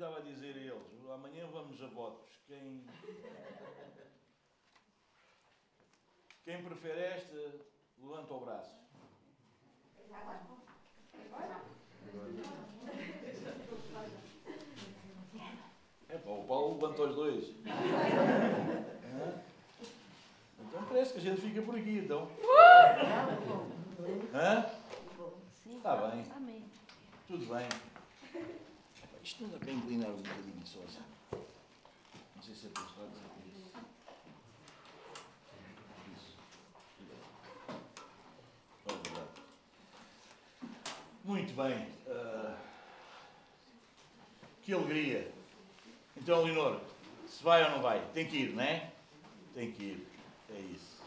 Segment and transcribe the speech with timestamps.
[0.00, 2.30] estava a dizer a eles, amanhã vamos a votos.
[2.46, 2.82] Quem,
[6.42, 7.36] quem prefere esta,
[7.98, 8.74] levanta o braço.
[16.08, 17.54] É pá, o Paulo levanta os dois.
[20.60, 22.26] Então parece que a gente fica por aqui, então.
[24.32, 24.64] Hã?
[25.66, 26.24] Está bem.
[27.28, 27.89] Tudo bem.
[29.30, 30.98] Isto não dá para inclinar um bocadinho só assim.
[32.34, 33.72] Não sei se é para os lados ou isso.
[36.12, 36.36] Isso.
[41.22, 41.88] Muito bem.
[42.10, 42.58] ah,
[44.64, 45.32] que alegria.
[46.16, 46.80] Então, Leonor,
[47.28, 48.04] se vai ou não vai?
[48.12, 48.90] Tem que ir, não é?
[49.54, 50.08] Tem que ir.
[50.52, 51.00] É isso.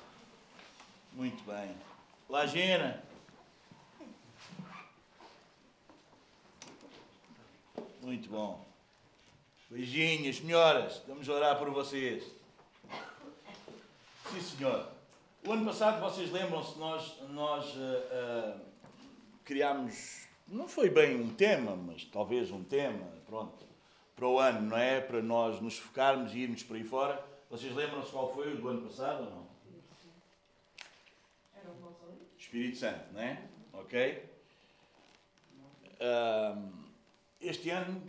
[1.12, 1.76] Muito bem.
[2.30, 3.04] Lagena.
[8.04, 8.66] Muito bom.
[9.70, 11.02] Beijinhos, senhoras.
[11.08, 12.26] Vamos orar por vocês.
[14.30, 14.90] Sim, senhor.
[15.48, 18.60] O ano passado, vocês lembram-se, nós, nós ah, ah,
[19.46, 23.66] criámos, não foi bem um tema, mas talvez um tema, pronto,
[24.18, 25.00] para o ano, não é?
[25.00, 27.24] Para nós nos focarmos e irmos por aí fora.
[27.50, 29.48] Vocês lembram-se qual foi o do ano passado ou não?
[32.38, 33.42] Espírito Santo, não é?
[33.72, 34.30] Ok?
[36.02, 36.83] Ahm,
[37.44, 38.02] este ano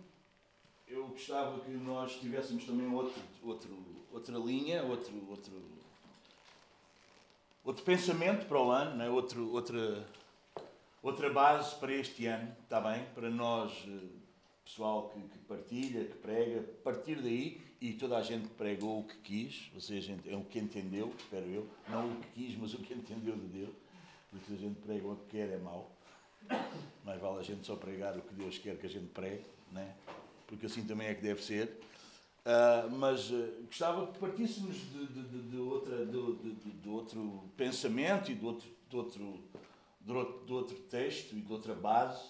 [0.86, 5.52] eu gostava que nós tivéssemos também outro, outro, outra linha, outro, outro,
[7.64, 9.10] outro pensamento para o ano, não é?
[9.10, 10.06] outro, outra,
[11.02, 13.04] outra base para este ano, está bem?
[13.14, 14.06] Para nós, eh,
[14.64, 19.16] pessoal que, que partilha, que prega, partir daí e toda a gente pregou o que
[19.18, 22.78] quis, ou seja, é o que entendeu, espero eu, não o que quis, mas o
[22.78, 23.74] que entendeu de Deus,
[24.30, 25.93] porque se a gente prega o que quer é mau.
[27.04, 29.94] Mais vale a gente só pregar o que Deus quer que a gente pregue, né?
[30.46, 31.80] porque assim também é que deve ser.
[32.44, 38.34] Ah, mas ah, gostava que partíssemos de, de, de, de outra, de, outro pensamento e
[38.34, 39.40] de outro, de, outro,
[40.00, 42.22] de, outro, de outro texto e de outra base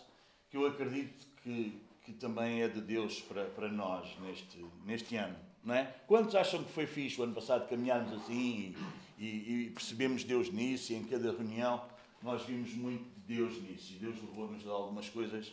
[0.51, 5.37] que eu acredito que, que também é de Deus para, para nós neste, neste ano.
[5.65, 5.93] Não é?
[6.07, 8.77] Quantos acham que foi fixe o ano passado caminharmos assim
[9.19, 11.83] e, e, e percebemos Deus nisso e em cada reunião
[12.23, 15.53] nós vimos muito Deus nisso e Deus levou-nos a algumas coisas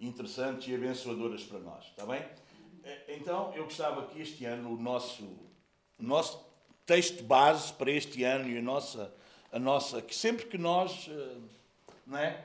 [0.00, 2.24] interessantes e abençoadoras para nós, está bem?
[2.84, 6.42] Eh, Então eu gostava que este ano o nosso, o nosso
[6.86, 9.14] texto base para este ano e a nossa,
[9.52, 12.44] a nossa que sempre que nós eh, é,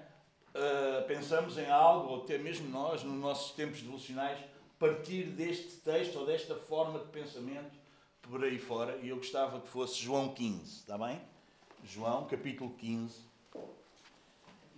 [0.53, 4.39] eh, pensamos em algo, ou até mesmo nós, nos nossos tempos devocionais,
[4.77, 7.73] partir deste texto ou desta forma de pensamento
[8.21, 11.21] por aí fora, e eu gostava que fosse João 15, está bem?
[11.83, 13.24] João, capítulo 15.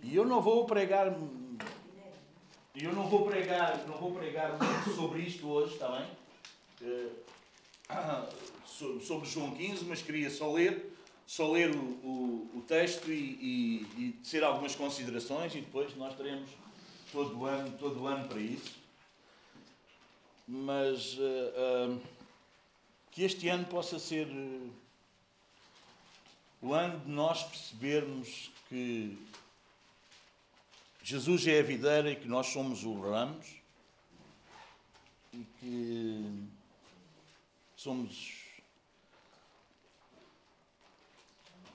[0.02, 1.14] E eu não vou pregar
[2.74, 4.56] eu não vou pregar, não vou pregar
[4.94, 6.06] sobre isto hoje, está bem?
[6.80, 7.10] Eh,
[8.64, 13.82] so- sobre João 15, mas queria só ler, só ler o, o, o texto e,
[13.96, 14.12] e, e
[14.44, 16.50] algumas considerações e depois nós teremos
[17.10, 18.76] todo o ano, todo o ano para isso.
[20.46, 21.98] Mas eh, eh,
[23.10, 24.28] que este ano possa ser
[26.62, 29.18] o ano de nós percebermos que
[31.08, 33.46] Jesus é a videira e que nós somos os ramos
[35.32, 36.46] e que
[37.74, 38.34] somos.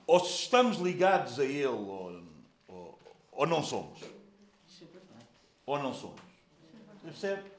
[0.06, 2.22] Ou estamos ligados a Ele ou,
[2.68, 2.98] ou,
[3.32, 3.98] ou não somos.
[5.66, 6.20] Ou não somos.
[7.02, 7.50] Percebe?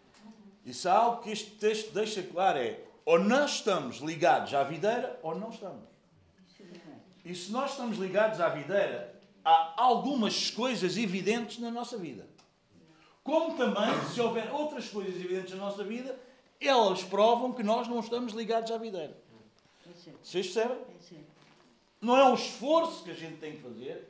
[0.65, 5.19] Isso é algo que este texto deixa claro: é ou nós estamos ligados à videira
[5.21, 5.83] ou não estamos.
[7.25, 9.14] E se nós estamos ligados à videira,
[9.45, 12.27] há algumas coisas evidentes na nossa vida.
[13.23, 16.19] Como também, se houver outras coisas evidentes na nossa vida,
[16.59, 19.15] elas provam que nós não estamos ligados à videira.
[20.21, 20.77] Vocês percebem?
[22.01, 24.09] Não é um esforço que a gente tem que fazer.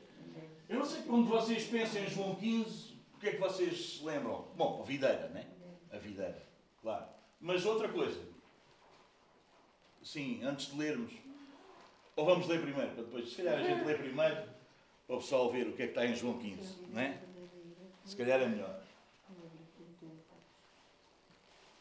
[0.68, 4.04] Eu não sei quando vocês pensam em João 15, o que é que vocês se
[4.04, 4.48] lembram?
[4.56, 5.46] Bom, a videira, né?
[5.92, 6.46] A videira,
[6.82, 7.06] claro.
[7.40, 8.20] Mas outra coisa.
[10.02, 11.14] Sim, antes de lermos.
[12.16, 14.55] Ou vamos ler primeiro, para depois, se calhar a gente lê primeiro,
[15.08, 17.22] para o pessoal ver o que é que está em João 15, não é?
[18.04, 18.82] Se calhar é melhor.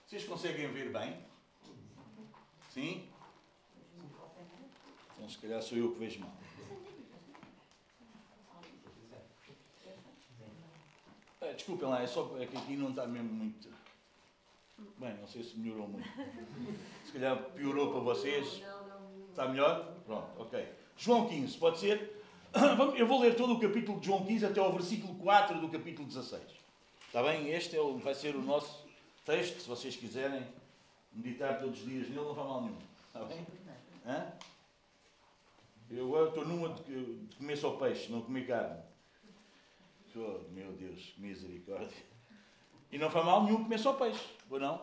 [0.07, 1.19] Vocês conseguem ver bem?
[2.71, 3.09] Sim?
[5.15, 6.33] Então se calhar sou eu que vejo mal.
[11.41, 13.69] Ah, Desculpem lá, é só é que aqui não está mesmo muito.
[14.99, 16.09] Bem, não sei se melhorou muito.
[17.05, 18.63] Se calhar piorou para vocês.
[19.31, 19.95] Está melhor?
[20.07, 20.69] Pronto, ok.
[20.97, 22.24] João 15, pode ser?
[22.97, 26.07] Eu vou ler todo o capítulo de João 15 até ao versículo 4 do capítulo
[26.07, 26.43] 16.
[27.07, 27.51] Está bem?
[27.51, 28.87] Este é vai ser o nosso
[29.25, 30.47] texto, se vocês quiserem
[31.13, 32.79] meditar todos os dias nele, não faz mal nenhum.
[33.07, 33.47] Está bem?
[34.07, 34.33] Hã?
[35.91, 38.83] Eu estou numa de, de comer só peixe, não comer carne.
[40.17, 42.05] Oh, meu Deus, que misericórdia.
[42.91, 44.81] E não faz mal nenhum comer só peixe, ou não?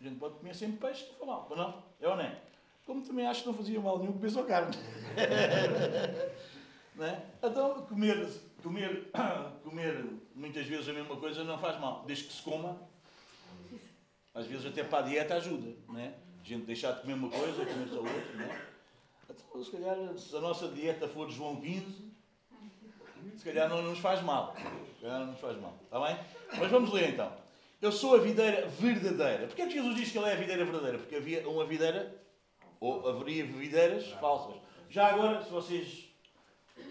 [0.00, 1.82] A gente pode comer sempre peixe, não faz mal, ou não?
[2.00, 2.40] É ou não é?
[2.86, 4.76] Como também acho que não fazia mal nenhum comer só carne.
[6.94, 7.22] não é?
[7.42, 8.28] Então, comer,
[8.62, 9.10] comer,
[9.62, 12.80] comer muitas vezes a mesma coisa não faz mal, desde que se coma.
[14.32, 16.14] Às vezes até para a dieta ajuda, não é?
[16.40, 18.66] A gente deixar de comer uma coisa e comer só outra, não é?
[19.24, 22.12] Então, se calhar, se a nossa dieta for João 15,
[23.36, 24.54] se calhar não nos faz mal.
[24.94, 25.76] Se calhar não nos faz mal.
[25.82, 26.18] Está bem?
[26.58, 27.32] Mas vamos ler então.
[27.80, 29.46] Eu sou a videira verdadeira.
[29.46, 30.98] Porquê é que Jesus diz que ele é a videira verdadeira?
[30.98, 32.14] Porque havia uma videira,
[32.80, 34.56] ou haveria videiras falsas.
[34.88, 36.08] Já agora, se vocês.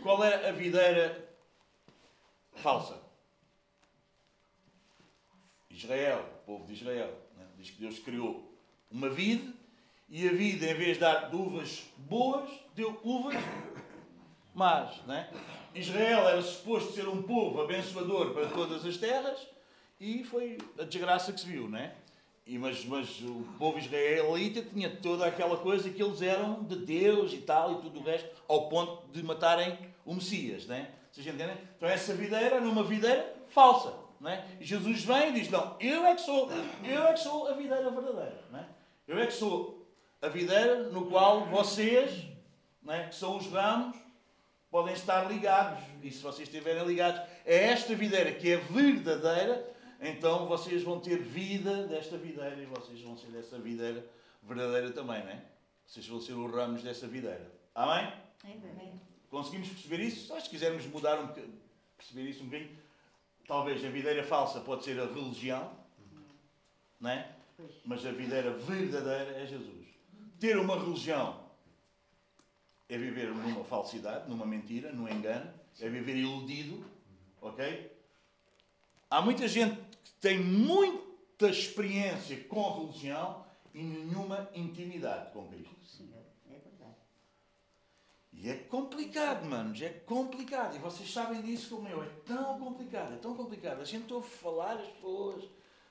[0.02, 1.30] Qual era a videira
[2.56, 3.02] falsa?
[5.70, 7.14] Israel, o povo de Israel.
[7.38, 7.46] Né?
[7.58, 8.54] Diz que Deus criou
[8.90, 9.54] uma vide
[10.08, 13.36] e a vida, em vez de dar de uvas boas, deu uvas
[14.54, 15.02] más.
[15.04, 15.30] Né?
[15.74, 19.48] Israel era suposto ser um povo abençoador para todas as terras
[20.00, 21.96] e foi a desgraça que se viu, né?
[22.45, 27.33] E, mas, mas o povo israelita tinha toda aquela coisa que eles eram de Deus
[27.33, 30.92] e tal e tudo o resto, ao ponto de matarem o Messias, né?
[31.12, 31.57] Vocês entendem?
[31.75, 34.45] Então essa videira era uma videira falsa, né?
[34.59, 36.50] E Jesus vem e diz: Não, eu é que sou,
[36.83, 38.68] eu é que sou a videira verdadeira, né?
[39.07, 39.88] Eu é que sou
[40.21, 42.27] a videira no qual vocês,
[42.83, 43.95] né, que são os ramos,
[44.69, 45.83] podem estar ligados.
[46.03, 51.19] E se vocês estiverem ligados a esta videira que é verdadeira, então vocês vão ter
[51.21, 54.06] vida desta videira e vocês vão ser dessa videira
[54.44, 55.44] verdadeira também, não é?
[55.86, 57.51] Vocês vão ser os ramos dessa videira.
[57.74, 58.12] Amém?
[58.44, 59.01] Amém.
[59.30, 60.39] Conseguimos perceber isso?
[60.39, 61.59] Se quisermos mudar um bocadinho,
[61.97, 62.77] perceber isso um bocadinho,
[63.47, 65.71] talvez a videira falsa pode ser a religião,
[67.00, 67.31] não é?
[67.86, 69.88] Mas a videira verdadeira é Jesus.
[70.39, 71.45] Ter uma religião
[72.89, 76.86] é viver numa falsidade, numa mentira, num engano, é viver iludido,
[77.41, 77.91] ok?
[79.09, 79.80] Há muita gente
[80.25, 83.45] tem muita experiência com a religião
[83.75, 85.75] e nenhuma intimidade com Cristo.
[85.86, 86.12] Sim,
[86.50, 86.95] é verdade.
[88.33, 90.75] E é complicado, manos, é complicado.
[90.75, 92.01] E vocês sabem disso como eu.
[92.01, 93.81] É tão complicado, é tão complicado.
[93.81, 95.44] A gente ouve falar as pessoas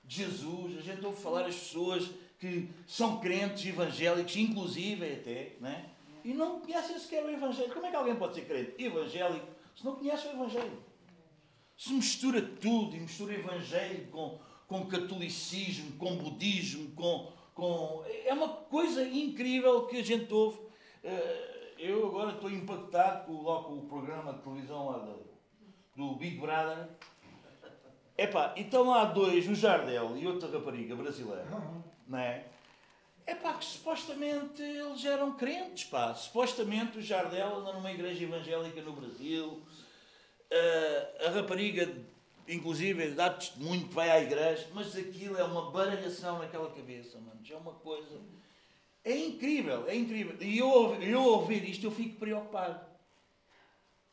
[0.03, 2.11] de Jesus, a gente ouve falar as pessoas
[2.41, 5.91] que são crentes evangélicos, inclusive até, né?
[6.25, 7.73] e não conhecem sequer o Evangelho.
[7.73, 9.47] Como é que alguém pode ser crente evangélico
[9.77, 10.84] se não conhece o Evangelho?
[11.77, 18.05] Se mistura tudo e mistura Evangelho com, com catolicismo, com budismo, com, com.
[18.25, 20.59] É uma coisa incrível que a gente ouve.
[21.03, 25.27] Eh, eu agora estou impactado com, logo, o programa de televisão lá do,
[25.97, 26.89] do Big Brother.
[28.17, 31.47] Epá, então lá dois, o Jardel e outra rapariga brasileira,
[32.07, 32.47] não é?
[33.27, 36.15] É pá, que supostamente eles eram crentes, pá.
[36.15, 39.63] Supostamente o Jardel anda numa igreja evangélica no Brasil.
[41.27, 41.93] A rapariga,
[42.49, 47.41] inclusive, dá testemunho que vai à igreja, mas aquilo é uma baralhação naquela cabeça, mano.
[47.49, 48.21] É uma coisa.
[49.05, 50.37] É incrível, é incrível.
[50.41, 52.85] E eu, eu ouvir isto, eu fico preocupado.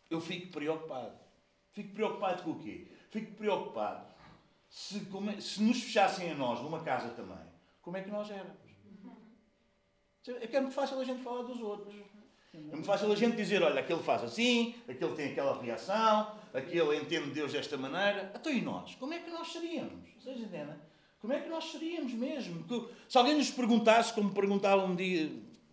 [0.10, 1.18] Eu fico preocupado.
[1.72, 2.88] Fico preocupado com o quê?
[3.10, 4.12] Fico preocupado
[4.72, 5.06] se,
[5.42, 7.38] se nos fechassem a nós numa casa também,
[7.82, 8.62] como é que nós éramos?
[10.28, 11.94] É que é muito fácil a gente falar dos outros.
[12.54, 16.98] É muito fácil a gente dizer, olha, aquele faz assim, aquele tem aquela reação, aquele
[16.98, 18.30] entende Deus desta maneira.
[18.36, 18.94] Então e nós?
[18.96, 20.10] Como é que nós seríamos?
[20.20, 20.76] Vocês entendem?
[21.22, 22.66] Como é que nós seríamos mesmo?
[23.08, 25.32] Se alguém nos perguntasse, como perguntava um dia,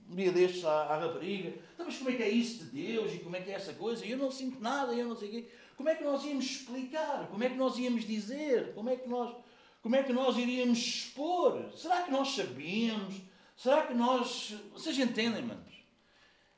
[0.08, 3.12] um dia destes à, à rapariga, então, mas como é que é isso de Deus
[3.12, 4.04] e como é que é essa coisa?
[4.06, 5.48] E eu não sinto nada, eu não sei o quê.
[5.76, 7.26] Como é que nós íamos explicar?
[7.28, 8.72] Como é que nós íamos dizer?
[8.74, 9.34] Como é que nós,
[9.82, 11.72] como é que nós iríamos expor?
[11.76, 13.16] Será que nós sabíamos?
[13.56, 14.54] Será que nós.
[14.72, 15.77] Vocês entendem, manos?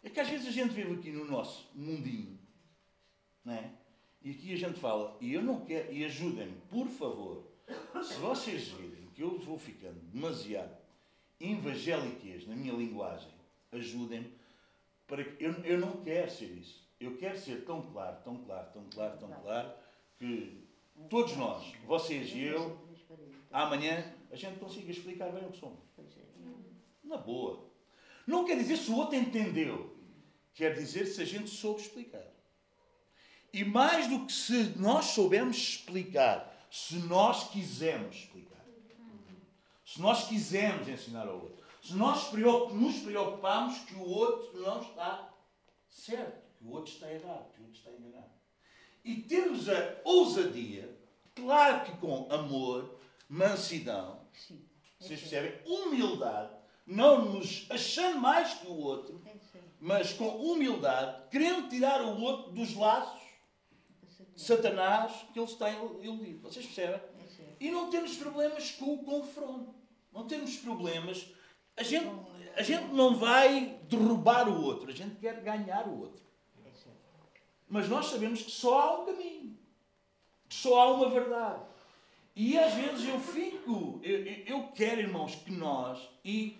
[0.02, 2.38] É que às vezes a gente vive aqui no nosso mundinho,
[3.44, 3.70] não é?
[4.22, 7.46] E aqui a gente fala, e eu não quero, e ajudem-me, por favor,
[8.02, 10.76] se vocês virem que eu vou ficando demasiado
[11.38, 13.30] evangélicas na minha linguagem,
[13.72, 14.32] ajudem-me,
[15.06, 16.88] para que eu, eu não quero ser isso.
[16.98, 19.72] Eu quero ser tão claro, tão claro, tão claro, tão claro,
[20.18, 20.68] que
[21.08, 22.78] todos nós, vocês e eu,
[23.50, 25.78] amanhã, a gente consiga explicar bem o que somos.
[27.02, 27.69] Na boa.
[28.30, 29.92] Não quer dizer se o outro entendeu.
[30.54, 32.24] Quer dizer se a gente soube explicar.
[33.52, 38.64] E mais do que se nós soubermos explicar, se nós quisermos explicar.
[39.84, 41.64] Se nós quisermos ensinar ao outro.
[41.82, 45.34] Se nós nos preocupamos que o outro não está
[45.88, 48.30] certo, que o outro está errado, que o outro está enganado.
[49.04, 50.96] E temos a ousadia,
[51.34, 54.28] claro que com amor, mansidão.
[54.32, 54.64] Sim.
[55.00, 55.58] Vocês percebem?
[55.64, 56.59] Humildade.
[56.86, 59.20] Não nos achando mais que o outro,
[59.80, 63.20] mas com humildade, querendo tirar o outro dos laços
[64.34, 66.40] de Satanás que eles têm iludido.
[66.40, 67.00] Vocês percebem?
[67.60, 69.74] E não temos problemas com o confronto.
[70.12, 71.26] Não temos problemas.
[71.76, 72.06] A gente,
[72.56, 76.20] a gente não vai derrubar o outro, a gente quer ganhar o outro.
[77.68, 79.56] Mas nós sabemos que só há um caminho,
[80.48, 81.62] que só há uma verdade.
[82.34, 86.58] E às vezes eu fico, eu, eu- eu quero, irmãos, que nós, e,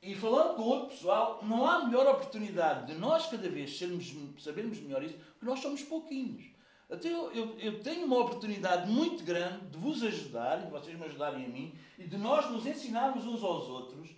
[0.00, 4.78] e falando com outro pessoal, não há melhor oportunidade de nós cada vez sermos, sabermos
[4.80, 6.44] melhor isso, porque nós somos pouquinhos.
[6.88, 10.98] Até eu, eu, eu tenho uma oportunidade muito grande de vos ajudar, e de vocês
[10.98, 14.08] me ajudarem a mim, e de nós nos ensinarmos uns aos outros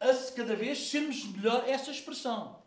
[0.00, 2.58] a cada vez sermos melhor essa expressão.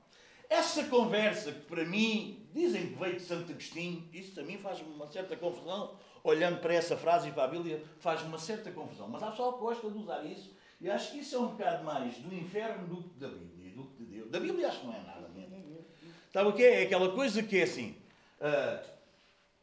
[0.49, 4.93] Essa conversa que para mim, dizem que veio de Santo Agostinho, isso a mim faz-me
[4.93, 9.07] uma certa confusão, olhando para essa frase e para a Bíblia, faz-me uma certa confusão.
[9.07, 10.51] Mas há pessoal que gosta de usar isso,
[10.81, 13.83] e acho que isso é um bocado mais do inferno do que da Bíblia, do
[13.83, 14.31] que de Deus.
[14.31, 15.85] Da Bíblia acho que não é nada mesmo.
[16.33, 16.81] Sabe o que é?
[16.81, 17.95] É aquela coisa que é assim,
[18.39, 18.83] ah,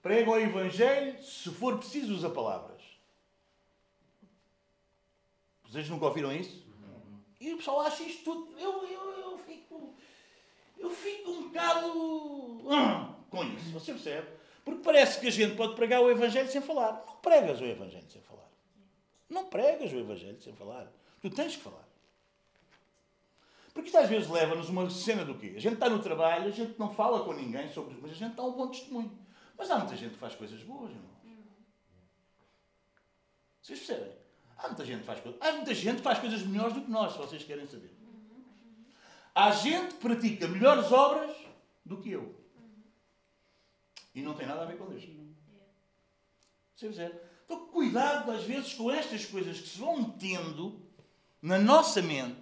[0.00, 2.80] prega o Evangelho, se for preciso usa palavras.
[5.64, 6.66] Vocês nunca ouviram isso?
[7.40, 8.58] E o pessoal acha isto tudo.
[8.58, 9.94] Eu, eu, eu fico.
[10.78, 11.88] Eu fico um bocado.
[11.88, 13.70] hum, com isso.
[13.72, 14.26] Você percebe?
[14.64, 17.04] Porque parece que a gente pode pregar o Evangelho sem falar.
[17.06, 18.50] Não pregas o Evangelho sem falar.
[19.28, 20.90] Não pregas o Evangelho sem falar.
[21.20, 21.88] Tu tens que falar.
[23.72, 25.54] Porque isto às vezes leva-nos uma cena do quê?
[25.56, 28.34] A gente está no trabalho, a gente não fala com ninguém sobre mas a gente
[28.34, 29.16] dá um bom testemunho.
[29.56, 31.18] Mas há muita gente que faz coisas boas, irmãos.
[33.62, 34.12] Vocês percebem?
[34.56, 35.40] Há muita gente que faz coisas.
[35.40, 37.94] Há muita gente que faz coisas melhores do que nós, se vocês querem saber.
[39.34, 41.36] Há gente que pratica melhores obras
[41.84, 42.34] do que eu.
[44.14, 45.04] E não tem nada a ver com Deus.
[46.74, 47.20] Vocês percebem?
[47.44, 50.87] Então, cuidado às vezes com estas coisas que se vão metendo
[51.40, 52.36] na nossa mente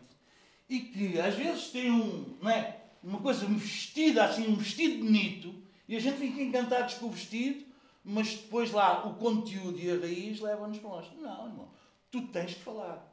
[0.69, 2.81] e que às vezes têm um, não é?
[3.03, 5.55] uma coisa vestida assim, um vestido bonito,
[5.89, 7.65] e a gente fica encantados com o vestido,
[8.05, 11.07] mas depois lá o conteúdo e a raiz levam-nos para nós.
[11.21, 11.69] Não, irmão,
[12.11, 13.07] tu tens que falar.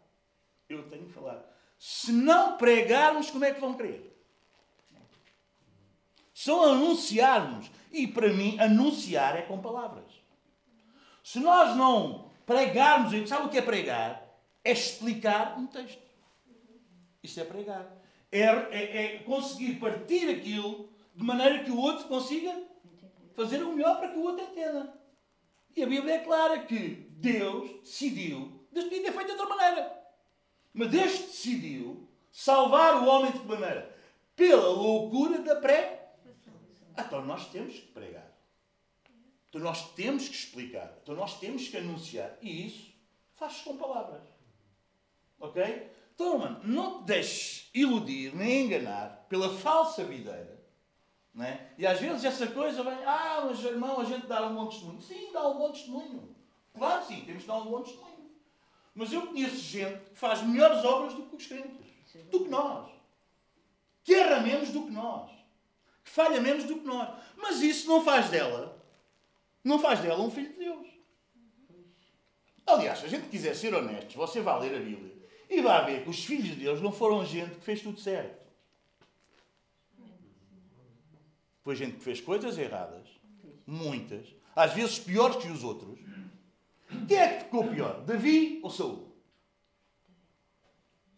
[0.68, 1.44] Eu tenho que falar.
[1.78, 4.12] Se não pregarmos, como é que vão crer?
[6.34, 7.70] Só anunciarmos.
[7.92, 10.12] E para mim, anunciar é com palavras.
[11.24, 14.23] Se nós não pregarmos, sabe o que é pregar?
[14.64, 16.02] É explicar um texto.
[17.22, 17.92] Isso é pregar.
[18.32, 22.64] É, é- é conseguir partir aquilo de maneira que o outro consiga
[23.36, 24.94] fazer o melhor para que o outro entenda.
[25.76, 30.04] E a Bíblia é clara que Deus decidiu, Deus podia ter feito de outra maneira.
[30.74, 33.96] Mas Deus decidiu salvar o homem de que maneira?
[34.36, 36.16] Pela loucura da pré.
[36.98, 38.32] Então nós temos que pregar.
[39.50, 40.98] Então nós temos que explicar.
[41.02, 42.36] Então nós temos que anunciar.
[42.42, 42.92] E isso
[43.36, 44.22] faz-se com palavras.
[45.40, 45.92] Ok?
[46.14, 50.62] Então, mano, não te deixes iludir nem enganar pela falsa videira.
[51.34, 51.72] Não é?
[51.78, 55.02] E às vezes essa coisa vem, ah, mas irmão, a gente dá um bom testemunho.
[55.02, 56.36] Sim, dá um bom testemunho.
[56.78, 58.14] Claro que sim, temos de dar um bom testemunho.
[58.94, 61.88] Mas eu conheço gente que faz melhores obras do que os crentes.
[62.30, 62.92] Do que nós.
[64.04, 65.32] Que erra menos do que nós.
[66.04, 67.10] Que falha menos do que nós.
[67.36, 68.80] Mas isso não faz dela,
[69.64, 70.88] não faz dela um filho de Deus.
[72.68, 75.13] Aliás, se a gente quiser ser honestos, você vai ler a Bíblia
[75.58, 78.44] e vai ver que os filhos de Deus não foram gente que fez tudo certo.
[81.62, 83.08] Foi gente que fez coisas erradas,
[83.66, 85.98] muitas, às vezes piores que os outros.
[87.08, 88.02] Quem é que ficou pior?
[88.02, 89.16] Davi ou Saul?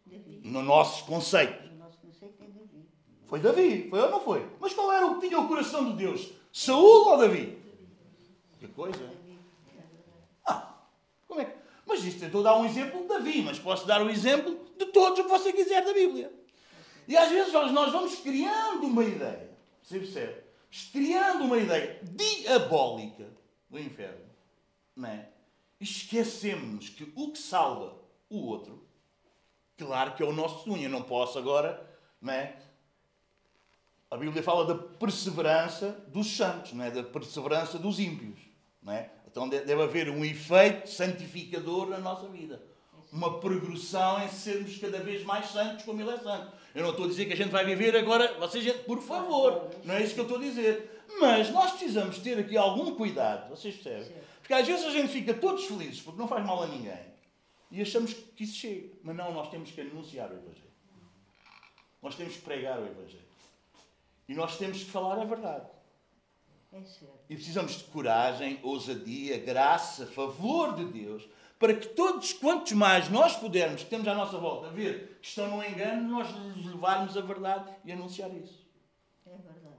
[0.06, 0.42] Davi.
[0.44, 1.74] No nosso conceito.
[1.76, 2.88] Nosso conceito é Davi.
[3.26, 4.48] Foi Davi, foi ou não foi?
[4.60, 6.32] Mas qual era o que tinha o coração de Deus?
[6.54, 7.58] Saul ou Davi?
[8.60, 9.12] Que coisa.
[10.46, 10.78] Ah,
[11.28, 11.65] como é que...
[11.86, 14.60] Mas isto eu estou a dar um exemplo de Davi, mas posso dar o exemplo
[14.78, 16.34] de todos o que você quiser da Bíblia.
[17.08, 20.44] E às vezes nós, vamos criando uma ideia, você percebe?
[20.92, 23.28] Criando uma ideia diabólica
[23.70, 24.26] do inferno,
[24.96, 25.30] não é?
[25.80, 27.96] Esquecemos que o que salva
[28.30, 28.84] o outro,
[29.78, 30.86] claro que é o nosso testemunho.
[30.86, 31.88] Eu não posso agora,
[32.20, 32.58] não é?
[34.10, 36.92] A Bíblia fala da perseverança dos santos, não é?
[36.92, 38.40] da perseverança dos ímpios.
[38.82, 39.12] Não é?
[39.36, 42.62] Então de- deve haver um efeito santificador na nossa vida.
[43.12, 46.54] Uma progressão em sermos cada vez mais santos como Ele é santo.
[46.74, 49.72] Eu não estou a dizer que a gente vai viver agora, vocês, gente, por favor,
[49.84, 51.04] não é isso que eu estou a dizer.
[51.20, 54.10] Mas nós precisamos ter aqui algum cuidado, vocês percebem?
[54.40, 57.14] Porque às vezes a gente fica todos felizes porque não faz mal a ninguém
[57.70, 58.88] e achamos que isso chega.
[59.04, 60.72] Mas não, nós temos que anunciar o Evangelho.
[62.02, 63.26] Nós temos que pregar o Evangelho.
[64.30, 65.66] E nós temos que falar a verdade.
[66.76, 67.20] É certo.
[67.30, 71.28] E precisamos de coragem, ousadia, graça, favor de Deus
[71.58, 75.48] para que todos quantos mais nós pudermos, que temos à nossa volta, ver que estão
[75.48, 78.68] no engano, nós lhes levarmos a verdade e anunciar isso.
[79.26, 79.76] É verdade.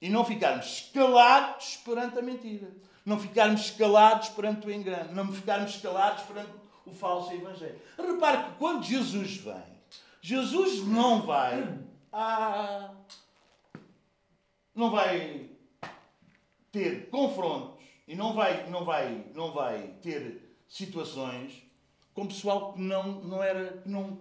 [0.00, 2.70] E não ficarmos calados perante a mentira.
[3.04, 5.14] Não ficarmos calados perante o engano.
[5.14, 6.50] Não ficarmos calados perante
[6.84, 7.80] o falso evangelho.
[7.96, 9.80] Repare que quando Jesus vem,
[10.20, 11.78] Jesus não vai.
[12.12, 12.94] Ah,
[14.74, 15.50] não vai
[16.76, 21.62] ter confrontos e não vai, não vai, não vai ter situações
[22.12, 24.16] com pessoal que não, não era, que não,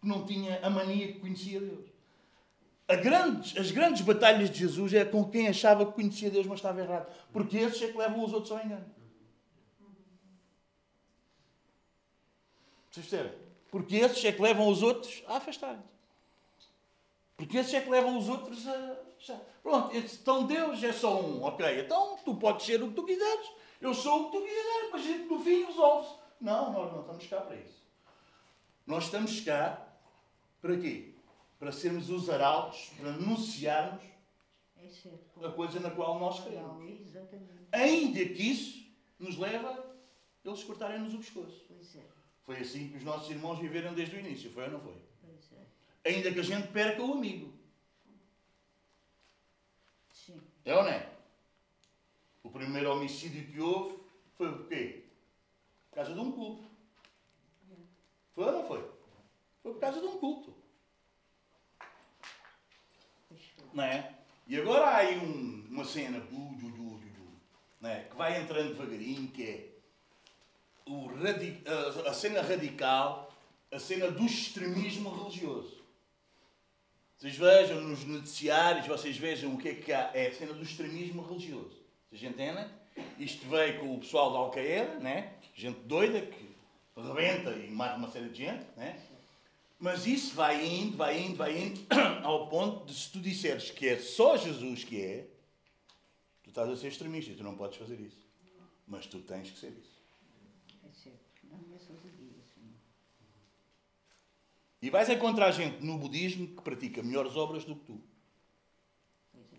[0.00, 1.86] que não tinha a mania que conhecia Deus.
[3.02, 6.80] Grandes, as grandes batalhas de Jesus é com quem achava que conhecia Deus, mas estava
[6.80, 7.12] errado.
[7.32, 8.86] Porque esses é que levam os outros ao engano.
[12.92, 13.38] Vocês percebem?
[13.72, 15.82] Porque esses é que levam os outros a afastarem-se.
[17.36, 19.05] Porque esses é que levam os outros a.
[19.62, 21.80] Pronto, então Deus é só um, ok?
[21.80, 25.02] Então tu podes ser o que tu quiseres, eu sou o que tu quiseres, mas
[25.02, 26.14] gente no fim resolve-se.
[26.40, 27.86] Não, nós não estamos cá para isso.
[28.86, 29.86] Nós estamos cá
[30.60, 31.14] para quê?
[31.58, 34.04] Para sermos os arautos, para anunciarmos
[34.76, 36.82] É a coisa na qual nós queremos.
[37.72, 38.86] Ainda que isso
[39.18, 41.66] nos leva a eles cortarem-nos o pescoço.
[41.96, 42.00] É,
[42.44, 44.94] Foi assim que os nossos irmãos viveram desde o início, foi ou não foi?
[46.04, 46.08] é.
[46.10, 47.52] Ainda que a gente perca o amigo.
[50.12, 51.08] Sim, É ou não é?
[52.42, 53.98] O primeiro homicídio que houve
[54.36, 55.04] foi por quê?
[55.88, 56.68] Por causa de um culto.
[58.34, 58.82] Foi ou não foi?
[59.62, 60.52] Foi por causa de um culto.
[63.72, 64.14] Não é?
[64.46, 66.20] E agora há aí um- uma cena
[67.88, 68.04] é?
[68.04, 69.68] que vai entrando devagarinho, que é
[70.90, 71.08] o
[71.66, 73.32] a, a cena radical,
[73.72, 75.75] a cena do extremismo religioso.
[77.16, 80.10] Vocês vejam nos noticiários, vocês vejam o que é que há.
[80.14, 81.76] É a cena do extremismo religioso.
[82.08, 82.66] Vocês entendem?
[83.18, 85.34] Isto veio com o pessoal da Al-Qaeda, né?
[85.56, 86.46] gente doida que
[86.94, 88.66] rebenta e mata uma série de gente.
[88.76, 89.02] Né?
[89.78, 91.86] Mas isso vai indo, vai indo, vai indo,
[92.22, 95.26] ao ponto de se tu disseres que é só Jesus que é,
[96.42, 98.26] tu estás a ser extremista e tu não podes fazer isso.
[98.86, 100.00] Mas tu tens que ser isso.
[100.84, 101.18] É certo.
[101.44, 102.60] Não é só seguir isso.
[102.60, 102.74] não.
[104.80, 108.00] E vais encontrar gente no budismo que pratica melhores obras do que tu.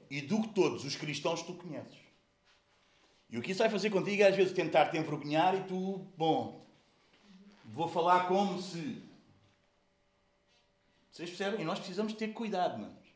[0.10, 1.98] E do que todos os cristãos que tu conheces.
[3.30, 6.08] E o que isso vai fazer contigo é às vezes tentar te envergonhar e tu,
[6.16, 6.66] bom,
[7.66, 9.04] vou falar como se.
[11.12, 11.62] Vocês percebem?
[11.62, 13.08] E nós precisamos ter cuidado, manos.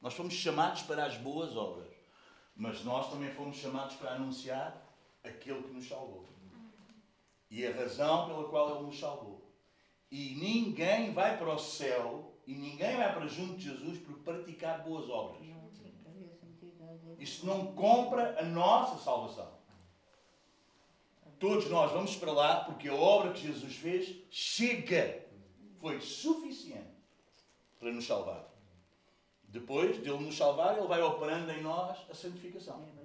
[0.00, 1.88] Nós fomos chamados para as boas obras.
[2.54, 4.76] Mas nós também fomos chamados para anunciar
[5.24, 6.28] aquele que nos salvou.
[7.50, 9.39] E a razão pela qual ele nos salvou.
[10.10, 14.82] E ninguém vai para o céu e ninguém vai para junto de Jesus por praticar
[14.82, 15.40] boas obras.
[17.18, 19.60] Isso não compra a nossa salvação.
[21.38, 25.28] Todos nós vamos para lá porque a obra que Jesus fez chega.
[25.78, 26.90] Foi suficiente
[27.78, 28.46] para nos salvar.
[29.44, 32.82] Depois de Ele nos salvar, Ele vai operando em nós a santificação.
[32.82, 33.00] É.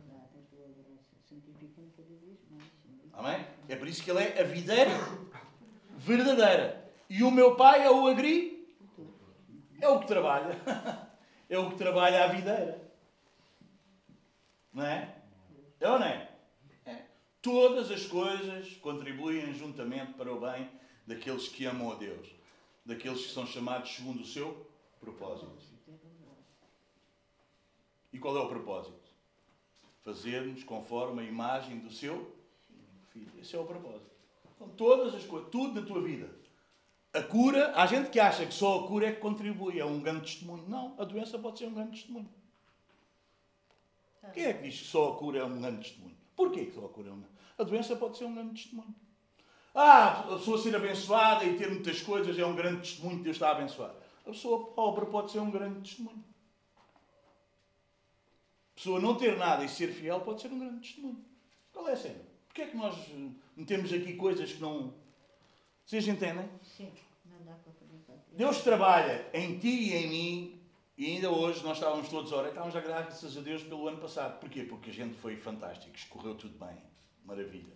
[3.14, 3.48] Amém?
[3.70, 4.92] É por isso que Ele é a videira
[5.98, 6.85] verdadeira.
[7.10, 8.76] E o meu Pai é o agri.
[9.80, 10.56] É o que trabalha.
[11.48, 12.92] É o que trabalha a videira.
[14.74, 15.16] Não é?
[15.80, 16.32] É ou não é?
[16.86, 17.06] É.
[17.40, 20.68] Todas as coisas contribuem juntamente para o bem
[21.06, 22.28] daqueles que amam a Deus.
[22.84, 24.68] Daqueles que são chamados segundo o seu
[25.00, 25.56] propósito.
[28.12, 29.12] E qual é o propósito?
[30.02, 32.36] Fazer-nos conforme a imagem do seu
[33.12, 33.32] filho.
[33.40, 34.10] Esse é o propósito.
[34.56, 36.30] Então, todas as coisas, tudo na tua vida.
[37.16, 40.02] A cura, há gente que acha que só a cura é que contribui, é um
[40.02, 40.68] grande testemunho.
[40.68, 42.30] Não, a doença pode ser um grande testemunho.
[44.34, 46.18] Quem é que diz que só a cura é um grande testemunho?
[46.36, 48.94] Porquê que só a cura é um grande A doença pode ser um grande testemunho.
[49.74, 53.38] Ah, a pessoa ser abençoada e ter muitas coisas é um grande testemunho que Deus
[53.38, 53.96] está a abençoar.
[54.26, 56.22] A pessoa pobre pode ser um grande testemunho.
[58.72, 61.24] A pessoa não ter nada e ser fiel pode ser um grande testemunho.
[61.72, 62.22] Qual é a cena?
[62.48, 62.94] Porquê é que nós
[63.56, 64.94] metemos aqui coisas que não.
[65.86, 66.50] Vocês entendem?
[66.64, 66.92] Sim,
[68.32, 70.62] Deus trabalha em ti e em mim,
[70.98, 73.88] e ainda hoje nós estávamos todos a orar, estávamos a dar graças a Deus pelo
[73.88, 74.40] ano passado.
[74.40, 74.64] Porquê?
[74.64, 76.78] Porque a gente foi fantástico, escorreu tudo bem,
[77.24, 77.74] maravilha.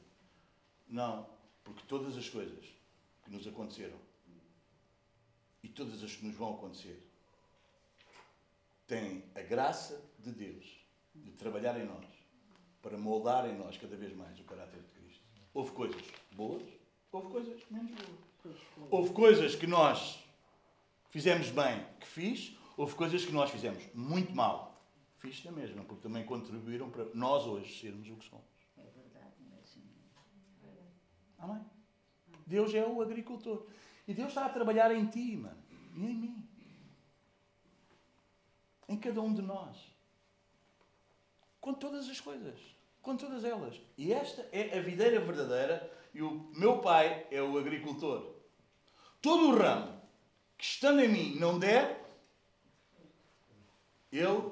[0.88, 1.28] Não,
[1.64, 2.66] porque todas as coisas
[3.24, 3.98] que nos aconteceram
[5.64, 7.06] e todas as que nos vão acontecer
[8.88, 10.66] têm a graça de Deus
[11.14, 12.06] de trabalhar em nós
[12.82, 15.24] para moldar em nós cada vez mais o caráter de Cristo.
[15.54, 16.64] Houve coisas boas,
[17.12, 18.29] houve coisas menos boas.
[18.90, 20.24] Houve coisas que nós
[21.10, 22.58] fizemos bem, que fiz.
[22.78, 24.82] Houve coisas que nós fizemos muito mal.
[25.18, 28.46] Fiz da mesma, porque também contribuíram para nós hoje sermos o que somos.
[28.78, 29.34] É verdade.
[31.38, 31.66] Amém?
[32.46, 33.66] Deus é o agricultor.
[34.08, 35.62] E Deus está a trabalhar em ti, mano.
[35.96, 36.50] E em mim.
[38.88, 39.78] Em cada um de nós.
[41.60, 42.60] Com todas as coisas.
[43.02, 43.80] Com todas elas.
[43.98, 45.92] E esta é a videira verdadeira.
[46.14, 48.36] E o meu pai é o agricultor.
[49.22, 50.02] Todo o ramo
[50.58, 52.04] que estando em mim não der,
[54.12, 54.52] ele.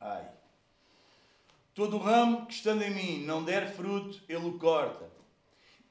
[0.00, 0.30] Ai.
[1.74, 5.10] Todo o ramo que estando em mim não der fruto, ele o corta.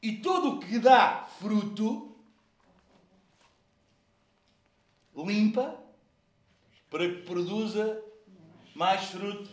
[0.02, 2.14] E todo o que dá fruto,
[5.16, 5.80] limpa
[6.90, 8.04] para que produza
[8.76, 9.50] mais fruto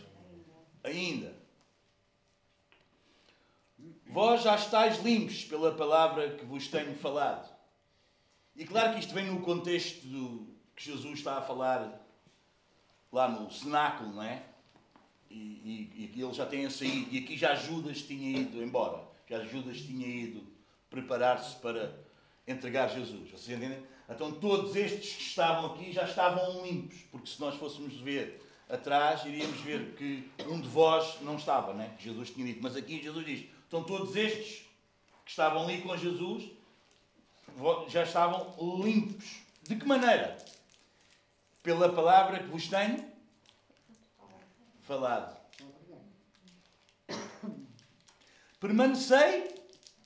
[0.83, 1.35] ainda.
[4.07, 7.49] Vós já estáis limpos pela palavra que vos tenho falado.
[8.55, 12.01] E claro que isto vem no contexto do que Jesus está a falar
[13.11, 14.43] lá no cenáculo, não é?
[15.29, 19.01] E, e, e ele já tinha saído, e aqui já Judas tinha ido embora.
[19.29, 20.45] Já Judas tinha ido
[20.89, 21.97] preparar-se para
[22.45, 23.31] entregar Jesus.
[23.31, 23.81] Vocês entendem?
[24.09, 29.25] Então todos estes que estavam aqui já estavam limpos, porque se nós fôssemos ver atrás,
[29.25, 31.93] iríamos ver que um de vós não estava, né?
[31.97, 32.63] que Jesus tinha dito.
[32.63, 34.65] Mas aqui Jesus diz: então todos estes
[35.23, 36.49] que estavam ali com Jesus
[37.87, 39.41] já estavam limpos.
[39.63, 40.37] De que maneira?
[41.61, 43.05] Pela palavra que vos tenho
[44.81, 45.39] falado.
[48.59, 49.55] Permanecei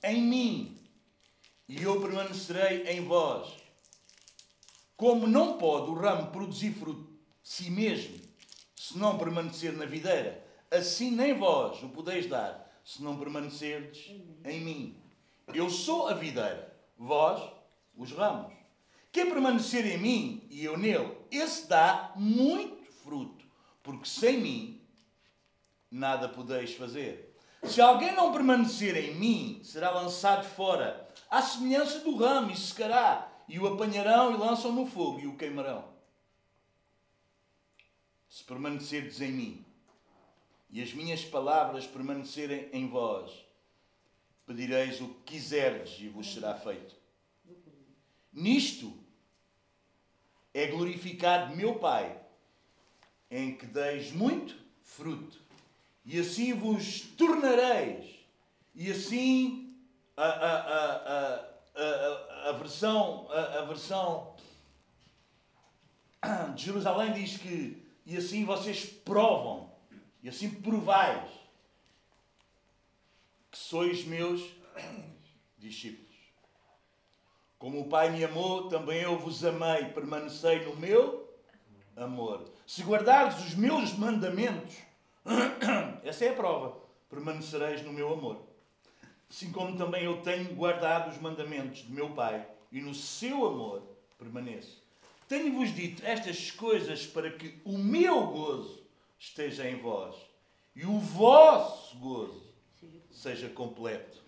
[0.03, 0.77] em mim
[1.67, 3.53] e eu permanecerei em vós.
[4.95, 7.11] Como não pode o ramo produzir fruto
[7.43, 8.24] de si mesmo,
[8.87, 14.11] se não permanecer na videira, assim nem vós o podeis dar, se não permanecerdes
[14.45, 14.95] em mim.
[15.51, 17.41] Eu sou a videira, vós
[17.97, 18.53] os ramos.
[19.11, 23.43] Quem permanecer em mim e eu nele, esse dá muito fruto,
[23.81, 24.81] porque sem mim
[25.89, 27.35] nada podeis fazer.
[27.63, 33.31] Se alguém não permanecer em mim, será lançado fora, à semelhança do ramo, e secará,
[33.49, 35.94] e o apanharão e lançam no fogo e o queimarão.
[38.35, 39.65] Se permanecerdes em mim,
[40.69, 43.31] e as minhas palavras permanecerem em vós,
[44.45, 46.93] pedireis o que quiserdes e vos será feito.
[48.33, 48.93] Nisto
[50.53, 52.19] é glorificado meu Pai,
[53.31, 55.39] em que deis muito fruto,
[56.03, 58.19] e assim vos tornareis,
[58.75, 59.73] e assim
[60.17, 61.35] a, a, a,
[61.73, 64.35] a, a, versão, a, a versão
[66.53, 69.71] de Jerusalém diz que e assim vocês provam,
[70.21, 71.29] e assim provais
[73.51, 74.41] que sois meus
[75.57, 76.05] discípulos.
[77.57, 81.33] Como o Pai me amou, também eu vos amei, permanecei no meu
[81.95, 82.51] amor.
[82.67, 84.75] Se guardares os meus mandamentos,
[86.03, 86.77] essa é a prova,
[87.09, 88.45] permanecereis no meu amor.
[89.29, 93.81] Assim como também eu tenho guardado os mandamentos de meu Pai, e no seu amor
[94.17, 94.84] permaneço.
[95.27, 98.83] Tenho-vos dito estas coisas para que o meu gozo
[99.17, 100.15] esteja em vós
[100.75, 102.45] e o vosso gozo
[103.09, 104.23] seja completo.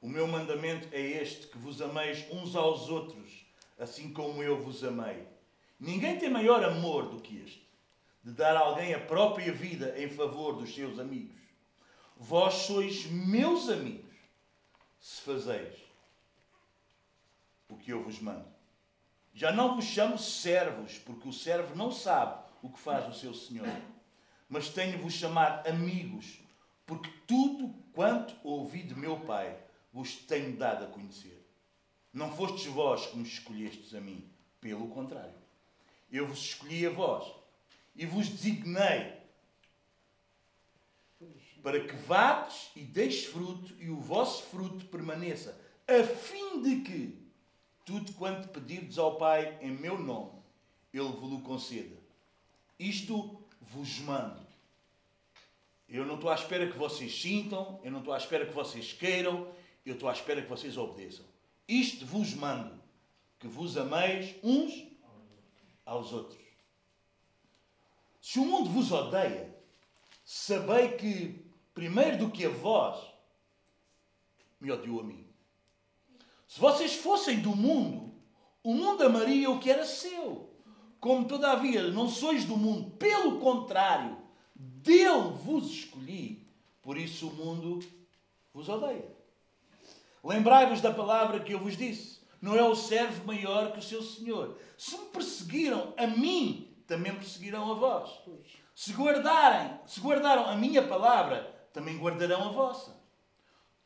[0.00, 3.44] O meu mandamento é este: que vos ameis uns aos outros,
[3.78, 5.26] assim como eu vos amei.
[5.78, 7.68] Ninguém tem maior amor do que este,
[8.24, 11.36] de dar a alguém a própria vida em favor dos seus amigos.
[12.16, 14.16] Vós sois meus amigos,
[15.00, 15.76] se fazeis
[17.68, 18.57] o que eu vos mando.
[19.38, 23.32] Já não vos chamo servos, porque o servo não sabe o que faz o seu
[23.32, 23.68] senhor.
[24.48, 26.40] Mas tenho-vos chamado amigos,
[26.84, 29.56] porque tudo quanto ouvi de meu Pai
[29.92, 31.48] vos tenho dado a conhecer.
[32.12, 34.28] Não fostes vós que me escolhestes a mim,
[34.60, 35.38] pelo contrário.
[36.10, 37.32] Eu vos escolhi a vós
[37.94, 39.18] e vos designei
[41.62, 47.27] para que vades e deis fruto e o vosso fruto permaneça, a fim de que
[47.88, 50.42] tudo quanto pedirdes ao Pai em meu nome,
[50.92, 51.96] Ele vos conceda.
[52.78, 54.46] Isto vos mando.
[55.88, 58.92] Eu não estou à espera que vocês sintam, eu não estou à espera que vocês
[58.92, 59.50] queiram,
[59.86, 61.24] eu estou à espera que vocês obedeçam.
[61.66, 62.78] Isto vos mando,
[63.38, 64.86] que vos ameis uns
[65.86, 66.44] aos outros.
[68.20, 69.56] Se o mundo vos odeia,
[70.26, 73.02] sabei que, primeiro do que a vós,
[74.60, 75.27] me odiou a mim.
[76.48, 78.14] Se vocês fossem do mundo,
[78.64, 80.48] o mundo amaria o que era seu.
[80.98, 84.16] Como todavia não sois do mundo, pelo contrário,
[84.54, 86.48] dele vos escolhi,
[86.82, 87.78] por isso o mundo
[88.52, 89.14] vos odeia.
[90.24, 94.02] Lembrai-vos da palavra que eu vos disse: não é o servo maior que o seu
[94.02, 94.58] senhor.
[94.76, 98.10] Se me perseguiram a mim, também perseguirão a vós.
[98.74, 101.42] Se guardarem, se guardaram a minha palavra,
[101.74, 102.97] também guardarão a vossa.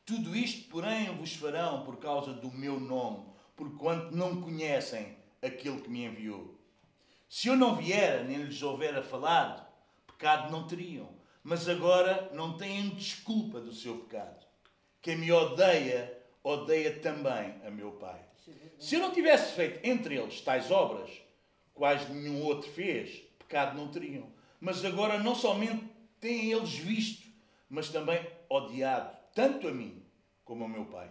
[0.04, 5.90] Tudo isto, porém, vos farão por causa do meu nome, porquanto não conhecem aquele que
[5.90, 6.58] me enviou.
[7.28, 9.64] Se eu não viera, nem lhes houvera falado,
[10.06, 11.08] pecado não teriam.
[11.42, 14.46] Mas agora não têm desculpa do seu pecado.
[15.00, 18.20] Quem me odeia, odeia também a meu Pai.
[18.78, 21.10] Se eu não tivesse feito entre eles tais obras,
[21.74, 24.30] quais nenhum outro fez, pecado não teriam.
[24.60, 25.84] Mas agora não somente
[26.20, 27.26] têm eles visto,
[27.68, 30.02] mas também odiado, tanto a mim
[30.44, 31.10] como ao meu Pai.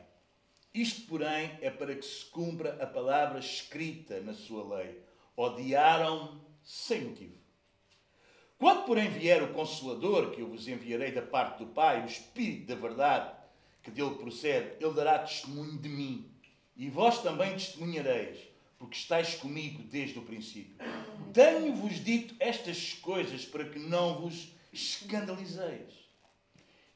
[0.73, 5.01] Isto, porém, é para que se cumpra a palavra escrita na sua lei.
[5.35, 7.41] Odiaram sem motivo.
[8.57, 12.67] Quando, porém, vier o Consolador, que eu vos enviarei da parte do Pai, o Espírito
[12.67, 13.35] da verdade,
[13.81, 16.31] que dele procede, ele dará testemunho de mim.
[16.77, 18.37] E vós também testemunhareis,
[18.77, 20.75] porque estáis comigo desde o princípio.
[21.33, 26.00] Tenho-vos dito estas coisas para que não vos escandalizeis.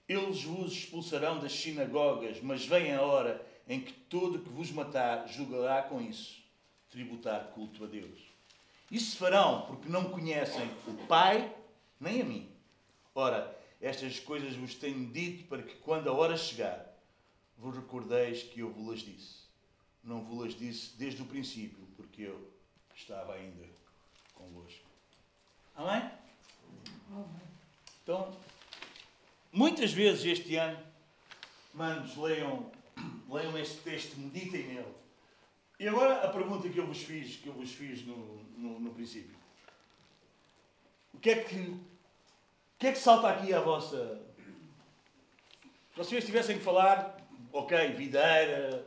[0.08, 5.28] Eles vos expulsarão das sinagogas, mas vem a hora em que todo que vos matar
[5.28, 6.44] julgará com isso,
[6.90, 8.20] tributar culto a Deus.
[8.92, 11.54] Isso farão porque não conhecem o Pai
[12.00, 12.50] nem a mim.
[13.16, 16.94] Ora, estas coisas vos tenho dito para que, quando a hora chegar,
[17.58, 19.46] vos recordeis que eu vos las disse.
[20.04, 22.52] Não vos las disse desde o princípio, porque eu
[22.96, 23.66] estava ainda
[24.36, 24.86] convosco.
[25.76, 26.10] Amém?
[28.04, 28.36] Então,
[29.56, 30.78] muitas vezes este ano,
[31.74, 32.70] manos, leiam,
[33.32, 34.94] leiam este texto, meditem nele.
[35.80, 38.94] E agora a pergunta que eu vos fiz, que eu vos fiz no, no, no
[38.94, 39.36] princípio.
[41.14, 41.80] O que é que, o
[42.78, 44.22] que é que salta aqui à vossa.
[45.92, 47.18] Se vocês tivessem que falar,
[47.54, 48.86] ok, videira,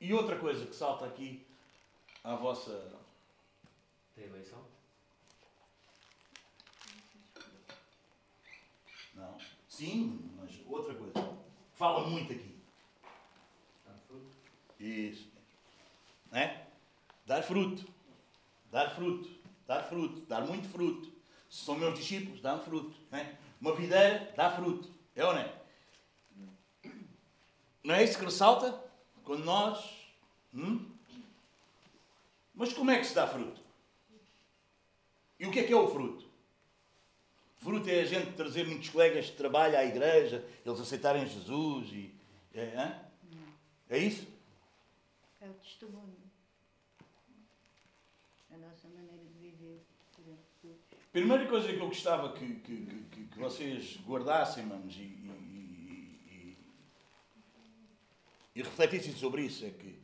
[0.00, 1.44] e outra coisa que salta aqui
[2.22, 2.92] à vossa.
[4.14, 4.64] Tem eleição?
[9.14, 9.36] Não.
[9.76, 11.36] Sim, mas outra coisa.
[11.74, 12.56] Fala muito aqui.
[13.78, 14.34] Está fruto?
[14.80, 15.28] Isso.
[16.32, 16.66] Não é?
[17.26, 17.86] Dar fruto.
[18.70, 19.28] Dar fruto.
[19.66, 20.20] Dar fruto.
[20.22, 21.12] Dar muito fruto.
[21.50, 22.96] Se são meus discípulos, dá fruto.
[23.10, 23.36] Não é?
[23.60, 24.90] Uma videira dá fruto.
[25.14, 25.54] É ou não é?
[27.84, 28.82] Não é isso que ressalta?
[29.24, 29.94] Quando nós.
[30.54, 30.90] Hum?
[32.54, 33.60] Mas como é que se dá fruto?
[35.38, 36.25] E o que é que é o fruto?
[37.56, 42.14] Fruto é a gente trazer muitos colegas de trabalho à igreja, eles aceitarem Jesus e.
[42.54, 43.00] É,
[43.90, 44.26] é isso?
[45.40, 46.16] É o testemunho.
[48.50, 49.84] A nossa maneira de viver
[50.16, 50.76] perante todos.
[51.12, 56.58] Primeira coisa que eu gostava que, que, que, que vocês guardassem, manos, e, e, e,
[58.54, 59.98] e refletissem sobre isso, é que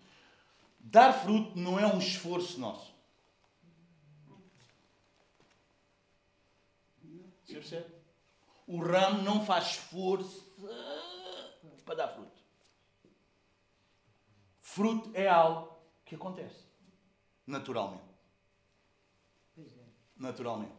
[0.79, 2.92] dar fruto não é um esforço nosso.
[7.53, 7.95] Você percebe?
[8.67, 10.53] O ramo não faz esforço
[11.85, 12.41] para dar fruto.
[14.61, 16.65] Fruto é algo que acontece
[17.47, 18.03] naturalmente.
[19.55, 19.85] Pois é.
[20.17, 20.73] Naturalmente.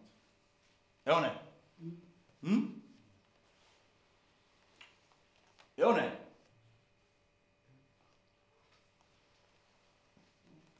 [1.06, 1.42] É ou não é?
[2.44, 2.82] Hum?
[5.78, 6.20] É ou não é?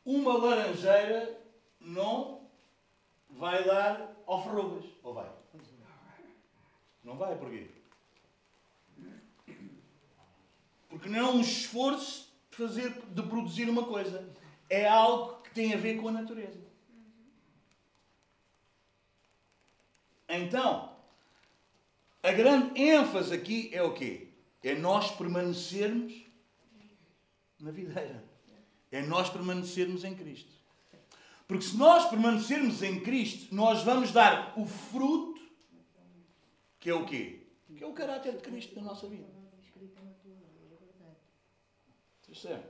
[0.06, 1.42] Uma laranjeira
[1.80, 2.50] não
[3.30, 4.86] vai dar alfarrobas.
[5.04, 5.32] Ou vai?
[5.52, 5.73] Pois é.
[7.04, 7.68] Não vai, porquê?
[10.90, 14.30] Porque não é um esforço de, fazer, de produzir uma coisa.
[14.70, 16.62] É algo que tem a ver com a natureza.
[20.30, 20.96] Então,
[22.22, 24.30] a grande ênfase aqui é o quê?
[24.64, 26.14] É nós permanecermos
[27.60, 28.24] na videira.
[28.92, 30.54] É nós permanecermos em Cristo.
[31.48, 35.33] Porque se nós permanecermos em Cristo, nós vamos dar o fruto,
[36.84, 37.40] que é o quê?
[37.78, 39.24] Que é o caráter de Cristo na nossa vida.
[39.64, 41.16] Escrita na tua lei, é verdade.
[42.28, 42.64] Percebe?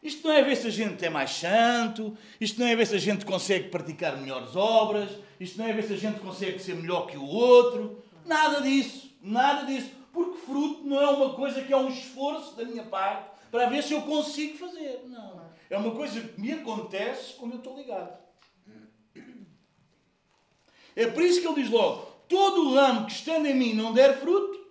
[0.00, 2.94] Isto não é ver se a gente é mais santo, isto não é ver se
[2.94, 6.76] a gente consegue praticar melhores obras, isto não é ver se a gente consegue ser
[6.76, 8.04] melhor que o outro.
[8.24, 9.90] Nada disso, nada disso.
[10.12, 13.82] Porque fruto não é uma coisa que é um esforço da minha parte para ver
[13.82, 15.06] se eu consigo fazer.
[15.08, 15.42] Não.
[15.68, 18.16] É uma coisa que me acontece quando eu estou ligado.
[20.94, 23.92] É por isso que ele diz logo: todo o ramo que estando em mim não
[23.92, 24.64] der fruto,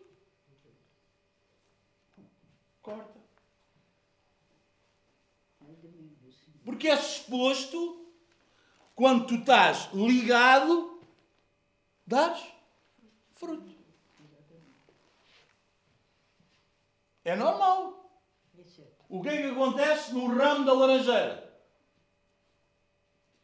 [2.82, 3.22] corta.
[6.64, 8.08] Porque é suposto,
[8.96, 11.02] quando tu estás ligado,
[12.06, 12.44] dares
[13.34, 13.74] fruto.
[17.26, 17.94] É normal.
[19.10, 21.54] O que é que acontece no ramo da laranjeira?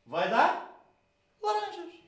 [0.05, 0.83] Vai dar
[1.41, 1.98] laranjas.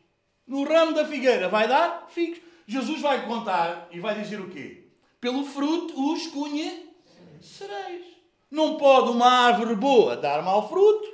[0.52, 2.42] No ramo da figueira vai dar figos.
[2.68, 4.84] Jesus vai contar e vai dizer o quê?
[5.22, 8.06] Pelo fruto os conhecereis.
[8.52, 11.08] Não pode uma árvore boa dar mau fruto,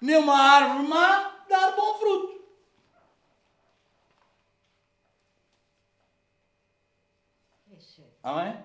[0.00, 2.40] nem uma árvore má dar bom fruto.
[8.22, 8.56] Amém?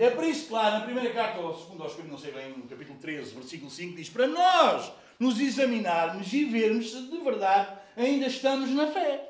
[0.00, 2.58] É por isso que lá na primeira carta, ou segunda aos Coríntios, não sei bem,
[2.58, 7.78] no capítulo 13, versículo 5, diz para nós nos examinarmos e vermos se de verdade
[7.96, 9.29] ainda estamos na fé.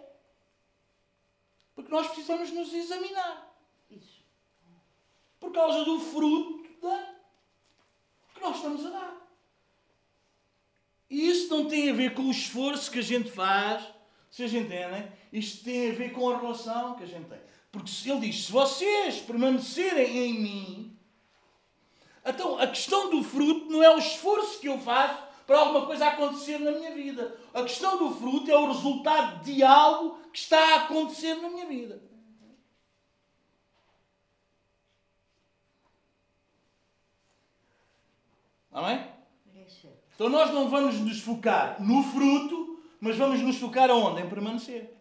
[1.81, 3.51] Porque nós precisamos nos examinar.
[3.90, 4.23] Isso.
[5.38, 7.14] Por causa do fruto da...
[8.35, 9.16] que nós estamos a dar.
[11.09, 13.83] E isso não tem a ver com o esforço que a gente faz,
[14.31, 15.11] vocês entendem?
[15.33, 17.40] Isto tem a ver com a relação que a gente tem.
[17.73, 20.99] Porque ele diz, se vocês permanecerem em mim,
[22.25, 26.07] então a questão do fruto não é o esforço que eu faço para alguma coisa
[26.07, 27.37] acontecer na minha vida.
[27.53, 31.67] A questão do fruto é o resultado de algo que está a acontecer na minha
[31.67, 32.01] vida.
[38.71, 39.05] Amém?
[40.15, 44.23] Então nós não vamos nos focar no fruto, mas vamos nos focar aonde?
[44.23, 44.97] Em permanecer.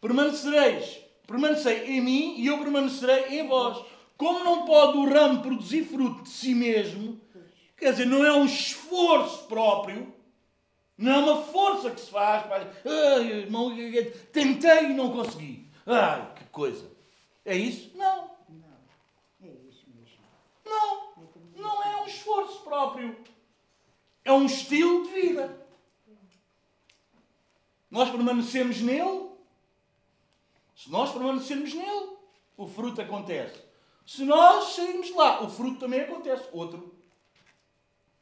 [0.00, 3.91] Permanecereis, permanecei em mim e eu permanecerei em vós.
[4.22, 7.20] Como não pode o ramo produzir fruto de si mesmo,
[7.76, 10.14] quer dizer, não é um esforço próprio,
[10.96, 12.72] não é uma força que se faz para.
[12.84, 13.72] Ai, irmão,
[14.32, 15.68] tentei e não consegui.
[15.84, 16.88] Ai, que coisa.
[17.44, 17.90] É isso?
[17.96, 18.30] Não.
[18.48, 18.78] Não.
[19.42, 20.20] É isso mesmo.
[20.64, 21.12] Não.
[21.56, 23.16] Não é um esforço próprio.
[24.24, 25.66] É um estilo de vida.
[27.90, 29.30] Nós permanecemos nele.
[30.76, 32.16] Se nós permanecermos nele,
[32.56, 33.71] o fruto acontece.
[34.06, 36.48] Se nós sairmos de lá, o fruto também acontece.
[36.52, 36.94] Outro.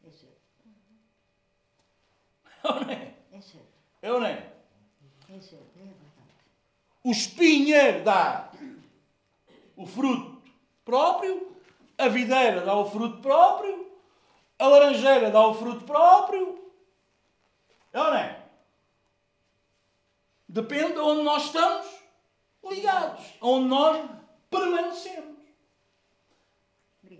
[0.06, 0.40] É certo.
[2.62, 3.14] É ou não é?
[3.32, 3.66] É certo.
[4.02, 4.52] É ou não é?
[5.28, 5.66] É certo.
[5.76, 6.10] É verdade.
[7.02, 8.50] O espinheiro dá
[9.76, 10.42] o fruto
[10.84, 11.56] próprio,
[11.96, 13.90] a videira dá o fruto próprio,
[14.58, 16.60] a laranjeira dá o fruto próprio.
[17.92, 18.42] É ou não é?
[20.46, 21.86] Depende de onde nós estamos
[22.68, 24.10] ligados, onde nós
[24.50, 25.29] permanecemos.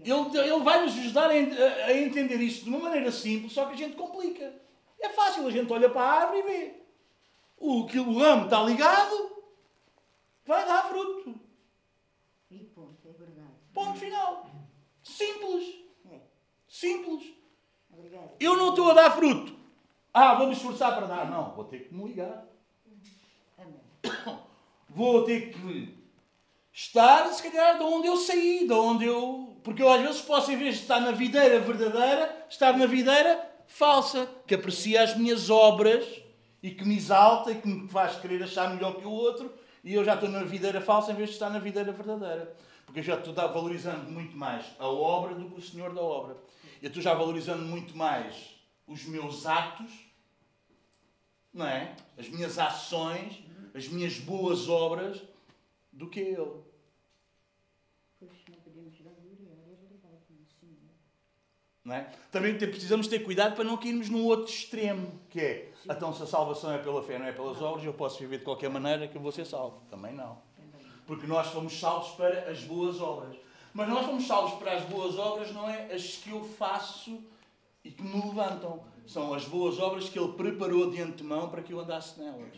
[0.05, 3.75] Ele, ele vai nos ajudar a, a- entender isto de uma maneira simples, só que
[3.75, 4.55] a gente complica.
[4.99, 6.75] É fácil, a gente olha para a árvore e vê.
[7.59, 9.37] O, que o ramo está ligado,
[10.47, 11.35] vai dar fruto.
[12.51, 12.97] E ponto.
[13.09, 13.49] É verdade.
[13.75, 14.47] Ponto final.
[15.03, 15.75] Simples.
[16.11, 16.19] É.
[16.69, 17.33] Simples.
[17.93, 18.33] Obrigada.
[18.41, 19.55] Eu não estou a dar fruto.
[20.13, 21.31] Ah, vou me esforçar para dar.
[21.31, 22.47] Não, vou ter que me ligar.
[23.59, 23.81] Amém.
[24.89, 25.95] Vou ter que
[26.73, 29.50] estar, se calhar, de onde eu saí, de onde eu.
[29.63, 33.49] Porque eu às vezes posso, em vez de estar na videira verdadeira, estar na videira
[33.67, 36.05] falsa, que aprecia as minhas obras
[36.63, 39.95] e que me exalta e que me faz querer achar melhor que o outro, e
[39.95, 42.55] eu já estou na videira falsa em vez de estar na videira verdadeira.
[42.85, 46.37] Porque eu já estou valorizando muito mais a obra do que o Senhor da obra.
[46.83, 49.91] Eu estou já valorizando muito mais os meus atos,
[51.55, 51.95] não é?
[52.19, 53.45] As minhas ações,
[53.75, 55.23] as minhas boas obras,
[55.93, 56.63] do que Ele.
[58.19, 59.53] Pois não podemos vangloriar.
[59.69, 60.47] É verdade.
[60.61, 60.77] Sim.
[61.80, 62.11] Não é?
[62.31, 66.23] Também te- precisamos ter cuidado para não cairmos num outro extremo, que é, então se
[66.23, 69.09] a salvação é pela fé, não é pelas obras, eu posso viver de qualquer maneira
[69.09, 69.81] que eu vou ser salvo.
[69.91, 70.39] Também não.
[71.07, 73.37] Porque nós fomos salvos para as boas obras.
[73.73, 77.19] Mas nós fomos salvos para as boas obras, não é as que eu faço
[77.85, 78.83] e que me levantam.
[79.07, 82.57] São as boas obras que Ele preparou de antemão para que eu andasse nelas.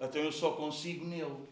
[0.00, 1.48] Então eu só consigo nele.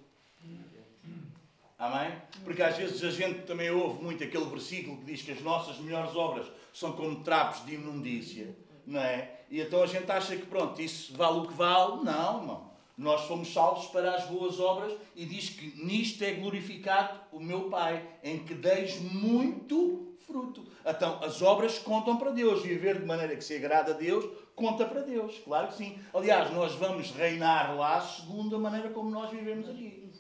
[1.79, 2.13] Amém?
[2.45, 5.79] Porque às vezes a gente também ouve muito aquele versículo que diz que as nossas
[5.79, 8.55] melhores obras são como trapos de imundícia,
[8.87, 9.41] não é?
[9.51, 12.05] E então a gente acha que pronto, isso vale o que vale.
[12.05, 12.71] Não, não.
[12.97, 17.71] Nós fomos salvos para as boas obras e diz que nisto é glorificado o meu
[17.71, 20.67] Pai, em que deis muito fruto.
[20.85, 22.63] Então as obras contam para Deus.
[22.63, 25.39] Viver de maneira que se agrada a Deus conta para Deus.
[25.43, 25.99] Claro que sim.
[26.13, 30.11] Aliás, nós vamos reinar lá segundo a maneira como nós vivemos aqui.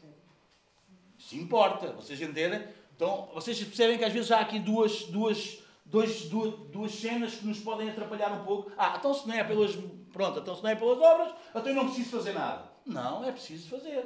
[1.18, 2.66] Isso importa, vocês entendem?
[2.96, 7.46] Então, vocês percebem que às vezes há aqui duas, duas, dois, duas, duas cenas que
[7.46, 8.72] nos podem atrapalhar um pouco.
[8.76, 9.76] Ah, então se não é pelas.
[10.12, 12.70] Pronto, então se não é pelas obras, então eu não preciso fazer nada.
[12.84, 14.04] Não, é preciso fazer.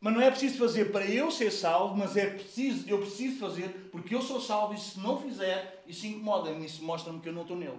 [0.00, 3.90] Mas não é preciso fazer para eu ser salvo, mas é preciso, eu preciso fazer
[3.92, 7.42] porque eu sou salvo e se não fizer, isso incomoda-me, isso mostra-me que eu não
[7.42, 7.78] estou nele.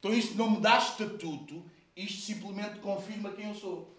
[0.00, 1.64] Então isto não me dá estatuto,
[1.96, 3.96] isto simplesmente confirma quem eu sou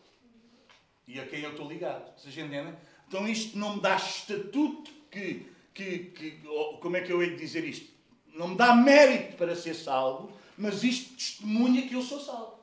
[1.07, 2.13] e a quem eu estou ligado.
[2.19, 2.75] Vocês entendem?
[3.07, 6.41] Então isto não me dá estatuto que, que, que
[6.81, 7.93] como é que eu hei de dizer isto?
[8.27, 12.59] Não me dá mérito para ser salvo, mas isto testemunha que eu sou salvo.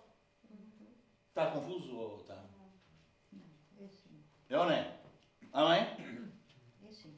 [1.29, 2.35] Está confuso ou está?
[3.79, 4.25] É assim.
[4.49, 4.97] É ou não é?
[5.53, 5.81] Amém?
[6.85, 7.15] É assim.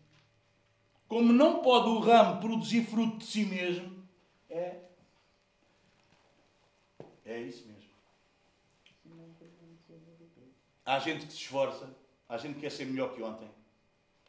[1.09, 4.07] Como não pode o ramo produzir fruto de si mesmo,
[4.49, 4.81] é.
[7.25, 7.91] É isso mesmo.
[9.05, 10.51] Videira.
[10.85, 11.89] Há gente que se esforça,
[12.29, 13.49] há gente que quer ser melhor que ontem,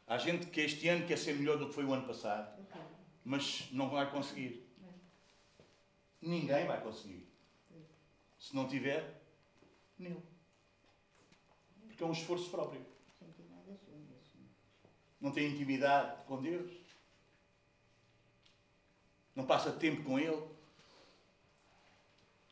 [0.06, 2.84] há gente que este ano quer ser melhor do que foi o ano passado, quero.
[3.24, 4.64] mas não vai conseguir.
[6.20, 7.26] Ninguém vai conseguir.
[8.38, 9.22] Se não tiver,
[9.98, 10.22] nele.
[11.86, 12.84] Porque é um esforço próprio.
[15.20, 16.70] Não tem intimidade com Deus.
[19.34, 20.46] Não passa tempo com Ele.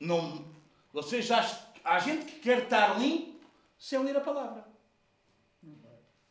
[0.00, 0.44] Não,
[0.92, 3.46] vocês acham, há gente que quer estar limpo
[3.78, 4.66] sem ler a palavra.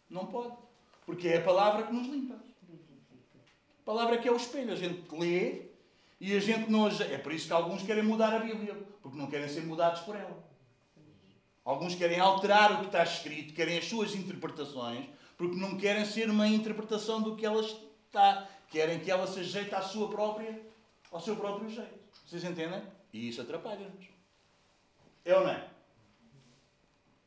[0.10, 0.58] Não pode.
[1.06, 2.36] Porque é a palavra que nos limpa.
[2.36, 4.74] A palavra que é o espelho.
[4.74, 5.64] A gente lê
[6.20, 6.88] e a gente não.
[6.88, 8.76] É por isso que alguns querem mudar a Bíblia.
[9.02, 10.52] Porque não querem ser mudados por ela.
[11.64, 15.06] Alguns querem alterar o que está escrito, querem as suas interpretações,
[15.38, 18.50] porque não querem ser uma interpretação do que ela está.
[18.70, 20.60] Querem que ela se ajeite à sua própria,
[21.12, 22.00] ao seu próprio jeito.
[22.26, 22.82] Vocês entendem?
[23.14, 24.06] E isso atrapalha-nos.
[25.24, 25.68] É ou não é?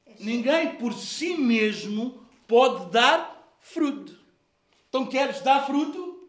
[0.07, 0.15] É.
[0.21, 3.34] Ninguém por si mesmo pode dar
[3.65, 4.17] fruto.
[4.89, 6.29] Então queres dar fruto?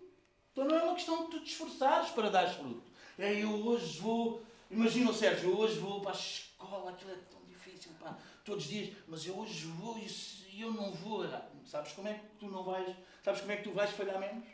[0.52, 2.82] Então não é uma questão de tu te esforçares para dar fruto.
[3.20, 4.42] É, eu hoje vou.
[4.72, 8.64] Imagina o Sérgio, eu hoje vou para a escola, aquilo é tão difícil, pá, todos
[8.64, 11.24] os dias, mas eu hoje vou e eu não vou.
[11.66, 12.96] Sabes como é que tu não vais?
[13.24, 14.48] Sabes como é que tu vais falhar menos?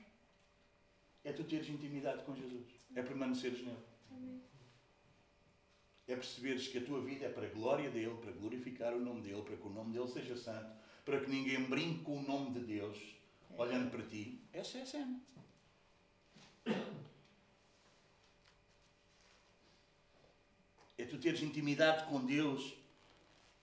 [1.24, 2.68] É tu teres intimidade com Jesus.
[2.96, 4.42] É permaneceres nele.
[6.08, 9.22] É perceberes que a tua vida é para a glória dele, para glorificar o nome
[9.22, 10.81] dele, para que o nome dele seja santo,
[11.12, 12.98] para que ninguém brinque com o nome de Deus,
[13.58, 14.40] olhando para ti.
[14.54, 15.22] Essa é a cena.
[20.98, 22.74] É tu teres intimidade com Deus,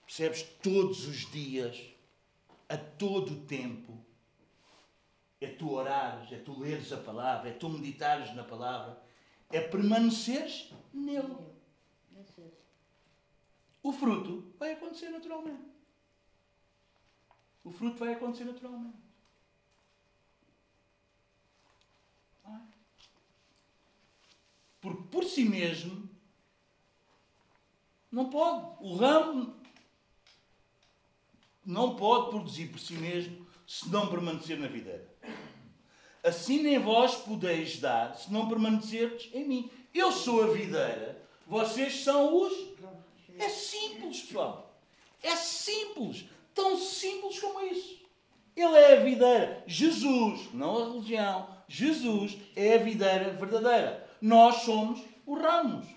[0.05, 1.91] percebes todos os dias,
[2.67, 3.97] a todo o tempo.
[5.41, 9.01] É tu orares, é tu leres a palavra, é tu meditares na palavra,
[9.49, 11.35] é permaneceres nele.
[13.81, 15.78] O fruto vai acontecer naturalmente.
[17.69, 18.97] O fruto vai acontecer naturalmente.
[22.43, 22.61] Não é?
[24.81, 26.09] Porque por si mesmo
[28.11, 28.83] não pode.
[28.83, 29.55] O ramo
[31.63, 35.07] não pode produzir por si mesmo se não permanecer na videira.
[36.23, 39.71] Assim nem vós podeis dar se não permanecerdes em mim.
[39.93, 42.51] Eu sou a videira, vocês são os
[43.37, 44.81] é simples, pessoal.
[45.21, 46.25] É simples.
[46.59, 48.01] Tão simples como isso.
[48.53, 49.63] Ele é a videira.
[49.65, 51.57] Jesus, não a religião.
[51.69, 54.05] Jesus é a videira verdadeira.
[54.21, 55.87] Nós somos os ramos.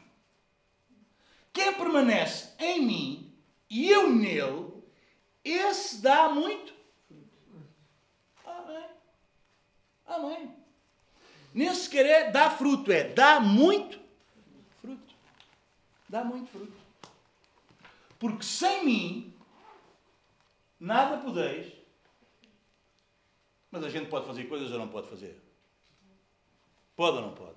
[1.52, 3.34] Quem permanece em mim
[3.68, 4.72] e eu nele,
[5.44, 6.72] esse dá muito.
[8.46, 8.86] Amém.
[10.06, 10.56] Amém.
[11.52, 13.98] Nem sequer é dá fruto, é dá muito
[14.80, 15.14] fruto.
[16.08, 16.80] Dá muito fruto.
[18.20, 19.31] Porque sem mim
[20.82, 21.72] nada podeis.
[23.70, 25.40] Mas a gente pode fazer coisas ou não pode fazer?
[26.94, 27.56] Pode ou não pode?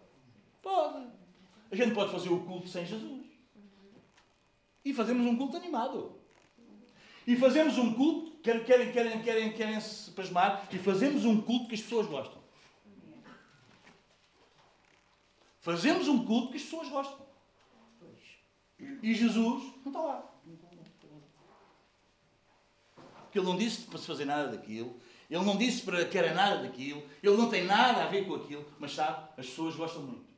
[0.61, 1.07] Pode.
[1.71, 3.25] A gente pode fazer o culto sem Jesus.
[4.83, 6.17] E fazemos um culto animado.
[7.27, 11.67] E fazemos um culto, querem, querem, querem, querem, querem se pasmar, e fazemos um culto
[11.67, 12.41] que as pessoas gostam.
[15.59, 17.25] Fazemos um culto que as pessoas gostam.
[19.01, 20.31] E Jesus não está lá.
[20.45, 20.69] Então,
[21.01, 21.23] pronto.
[23.35, 24.97] Porque ele não disse para se fazer nada daquilo.
[25.29, 27.03] Ele não disse para que era nada daquilo.
[27.21, 28.65] Ele não tem nada a ver com aquilo.
[28.79, 30.33] Mas sabe, as pessoas gostam muito.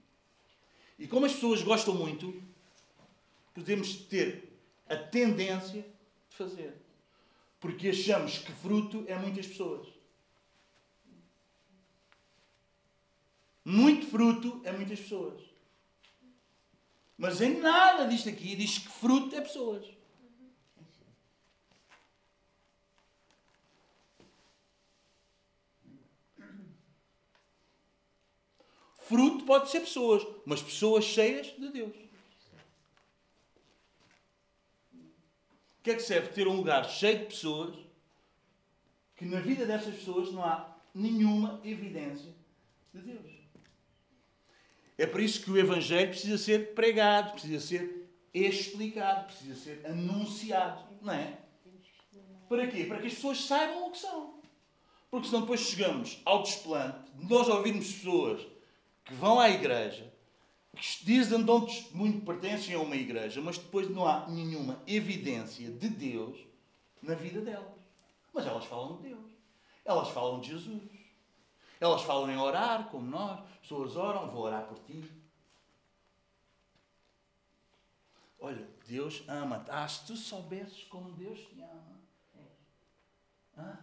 [0.98, 2.42] E como as pessoas gostam muito,
[3.54, 4.52] podemos ter
[4.90, 5.86] a tendência
[6.28, 6.74] de fazer.
[7.60, 9.88] Porque achamos que fruto é muitas pessoas.
[13.64, 15.40] Muito fruto é muitas pessoas.
[17.16, 19.97] Mas em nada disto aqui diz que fruto é pessoas.
[29.08, 31.96] Fruto pode ser pessoas, mas pessoas cheias de Deus.
[35.80, 37.78] O que é que serve ter um lugar cheio de pessoas
[39.16, 42.36] que na vida dessas pessoas não há nenhuma evidência
[42.94, 43.32] de Deus?
[44.98, 50.84] É por isso que o Evangelho precisa ser pregado, precisa ser explicado, precisa ser anunciado,
[51.02, 51.38] não é?
[52.50, 52.84] Para quê?
[52.84, 54.42] Para que as pessoas saibam o que são.
[55.10, 58.57] Porque senão depois chegamos ao desplante de nós ouvirmos pessoas
[59.08, 60.14] que vão à igreja,
[60.76, 65.72] que dizem de onde muito pertencem a uma igreja, mas depois não há nenhuma evidência
[65.72, 66.38] de Deus
[67.02, 67.74] na vida delas.
[68.34, 69.32] Mas elas falam de Deus.
[69.86, 70.84] Elas falam de Jesus.
[71.80, 73.40] Elas falam em orar, como nós.
[73.40, 75.10] As pessoas oram, vou orar por ti.
[78.40, 79.72] Olha, Deus ama-te.
[79.72, 81.98] Ah, se tu soubesses como Deus te ama.
[83.56, 83.78] Ah,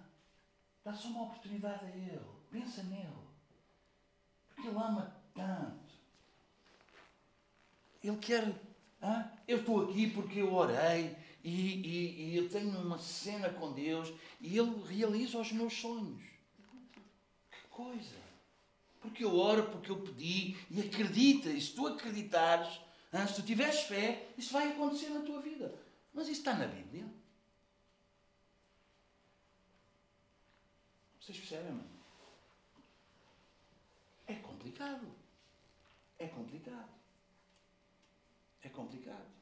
[0.85, 2.21] dá só uma oportunidade a Ele.
[2.51, 3.24] Pensa nele.
[4.59, 5.95] Ele ama tanto.
[8.03, 8.55] Ele quer.
[9.01, 13.73] Ah, eu estou aqui porque eu orei e, e, e eu tenho uma cena com
[13.73, 16.23] Deus e Ele realiza os meus sonhos.
[17.51, 18.25] Que coisa!
[19.01, 21.51] Porque eu oro, porque eu pedi e acredita.
[21.51, 22.81] E se tu acreditares,
[23.13, 25.75] ah, se tu tiveres fé, isso vai acontecer na tua vida.
[26.15, 27.07] Mas isso está na Bíblia.
[31.21, 31.94] Vocês percebem, mano?
[34.75, 35.07] Complicado.
[36.19, 36.89] É complicado.
[38.61, 39.35] É complicado.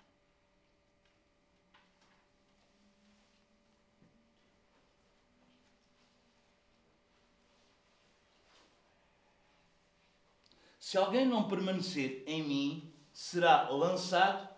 [10.78, 14.54] Se alguém não permanecer em mim, será lançado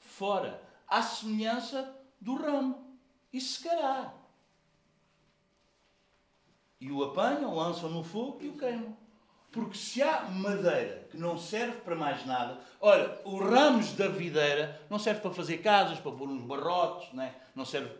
[0.00, 2.98] fora, à semelhança do ramo,
[3.32, 4.12] e secará.
[6.80, 9.07] E o apanham, lançam no fogo e o queimam.
[9.58, 14.80] Porque se há madeira que não serve para mais nada, olha, os ramos da videira
[14.88, 17.34] não serve para fazer casas, para pôr uns barrotes, não, é?
[17.56, 17.90] não serve.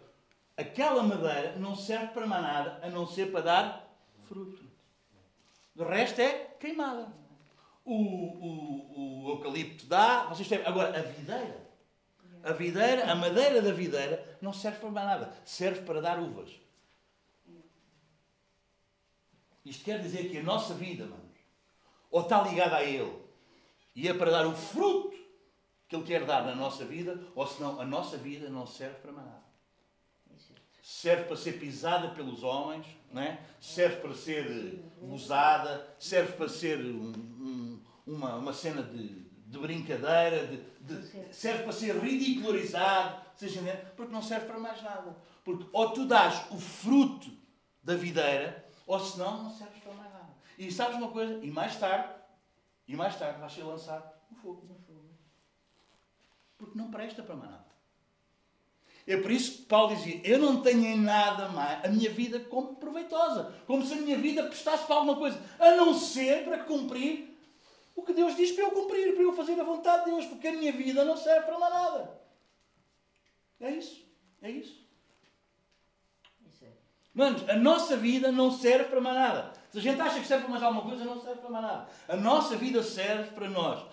[0.56, 3.92] Aquela madeira não serve para mais nada a não ser para dar
[4.28, 4.64] fruto.
[5.74, 7.08] O resto é queimada.
[7.84, 10.64] O, o, o eucalipto dá, vocês têm.
[10.64, 11.68] Agora, a videira,
[12.44, 16.52] a videira, a madeira da videira não serve para mais nada, serve para dar uvas.
[19.64, 21.27] Isto quer dizer que a nossa vida, manos,
[22.10, 23.28] ou está ligada a Ele
[23.94, 25.16] e é para dar o fruto
[25.88, 29.10] que Ele quer dar na nossa vida, ou senão a nossa vida não serve para
[29.10, 29.48] mais nada.
[30.80, 33.40] Serve para ser pisada pelos homens, não é?
[33.60, 40.46] serve para ser usada, serve para ser um, um, uma, uma cena de, de brincadeira,
[40.46, 43.60] de, de, serve para ser ridicularizado, seja,
[43.96, 45.16] porque não serve para mais nada.
[45.44, 47.30] Porque ou tu dás o fruto
[47.82, 49.77] da videira, ou senão não nada.
[50.58, 51.38] E sabes uma coisa?
[51.44, 52.12] E mais tarde,
[52.86, 54.66] e mais tarde vais ser lançado no fogo.
[56.58, 57.68] Porque não presta para mais nada.
[59.06, 62.40] É por isso que Paulo dizia: Eu não tenho em nada mais a minha vida
[62.40, 66.64] como proveitosa, como se a minha vida prestasse para alguma coisa, a não ser para
[66.64, 67.38] cumprir
[67.94, 70.48] o que Deus diz para eu cumprir, para eu fazer a vontade de Deus, porque
[70.48, 72.20] a minha vida não serve para mais nada.
[73.60, 74.04] É isso.
[74.42, 74.88] É isso.
[77.14, 79.52] Manos, a nossa vida não serve para mais nada.
[79.70, 81.88] Se a gente acha que serve para mais alguma coisa, não serve para mais nada.
[82.08, 83.84] A nossa vida serve para nós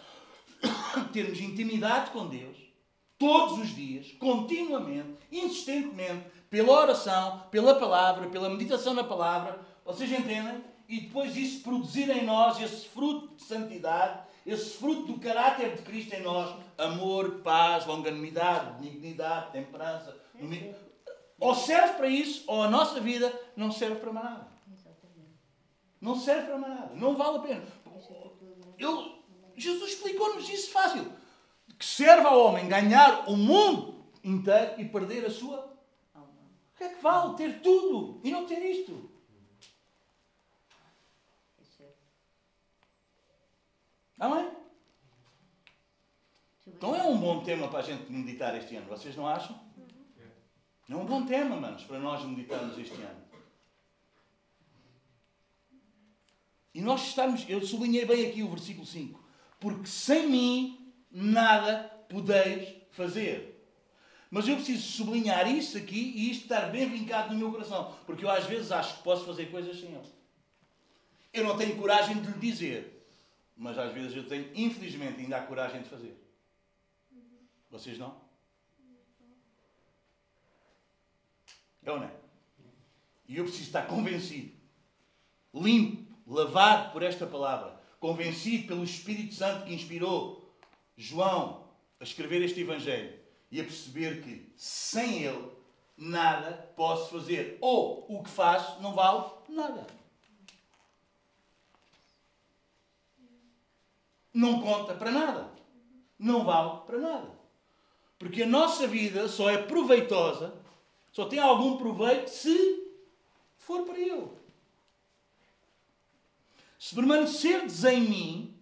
[1.12, 2.58] termos intimidade com Deus,
[3.18, 9.60] todos os dias, continuamente, insistentemente, pela oração, pela palavra, pela meditação na palavra.
[9.84, 10.64] Vocês entendem?
[10.88, 15.82] E depois isso produzir em nós esse fruto de santidade, esse fruto do caráter de
[15.82, 20.16] Cristo em nós: amor, paz, longanimidade, dignidade, temperança.
[21.40, 24.55] Ou serve para isso, ou a nossa vida não serve para mais nada.
[26.06, 26.94] Não serve para nada.
[26.94, 27.66] Não vale a pena.
[28.78, 29.24] Eu,
[29.58, 31.12] Jesus explicou-nos isso fácil.
[31.80, 35.76] Que serve ao homem ganhar o mundo inteiro e perder a sua.
[36.14, 39.10] O que é que vale ter tudo e não ter isto?
[44.20, 44.52] Amém?
[46.68, 49.60] Então é um bom tema para a gente meditar este ano, vocês não acham?
[50.88, 53.26] É um bom tema, manos, para nós meditarmos este ano.
[56.76, 59.24] E nós estamos, eu sublinhei bem aqui o versículo 5.
[59.62, 63.66] Porque sem mim nada podeis fazer.
[64.30, 67.96] Mas eu preciso sublinhar isso aqui e isto estar bem vincado no meu coração.
[68.06, 70.06] Porque eu às vezes acho que posso fazer coisas sem ele.
[71.34, 73.08] Eu não tenho coragem de lhe dizer.
[73.56, 76.22] Mas às vezes eu tenho, infelizmente, ainda há coragem de fazer.
[77.72, 78.18] Vocês não?
[81.86, 82.12] É ou não é?
[83.30, 84.52] E eu preciso estar convencido,
[85.54, 90.54] limpo, lavado por esta palavra, convencido pelo Espírito Santo que inspirou
[90.98, 91.66] João
[92.00, 93.14] a escrever este Evangelho
[93.52, 95.50] e a perceber que sem ele
[95.98, 97.58] nada posso fazer.
[97.62, 99.88] Ou o que faço não vale nada.
[104.34, 105.50] Não conta para nada.
[106.18, 107.32] Não vale para nada.
[108.18, 110.66] Porque a nossa vida só é proveitosa
[111.16, 112.92] só tem algum proveito se
[113.58, 114.28] for para Ele.
[116.86, 118.62] Se permanecerdes em mim,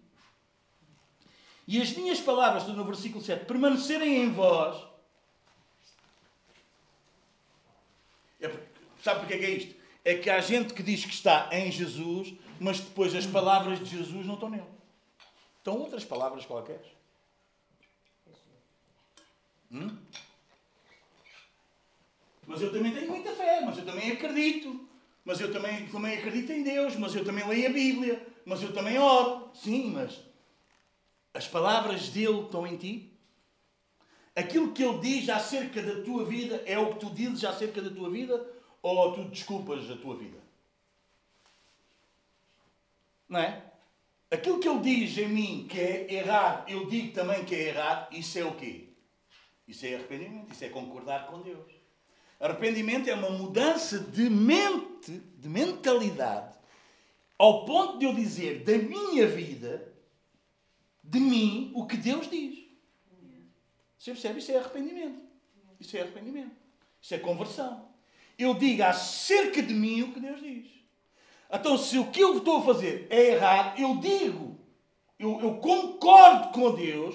[1.68, 4.82] e as minhas palavras, estou no versículo 7, permanecerem em vós,
[8.40, 8.66] é porque,
[9.02, 9.74] sabe porque é que é isto?
[10.06, 13.84] é que há gente que diz que está em Jesus, mas depois as palavras de
[13.84, 14.64] Jesus não estão nele.
[15.58, 16.82] Estão outras palavras qualquer.
[19.70, 19.98] Hum?
[22.46, 24.93] Mas eu também tenho muita fé, mas eu também acredito.
[25.24, 28.72] Mas eu também, também acredito em Deus, mas eu também leio a Bíblia, mas eu
[28.72, 29.50] também oro.
[29.54, 30.20] Sim, mas
[31.32, 33.10] as palavras dele estão em ti?
[34.36, 37.90] Aquilo que ele diz acerca da tua vida é o que tu dizes acerca da
[37.90, 38.46] tua vida
[38.82, 40.38] ou tu desculpas a tua vida?
[43.28, 43.62] Não é?
[44.30, 48.12] Aquilo que ele diz em mim que é errado, eu digo também que é errado,
[48.12, 48.88] isso é o quê?
[49.66, 51.72] Isso é arrependimento, isso é concordar com Deus.
[52.40, 56.54] Arrependimento é uma mudança de mente, de mentalidade,
[57.38, 59.92] ao ponto de eu dizer da minha vida,
[61.02, 62.64] de mim, o que Deus diz.
[63.98, 64.38] Você percebe?
[64.38, 65.20] Isso é arrependimento.
[65.80, 66.54] Isso é arrependimento.
[67.00, 67.88] Isso é conversão.
[68.38, 70.66] Eu digo acerca de mim o que Deus diz.
[71.50, 74.58] Então, se o que eu estou a fazer é errado, eu digo.
[75.18, 77.14] Eu, eu concordo com Deus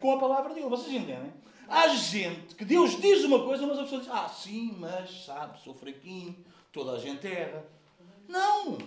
[0.00, 0.68] com a palavra dele.
[0.68, 1.32] Vocês entendem?
[1.68, 5.60] Há gente que Deus diz uma coisa, mas a pessoa diz: Ah, sim, mas sabe,
[5.62, 6.36] sou fraquinho,
[6.72, 7.64] toda a gente erra.
[8.26, 8.78] Não!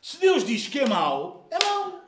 [0.00, 2.00] Se Deus diz que é mau, é mau.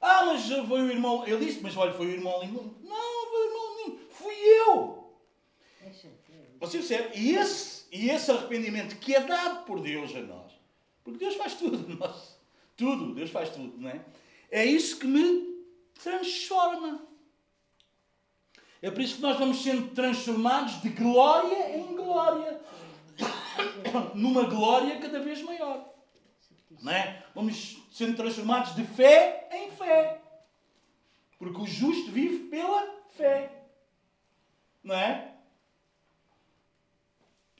[0.00, 1.26] Ah, mas foi o irmão.
[1.26, 2.76] Ele disse, mas olha, foi o irmão lindo.
[2.82, 4.00] Não, foi o irmão lindo.
[4.10, 5.14] Fui eu.
[6.60, 7.18] Você percebe?
[7.18, 10.52] E esse, e esse arrependimento que é dado por Deus a nós.
[11.02, 11.88] Porque Deus faz tudo.
[11.96, 12.38] Nós,
[12.76, 13.14] tudo.
[13.14, 14.04] Deus faz tudo, não é?
[14.50, 15.64] É isso que me
[16.02, 17.06] transforma.
[18.84, 22.60] É por isso que nós vamos sendo transformados de glória em glória.
[24.14, 25.90] Numa glória cada vez maior.
[26.82, 27.24] Não é?
[27.34, 30.20] Vamos sendo transformados de fé em fé.
[31.38, 33.64] Porque o justo vive pela fé.
[34.82, 35.34] Não é?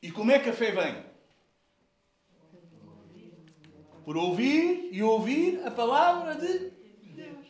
[0.02, 1.06] E como é que a fé vem?
[4.04, 6.70] Por ouvir e ouvir a palavra de
[7.14, 7.46] Deus.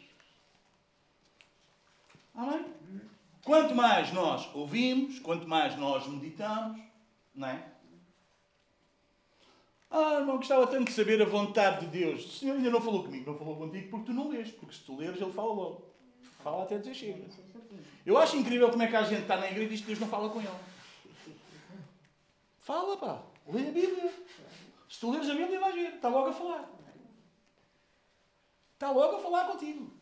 [2.37, 2.75] Amém?
[3.45, 6.81] Quanto mais nós ouvimos, quanto mais nós meditamos,
[7.35, 7.75] não é?
[9.91, 12.25] Ah, não gostava tanto de saber a vontade de Deus.
[12.25, 14.51] O Senhor ainda não falou comigo, não falou contigo porque tu não lês.
[14.51, 15.95] Porque se tu leres, ele fala logo.
[16.43, 17.25] Fala até dizer chega.
[18.05, 20.01] Eu acho incrível como é que a gente está na igreja e diz que Deus
[20.01, 20.51] não fala com ele.
[22.59, 23.23] Fala, pá.
[23.47, 24.13] Lê a Bíblia.
[24.89, 25.95] Se tu leres a Bíblia, vais ver.
[25.95, 26.71] Está logo a falar.
[28.73, 29.93] Está logo a falar contigo.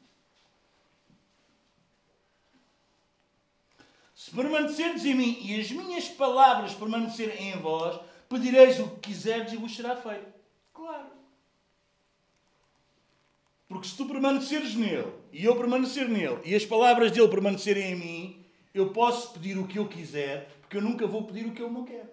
[4.23, 9.53] Se permanecerdes em mim e as minhas palavras permanecerem em vós, pedireis o que quiserdes
[9.53, 10.33] e vos será feito.
[10.73, 11.09] Claro.
[13.67, 17.97] Porque se tu permaneceres nele e eu permanecer nele e as palavras dele permanecerem em
[17.97, 21.61] mim, eu posso pedir o que eu quiser, porque eu nunca vou pedir o que
[21.61, 22.11] eu não quero.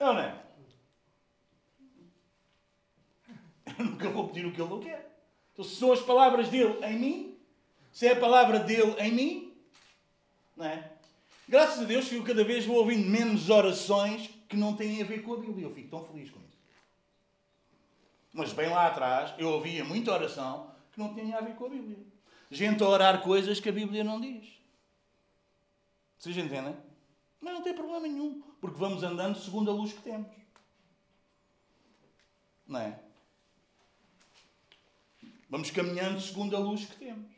[0.00, 0.42] É ou não é?
[3.78, 5.15] Eu nunca vou pedir o que ele não quer.
[5.56, 7.38] Então, se são as palavras dele em mim,
[7.90, 9.54] se é a palavra dele em mim,
[10.54, 10.92] não é?
[11.48, 15.06] Graças a Deus que eu cada vez vou ouvindo menos orações que não têm a
[15.06, 15.64] ver com a Bíblia.
[15.64, 16.58] Eu fico tão feliz com isso.
[18.34, 21.68] Mas bem lá atrás eu ouvia muita oração que não tinha a ver com a
[21.70, 21.96] Bíblia.
[22.50, 24.46] Gente a orar coisas que a Bíblia não diz.
[26.18, 26.76] Vocês entendem?
[27.40, 30.30] Mas não tem problema nenhum, porque vamos andando segundo a luz que temos.
[32.66, 33.05] Não é?
[35.48, 37.30] Vamos caminhando segundo a luz que temos.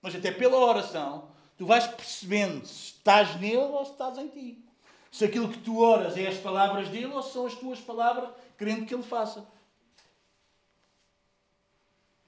[0.00, 4.64] Mas até pela oração, tu vais percebendo se estás nele ou se estás em ti.
[5.10, 8.86] Se aquilo que tu oras é as palavras dele ou são as tuas palavras querendo
[8.86, 9.46] que ele faça.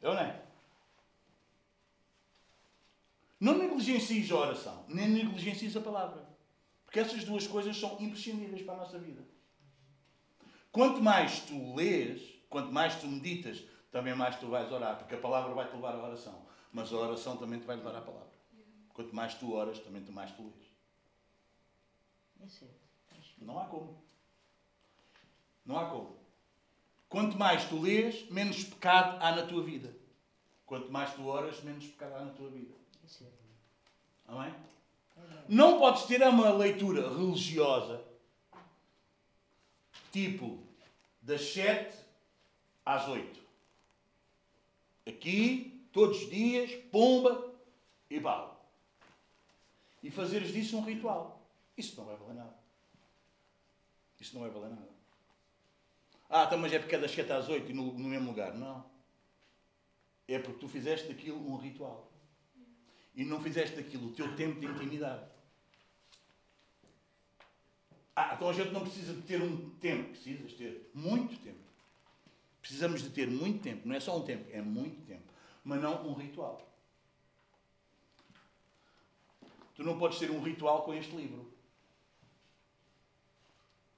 [0.03, 0.43] É ou não é?
[3.39, 6.29] Não negligencies a oração, nem negligencies a palavra.
[6.85, 9.25] Porque essas duas coisas são imprescindíveis para a nossa vida.
[10.71, 13.63] Quanto mais tu lês, quanto mais tu meditas,
[13.93, 16.43] também mais tu vais orar, porque a palavra vai te levar à oração.
[16.73, 18.33] Mas a oração também te vai levar à palavra.
[18.95, 20.73] Quanto mais tu oras, também mais tu lês.
[23.39, 24.03] Não há como.
[25.65, 26.17] Não há como.
[27.09, 29.95] Quanto mais tu lês, menos pecado há na tua vida.
[30.65, 32.75] Quanto mais tu oras, menos pecado há na tua vida.
[34.27, 34.55] Amém?
[35.47, 38.03] Não podes ter uma leitura religiosa
[40.11, 40.67] tipo
[41.21, 41.97] das 7
[42.85, 43.42] às 8.
[45.07, 47.53] Aqui, todos os dias, pomba
[48.09, 48.61] e bala.
[50.03, 51.41] E fazeres disso um ritual.
[51.77, 52.55] Isso não vai valer nada.
[54.21, 54.93] Isso não vai valer nada.
[56.29, 58.55] Ah, então, mas é porque é das 7 às 8 e no, no mesmo lugar.
[58.55, 58.85] Não.
[60.27, 62.11] É porque tu fizeste daquilo um ritual.
[63.15, 65.31] e não fizeste daquilo o teu tempo de intimidade.
[68.15, 71.62] Ah, então a gente não precisa de ter um tempo, precisas ter muito tempo.
[72.63, 75.25] Precisamos de ter muito tempo, não é só um tempo, é muito tempo,
[75.65, 76.73] mas não um ritual.
[79.75, 81.53] Tu não podes ter um ritual com este livro.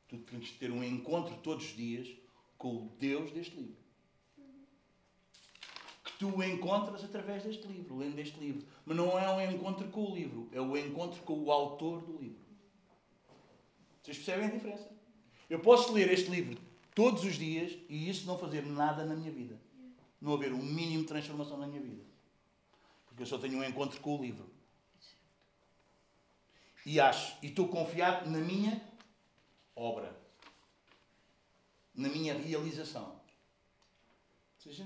[0.09, 2.09] Tu tens de ter um encontro todos os dias
[2.57, 3.77] com o Deus deste livro.
[6.03, 8.67] Que tu encontras através deste livro, lendo este livro.
[8.87, 12.17] Mas não é um encontro com o livro, é o encontro com o autor do
[12.17, 12.43] livro.
[14.03, 14.91] Vocês percebem a diferença?
[15.51, 16.64] Eu posso ler este livro
[16.95, 19.61] todos os dias e isso não fazer nada na minha vida.
[20.21, 22.03] Não haver um mínimo de transformação na minha vida.
[23.07, 24.49] Porque eu só tenho um encontro com o livro.
[26.87, 28.81] E acho, e estou confiado na minha
[29.75, 30.15] obra.
[31.95, 33.21] Na minha realização.
[34.59, 34.79] Vocês?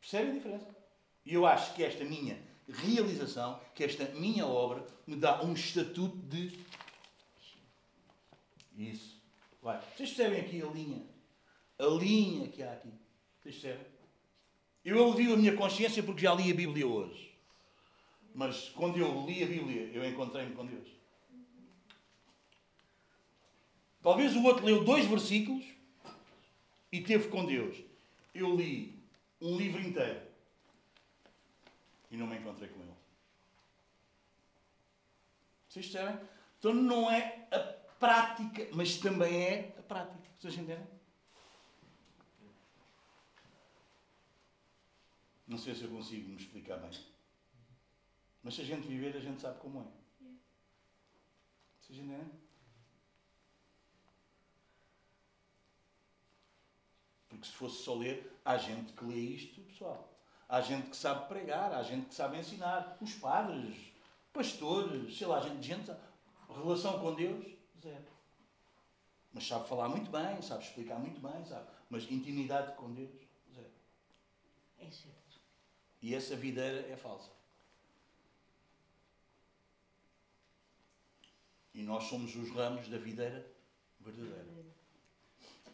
[0.00, 0.76] Percebem a diferença?
[1.24, 6.16] E eu acho que esta minha realização, que esta minha obra, me dá um estatuto
[6.16, 6.58] de.
[8.76, 9.13] Isso.
[9.64, 9.80] Vai.
[9.96, 11.02] Vocês percebem aqui a linha?
[11.78, 12.92] A linha que há aqui.
[13.40, 13.86] Vocês percebem?
[14.84, 17.34] Eu alivio a minha consciência porque já li a Bíblia hoje.
[18.34, 20.86] Mas quando eu li a Bíblia, eu encontrei-me com Deus.
[24.02, 25.64] Talvez o outro leu dois versículos
[26.92, 27.82] e teve com Deus.
[28.34, 29.02] Eu li
[29.40, 30.20] um livro inteiro
[32.10, 32.92] e não me encontrei com Ele.
[35.70, 36.20] Vocês percebem?
[36.58, 40.28] Então não é a prática, mas também é a prática.
[40.38, 40.86] Vocês entendem?
[45.46, 46.90] Não sei se eu consigo me explicar bem.
[48.42, 50.26] Mas se a gente viver, a gente sabe como é.
[51.80, 52.30] Vocês entendem?
[57.28, 60.10] Porque se fosse só ler, há gente que lê isto, pessoal.
[60.48, 62.96] Há gente que sabe pregar, há gente que sabe ensinar.
[63.00, 63.76] Os padres,
[64.32, 65.90] pastores, sei lá, gente, gente
[66.54, 67.53] relação com Deus,
[67.84, 68.04] zero.
[69.32, 71.68] Mas sabe falar muito bem, sabe explicar muito bem, sabe.
[71.90, 73.10] Mas intimidade com Deus,
[73.54, 73.70] zero.
[74.78, 75.40] É certo.
[76.00, 77.30] E essa videira é falsa.
[81.74, 83.44] E nós somos os ramos da videira
[84.00, 84.64] verdadeira.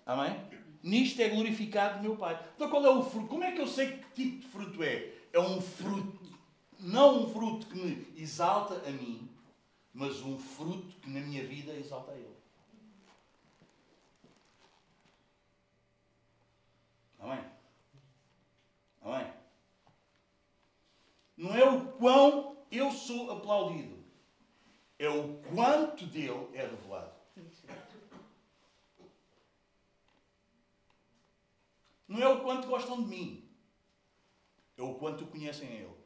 [0.07, 0.35] Amém?
[0.83, 2.43] Nisto é glorificado meu Pai.
[2.57, 3.29] Então qual é o fruto?
[3.29, 5.13] Como é que eu sei que tipo de fruto é?
[5.33, 6.19] É um fruto,
[6.79, 9.30] não um fruto que me exalta a mim,
[9.93, 12.37] mas um fruto que na minha vida exalta Ele.
[17.19, 17.45] Amém?
[19.03, 19.35] Amém?
[21.37, 23.99] Não é o quão eu sou aplaudido,
[24.99, 27.19] é o quanto dele é revelado.
[32.07, 33.49] Não é o quanto gostam de mim,
[34.77, 36.01] é o quanto conhecem a Ele.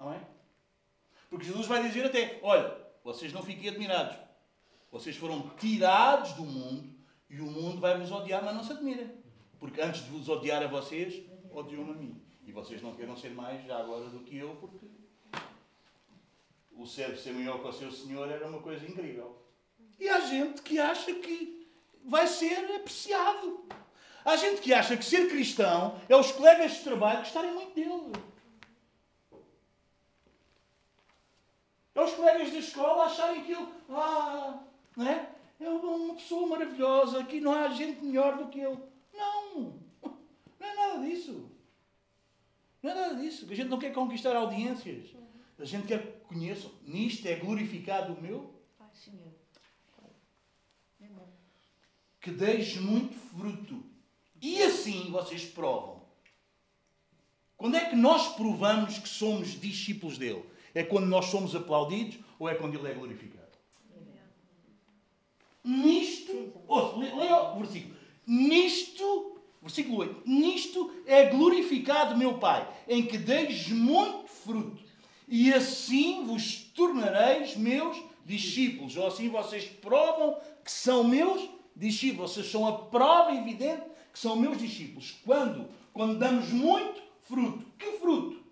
[0.00, 0.16] É certo.
[0.16, 0.20] Amém?
[1.30, 4.16] Porque Jesus vai dizer até: olha, vocês não fiquem admirados.
[4.90, 6.94] Vocês foram tirados do mundo
[7.28, 9.10] e o mundo vai vos odiar, mas não se admirem.
[9.58, 12.22] Porque antes de vos odiar a vocês, odiam-me a mim.
[12.46, 14.86] E vocês não queiram ser mais já agora do que eu, porque
[16.76, 19.42] o servo ser maior que o seu senhor era uma coisa incrível.
[19.98, 21.68] E há gente que acha que
[22.04, 23.66] vai ser apreciado.
[24.24, 28.12] Há gente que acha que ser cristão é os colegas de trabalho gostarem muito dele.
[31.94, 34.64] É os colegas da escola acharem que ele ah,
[34.96, 35.30] não é?
[35.60, 38.78] é uma pessoa maravilhosa, aqui não há gente melhor do que ele.
[39.12, 39.80] Não!
[40.02, 41.50] Não é nada disso.
[42.82, 43.46] Não é nada disso.
[43.50, 45.10] A gente não quer conquistar audiências.
[45.58, 46.70] A gente quer que conheçam.
[46.82, 49.32] Nisto é glorificado o meu Pai, Senhor.
[52.20, 53.84] Que deis muito fruto.
[54.40, 56.02] E assim vocês provam.
[57.56, 60.44] Quando é que nós provamos que somos discípulos dele?
[60.74, 63.44] É quando nós somos aplaudidos ou é quando ele é glorificado?
[65.62, 67.94] Nisto, ouça, le- leia o versículo.
[68.26, 70.22] Nisto, versículo 8.
[70.26, 74.82] Nisto é glorificado meu Pai, em que deis muito fruto,
[75.26, 77.96] e assim vos tornareis meus
[78.26, 78.96] discípulos.
[78.96, 82.32] Ou assim vocês provam que são meus discípulos.
[82.32, 85.16] Vocês são a prova evidente que são meus discípulos.
[85.24, 85.66] Quando?
[85.94, 87.64] Quando damos muito fruto.
[87.78, 88.43] Que fruto?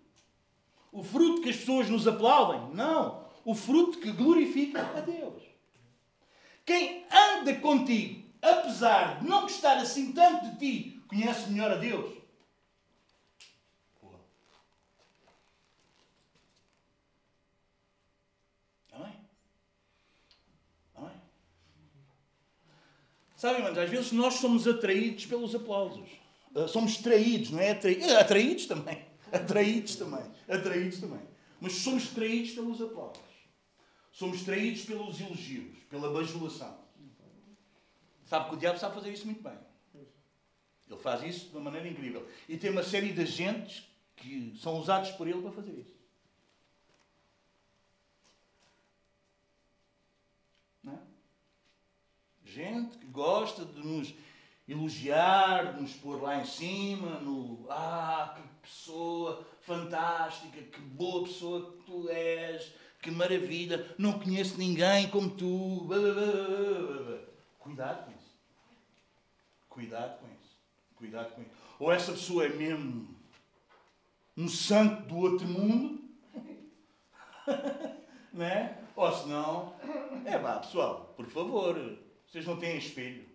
[0.92, 2.76] O fruto que as pessoas nos aplaudem?
[2.76, 3.24] Não.
[3.44, 5.42] O fruto que glorifica a Deus.
[6.64, 12.22] Quem anda contigo, apesar de não gostar assim tanto de ti, conhece melhor a Deus.
[23.42, 26.08] Sabem, irmãos, às vezes nós somos atraídos pelos aplausos.
[26.54, 27.70] Uh, somos traídos, não é?
[27.70, 29.04] Eh, atraídos também.
[29.32, 30.24] Atraídos também.
[30.48, 31.26] Atraídos também.
[31.60, 33.22] Mas somos traídos pelos aplausos.
[34.12, 36.82] Somos traídos pelos elogios, pela bajulação.
[38.26, 39.58] Sabe que o diabo sabe fazer isso muito bem.
[40.88, 42.28] Ele faz isso de uma maneira incrível.
[42.48, 45.96] E tem uma série de agentes que são usados por ele para fazer isso.
[50.82, 50.98] Não é?
[52.44, 54.14] Gente que gosta de nos
[54.68, 61.72] elogiar, de nos pôr lá em cima, no ah, que pessoa fantástica, que boa pessoa
[61.72, 65.88] que tu és, que maravilha, não conheço ninguém como tu.
[67.58, 68.32] Cuidado com isso.
[69.68, 70.56] Cuidado com isso.
[70.96, 71.50] Cuidado com isso.
[71.78, 73.08] Ou essa pessoa é mesmo
[74.36, 76.00] um santo do outro mundo,
[78.32, 78.78] né?
[78.94, 79.74] Ou se não,
[80.24, 83.26] é vá, pessoal, por favor, vocês não têm espelho.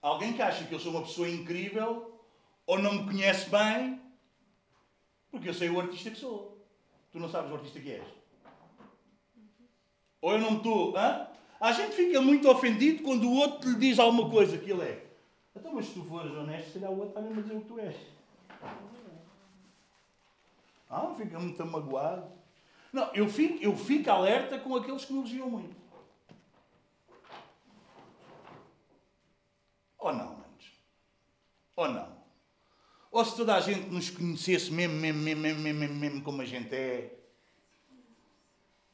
[0.00, 2.22] Alguém que acha que eu sou uma pessoa incrível
[2.66, 4.00] ou não me conhece bem,
[5.30, 6.56] porque eu sei o artista que sou.
[7.12, 8.06] Tu não sabes o artista que és.
[10.20, 10.96] Ou eu não estou.
[10.96, 11.28] Hã?
[11.60, 15.06] A gente fica muito ofendido quando o outro lhe diz alguma coisa que ele é.
[15.54, 17.60] Então, mas se tu fores honesto, se calhar o outro está mesmo a dizer o
[17.60, 17.96] que tu és.
[20.90, 22.30] Ah, fica muito magoado.
[22.92, 25.76] Não, eu fico, eu fico alerta com aqueles que me elogiam muito.
[29.98, 30.72] Ou não, manos?
[31.74, 32.15] Ou não?
[33.10, 36.44] Ou se toda a gente nos conhecesse mesmo, mesmo, mesmo, mesmo, mesmo, mesmo como a
[36.44, 37.14] gente é,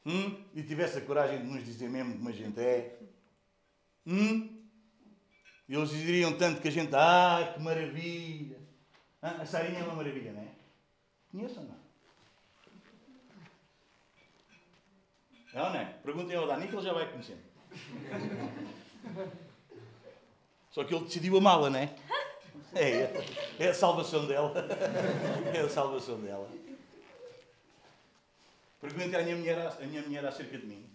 [0.05, 0.43] hum?
[0.53, 2.99] e tivesse a coragem de nos dizer mesmo como a gente é,
[4.07, 4.63] hum?
[5.67, 8.59] e eles diriam tanto que a gente, ah, que maravilha.
[9.21, 10.47] Ah, a Sarinha é uma maravilha, não é?
[11.31, 11.83] Conheço ou não?
[15.53, 15.85] É ou não é?
[16.03, 17.41] Perguntem ao Dani que ele já vai conhecendo.
[20.71, 21.95] Só que ele decidiu amá-la, não é?
[22.75, 23.25] É,
[23.59, 24.53] é a salvação dela.
[25.53, 26.49] É a salvação dela.
[28.81, 30.89] Perguntem à minha mulher, à minha mulher acerca de mim.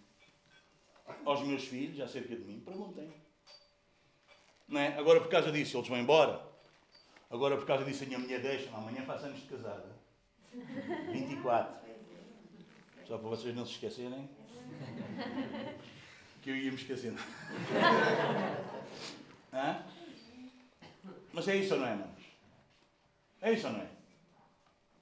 [1.24, 2.60] Aos meus filhos acerca de mim.
[2.60, 3.12] Perguntem.
[4.68, 4.98] Não é?
[4.98, 6.42] Agora por causa disso eles vão embora.
[7.30, 8.68] Agora por causa disso a minha mulher deixa.
[8.76, 9.86] Amanhã faz anos de casada.
[11.12, 11.88] 24.
[13.06, 14.28] Só para vocês não se esquecerem.
[16.42, 17.18] Que eu ia me esquecendo.
[19.52, 19.82] Hã?
[21.38, 22.24] Mas é isso ou não é, manos?
[23.40, 23.88] É isso ou não é?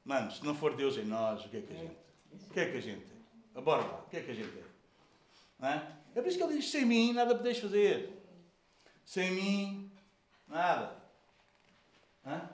[0.04, 1.96] Manos, se não for Deus em nós, o que é que a gente?
[2.30, 3.06] O que é que a gente
[3.54, 3.60] é?
[3.62, 4.64] Bora o que é que a gente é?
[5.64, 5.82] Hã?
[6.14, 8.22] É por isso que ele diz: sem mim nada podeis fazer.
[9.02, 9.90] Sem mim,
[10.46, 10.94] nada.
[12.26, 12.50] Hã?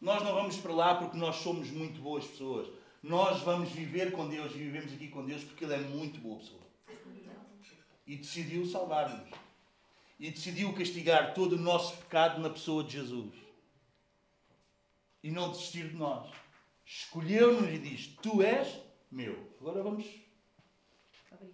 [0.00, 2.68] Nós não vamos para lá porque nós somos muito boas pessoas.
[3.00, 6.36] Nós vamos viver com Deus e vivemos aqui com Deus porque Ele é muito boa
[6.40, 6.62] pessoa.
[8.08, 9.49] E decidiu salvar-nos.
[10.20, 13.34] E decidiu castigar todo o nosso pecado na pessoa de Jesus.
[15.22, 16.30] E não desistir de nós.
[16.84, 19.50] Escolheu-nos e diz: Tu és meu.
[19.58, 20.04] Agora vamos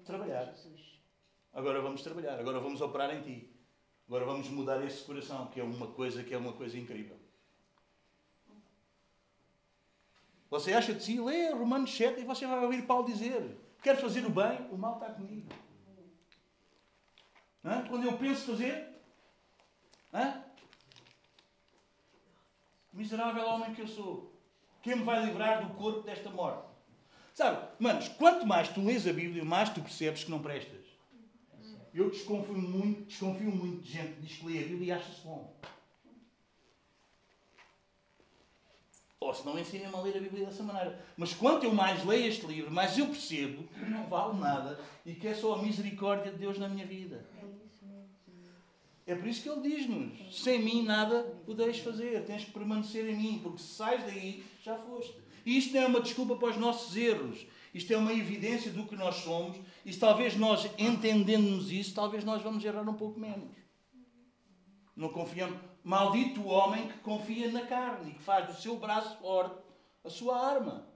[0.05, 0.53] trabalhar.
[1.53, 2.41] Agora vamos trabalhar.
[2.41, 3.57] Agora vamos operar em ti.
[4.09, 7.17] Agora vamos mudar esse coração, que é uma coisa que é uma coisa incrível.
[10.51, 14.27] Você acha de si, lê Romanos 7 e você vai ouvir Paulo dizer: Quero fazer
[14.27, 15.49] o bem, o mal está comigo.
[17.67, 17.85] Hã?
[17.89, 18.87] Quando eu penso fazer,
[20.15, 20.45] hã?
[22.93, 24.33] miserável homem que eu sou,
[24.81, 26.67] quem me vai livrar do corpo desta morte?
[27.35, 30.87] Sabe, manos, quanto mais tu lês a Bíblia, mais tu percebes que não prestas.
[31.93, 35.21] Eu desconfio muito, desconfio muito de gente que diz que lê a Bíblia e acha-se
[35.23, 35.55] bom.
[39.19, 41.05] Ou se não ensinem-me a ler a Bíblia dessa maneira.
[41.17, 45.15] Mas quanto eu mais leio este livro, mais eu percebo que não vale nada e
[45.15, 47.27] que é só a misericórdia de Deus na minha vida.
[49.07, 53.17] É por isso que ele diz-nos: sem mim nada podeis fazer, tens que permanecer em
[53.17, 55.15] mim, porque se sais daí, já foste.
[55.45, 58.85] E isto não é uma desculpa para os nossos erros, isto é uma evidência do
[58.85, 63.21] que nós somos, e se talvez nós entendendo isso, talvez nós vamos errar um pouco
[63.21, 63.55] menos.
[64.97, 65.61] Não confiamos.
[65.85, 69.55] Maldito o homem que confia na carne e que faz do seu braço forte
[70.03, 70.89] a sua arma.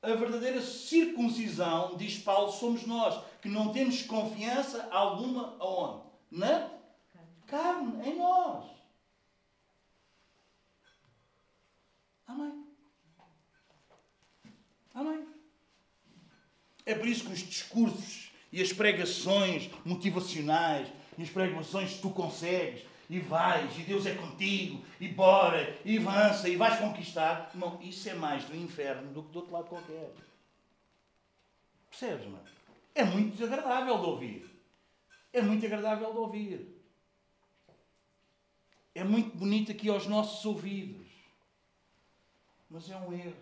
[0.00, 6.11] A verdadeira circuncisão, diz Paulo, somos nós, que não temos confiança alguma aonde?
[6.32, 6.70] Na
[7.46, 8.64] carne, em nós.
[12.26, 12.66] Amém.
[14.94, 15.28] Amém.
[16.86, 22.10] É por isso que os discursos e as pregações motivacionais e as pregações que tu
[22.10, 27.50] consegues e vais, e Deus é contigo, e bora, e avança, e vais conquistar.
[27.54, 30.14] Não, isso é mais do inferno do que do outro lado qualquer.
[31.90, 32.44] Percebes, mano?
[32.94, 34.51] É muito desagradável de ouvir.
[35.32, 36.82] É muito agradável de ouvir.
[38.94, 41.06] é muito bonito aqui aos nossos ouvidos.
[42.68, 43.36] Mas é um erro.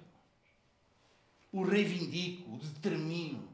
[1.52, 3.48] O reivindico, o determino.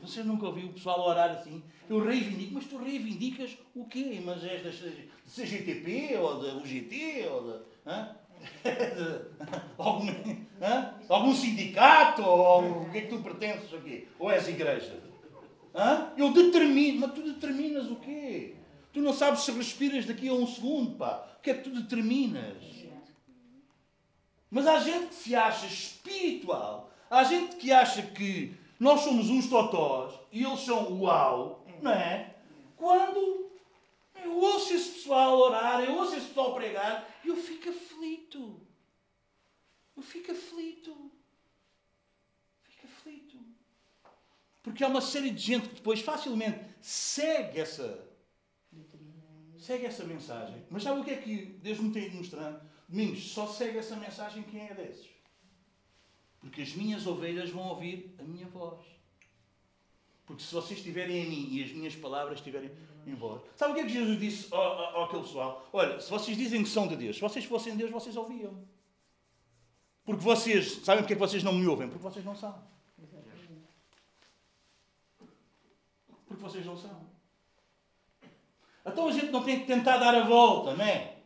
[0.00, 1.62] Você nunca ouviu o pessoal orar assim?
[1.88, 4.20] Eu reivindico, mas tu reivindicas o quê?
[4.24, 4.70] Mas és da
[5.26, 8.20] CGTP ou da UGT ou da.
[9.76, 10.06] Algum,
[11.08, 12.22] algum sindicato?
[12.22, 14.08] Ou o que é que tu pertences aqui?
[14.18, 15.09] Ou és igreja?
[16.16, 18.56] Eu determino, mas tu determinas o quê?
[18.92, 21.26] Tu não sabes se respiras daqui a um segundo, pá.
[21.38, 22.80] O que é que tu determinas?
[24.50, 29.48] Mas há gente que se acha espiritual, há gente que acha que nós somos uns
[29.48, 32.34] totós e eles são uau, não é?
[32.76, 33.48] Quando
[34.24, 38.60] eu ouço esse pessoal orar, eu ouço esse pessoal pregar, eu fico aflito.
[39.96, 41.12] Eu fico aflito.
[42.62, 43.38] Fico aflito.
[44.70, 48.06] Porque há uma série de gente que depois facilmente segue essa,
[49.58, 50.64] segue essa mensagem.
[50.70, 52.60] Mas sabe o que é que Deus me tem ido mostrando?
[52.88, 55.08] Domingos, só segue essa mensagem quem é desses.
[56.38, 58.80] Porque as minhas ovelhas vão ouvir a minha voz.
[60.24, 62.70] Porque se vocês estiverem em mim e as minhas palavras estiverem
[63.04, 63.42] em vós.
[63.56, 65.68] Sabe o que é que Jesus disse ao, ao, àquele pessoal?
[65.72, 68.56] Olha, se vocês dizem que são de Deus, se vocês fossem de Deus, vocês ouviam.
[70.04, 71.88] Porque vocês, sabem porque é que vocês não me ouvem?
[71.88, 72.79] Porque vocês não são.
[76.30, 77.10] Porque vocês não são.
[78.86, 81.16] Então a gente não tem que tentar dar a volta, não é?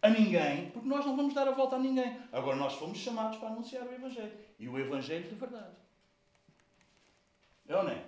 [0.00, 2.18] A ninguém, porque nós não vamos dar a volta a ninguém.
[2.32, 4.32] Agora nós fomos chamados para anunciar o Evangelho.
[4.58, 5.76] E o Evangelho de verdade.
[7.68, 8.02] É ou não é?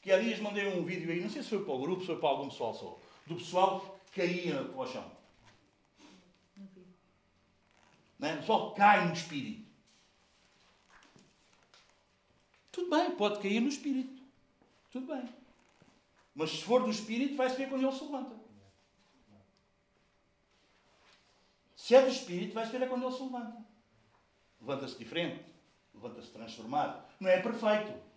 [0.00, 2.06] Que há dias mandei um vídeo aí, não sei se foi para o grupo, se
[2.06, 2.96] foi para algum pessoal só,
[3.26, 5.10] do pessoal que caía para o chão.
[8.16, 8.34] Não é?
[8.34, 9.67] O pessoal cai no espírito.
[12.78, 14.22] Tudo bem, pode cair no espírito.
[14.92, 15.28] Tudo bem.
[16.32, 18.36] Mas se for do espírito, vai-se ver quando ele se levanta.
[21.74, 23.64] Se é do espírito, vai-se ver é quando ele se levanta.
[24.60, 25.44] Levanta-se diferente,
[25.92, 27.04] levanta-se transformado.
[27.18, 28.08] Não é perfeito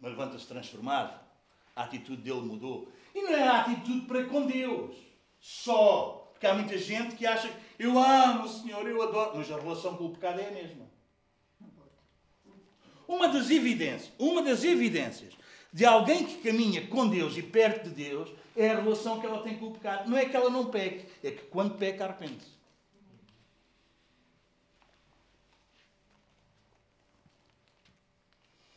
[0.00, 1.18] mas levanta-se transformado.
[1.74, 2.88] A atitude dele mudou.
[3.14, 4.96] E não é a atitude para com Deus.
[5.40, 6.30] Só.
[6.32, 9.36] Porque há muita gente que acha que eu amo o Senhor, eu adoro.
[9.36, 10.97] Mas a relação com o pecado é a mesma.
[13.08, 15.32] Uma das evidências, uma das evidências
[15.72, 19.42] de alguém que caminha com Deus e perto de Deus é a relação que ela
[19.42, 20.10] tem com o pecado.
[20.10, 22.58] Não é que ela não peque, é que quando peca arrepende-se.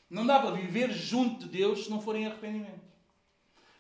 [0.10, 2.82] Não dá para viver junto de Deus se não for em arrependimento.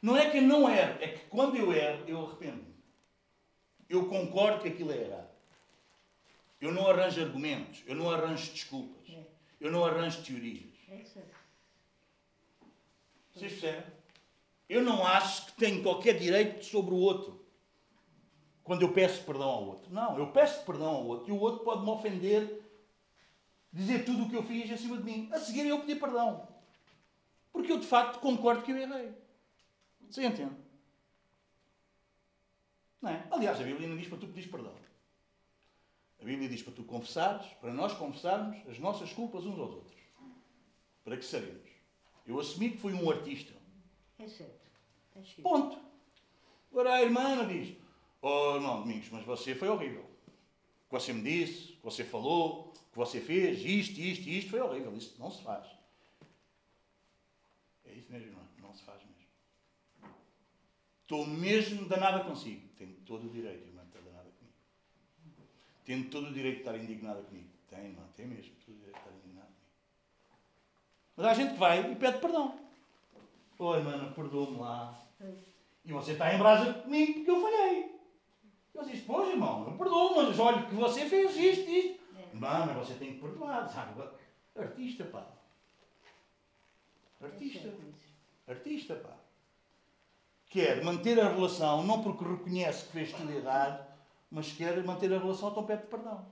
[0.02, 2.66] Não é que eu não erro, é que quando eu erro, eu arrependo.
[3.88, 5.30] Eu concordo que aquilo é errado.
[6.60, 9.31] Eu não arranjo argumentos, eu não arranjo desculpas, é.
[9.62, 10.74] Eu não arranjo teorias.
[10.89, 10.97] É
[13.32, 13.93] Vocês percebem?
[14.68, 17.45] Eu não acho que tenho qualquer direito sobre o outro
[18.64, 19.93] quando eu peço perdão ao outro.
[19.93, 22.62] Não, eu peço perdão ao outro e o outro pode me ofender
[23.72, 25.30] dizer tudo o que eu fiz acima de mim.
[25.32, 26.47] A seguir eu pedir perdão.
[27.53, 29.14] Porque eu de facto concordo que eu errei.
[30.09, 30.55] Você entende?
[33.01, 33.28] Não é?
[33.32, 34.74] Aliás, a Bíblia não diz para tu pedir perdão.
[36.22, 39.97] A Bíblia diz para tu confessares, para nós confessarmos as nossas culpas uns aos outros.
[41.03, 41.69] Para que sabemos.
[42.28, 43.53] Eu assumi que fui um artista.
[44.19, 44.61] É certo.
[45.15, 45.78] É Ponto.
[46.72, 47.76] Agora a irmã diz:
[48.22, 50.03] Oh, não, Domingos, mas você foi horrível.
[50.03, 54.49] O que você me disse, o que você falou, que você fez, isto, isto, isto,
[54.51, 54.95] foi horrível.
[54.95, 55.65] Isso não se faz.
[57.86, 58.43] É isso mesmo, irmão.
[58.61, 59.11] Não se faz mesmo.
[61.01, 62.67] Estou mesmo danada consigo.
[62.78, 64.55] Tenho todo o direito, irmã, de estar danada comigo.
[65.86, 67.50] Tenho todo o direito de estar indignada comigo.
[67.70, 69.62] Tem, irmã, tem mesmo todo o direito de estar indignada comigo.
[71.16, 72.60] Mas há gente que vai e pede perdão.
[73.60, 75.00] Oi, irmã, perdoa-me lá.
[75.84, 78.02] E você está em brasa comigo porque eu falhei.
[78.74, 82.02] Eu disse, pois, irmão, eu perdoo, mas olha que você fez isto, isto.
[82.34, 84.02] Não, mas você tem que perdoar, sabe?
[84.56, 85.28] Artista, pá.
[87.22, 87.74] Artista.
[88.48, 89.18] Artista, pá.
[90.48, 93.91] Quer manter a relação, não porque reconhece que fez tudo errado,
[94.32, 96.26] mas quer manter a relação então pede perdão.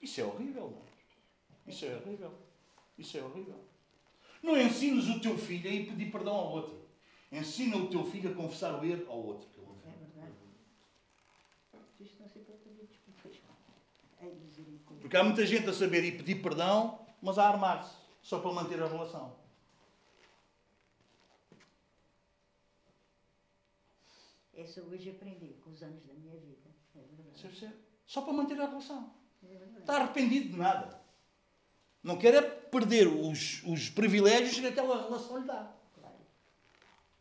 [0.00, 1.70] Isso é horrível, não é?
[1.70, 2.34] Isso é horrível.
[2.98, 3.64] Isso é horrível.
[4.42, 6.86] Não ensines o teu filho a ir pedir perdão ao outro.
[7.32, 9.48] Ensina o teu filho a confessar o erro ao outro.
[9.84, 10.34] É verdade.
[11.98, 12.76] Isto não se pode fazer
[15.00, 18.82] porque há muita gente a saber e pedir perdão, mas a armar-se, só para manter
[18.82, 19.36] a relação.
[24.56, 26.70] Essa hoje aprendi com os anos da minha vida.
[26.94, 27.74] É verdade.
[28.06, 29.12] Só para manter a relação.
[29.44, 30.98] É Está arrependido de nada.
[32.02, 35.74] Não quer é perder os, os privilégios que aquela relação lhe dá.
[35.94, 36.16] Claro.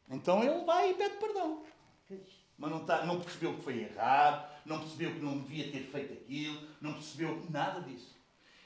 [0.09, 1.63] Então ele vai e pede perdão.
[2.07, 2.45] Pois.
[2.57, 6.13] Mas não, tá, não percebeu que foi errado, não percebeu que não devia ter feito
[6.13, 8.15] aquilo, não percebeu nada disso.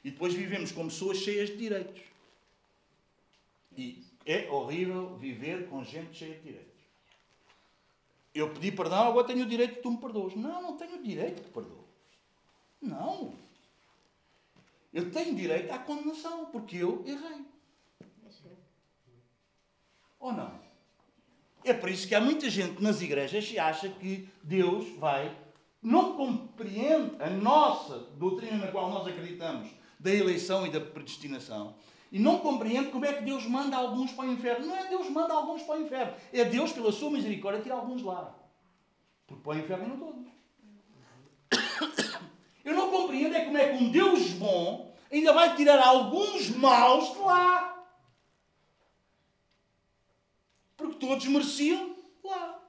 [0.03, 2.01] E depois vivemos como pessoas cheias de direitos.
[3.75, 6.68] E é horrível viver com gente cheia de direitos.
[8.33, 10.35] Eu pedi perdão, agora tenho o direito que tu me perdoes.
[10.35, 11.85] Não, não tenho o direito que perdoo.
[12.81, 13.33] Não.
[14.93, 17.45] Eu tenho direito à condenação, porque eu errei.
[20.19, 20.59] Ou não?
[21.63, 25.35] É por isso que há muita gente nas igrejas que acha que Deus vai,
[25.81, 29.69] não compreende a nossa doutrina na qual nós acreditamos,
[29.99, 31.75] da eleição e da predestinação,
[32.11, 34.67] e não compreende como é que Deus manda alguns para o inferno.
[34.67, 38.01] Não é Deus manda alguns para o inferno, é Deus, pela sua misericórdia, tira alguns
[38.01, 38.35] lá.
[39.27, 40.27] Porque para o inferno não todos.
[42.65, 47.13] Eu não compreendo é como é que um Deus bom ainda vai tirar alguns maus
[47.13, 47.85] de lá.
[50.75, 52.61] Porque todos mereciam lá.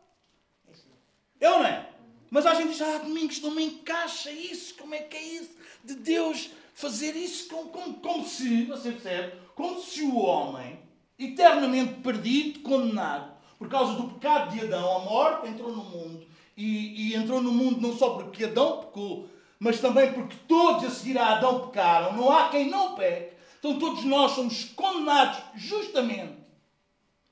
[1.41, 1.47] É.
[1.47, 1.90] É ou não é?
[2.31, 5.51] Mas a gente diz, ah, Domingos, não me encaixa isso, como é que é isso?
[5.83, 9.33] De Deus fazer isso como, como, como se, você percebe?
[9.55, 10.79] Como se o homem,
[11.19, 16.27] eternamente perdido, condenado, por causa do pecado de Adão, a morte entrou no mundo.
[16.57, 19.29] E, e entrou no mundo não só porque Adão pecou,
[19.59, 22.17] mas também porque todos a seguir a Adão pecaram.
[22.17, 23.35] Não há quem não peque.
[23.59, 26.39] Então todos nós somos condenados justamente.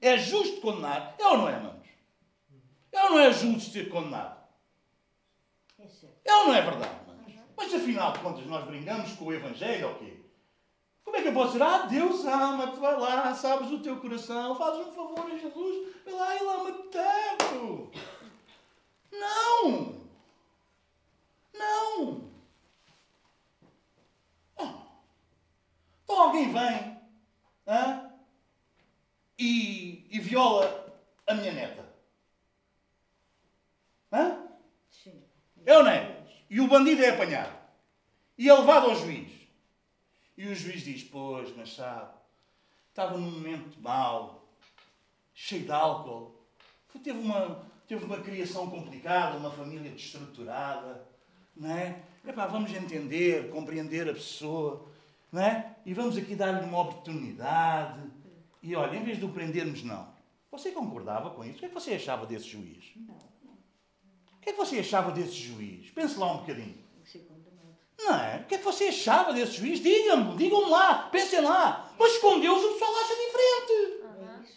[0.01, 1.15] É justo condenar?
[1.19, 1.89] É ou não é, manos?
[2.93, 4.38] É ou não é justo ser condenado?
[6.25, 6.99] É ou não é verdade?
[7.57, 10.17] Mas afinal de contas nós brincamos com o Evangelho ou quê?
[11.05, 14.55] Como é que eu posso dizer, ah, Deus ama-te, vai lá, sabes o teu coração,
[14.57, 17.91] fazes um favor a Jesus, vai lá, Ele ama-te tanto.
[19.11, 19.95] Não!
[21.55, 22.31] Não!
[24.57, 24.69] Oh.
[26.05, 26.99] Então alguém vem?
[29.39, 30.93] E, e viola
[31.27, 31.89] a minha neta.
[34.13, 34.48] Hã?
[35.69, 36.17] É ou não é?
[36.49, 37.53] E o bandido é apanhado.
[38.39, 39.31] E é levado ao juiz.
[40.35, 42.11] E o juiz diz: Pois, mas sabe,
[42.89, 44.49] estava num momento mau,
[45.35, 46.35] cheio de álcool.
[47.05, 51.07] Teve uma, teve uma criação complicada, uma família destruturada.
[51.55, 52.01] Não é?
[52.27, 54.89] Epá, vamos entender, compreender a pessoa.
[55.31, 55.77] Não é?
[55.85, 58.01] E vamos aqui dar-lhe uma oportunidade.
[58.63, 60.09] E olha, em vez de o prendermos, não.
[60.51, 61.57] Você concordava com isso?
[61.57, 62.91] O que é que você achava desse juiz?
[62.97, 63.19] Não.
[64.49, 65.91] O que é que você achava desse juiz?
[65.91, 66.79] Pense lá um bocadinho.
[67.99, 68.37] Não é?
[68.39, 69.81] O que é que você achava desse juiz?
[69.81, 71.93] Digam-me, digam-me lá, pensem lá.
[71.99, 74.03] Mas com Deus o pessoal acha diferente.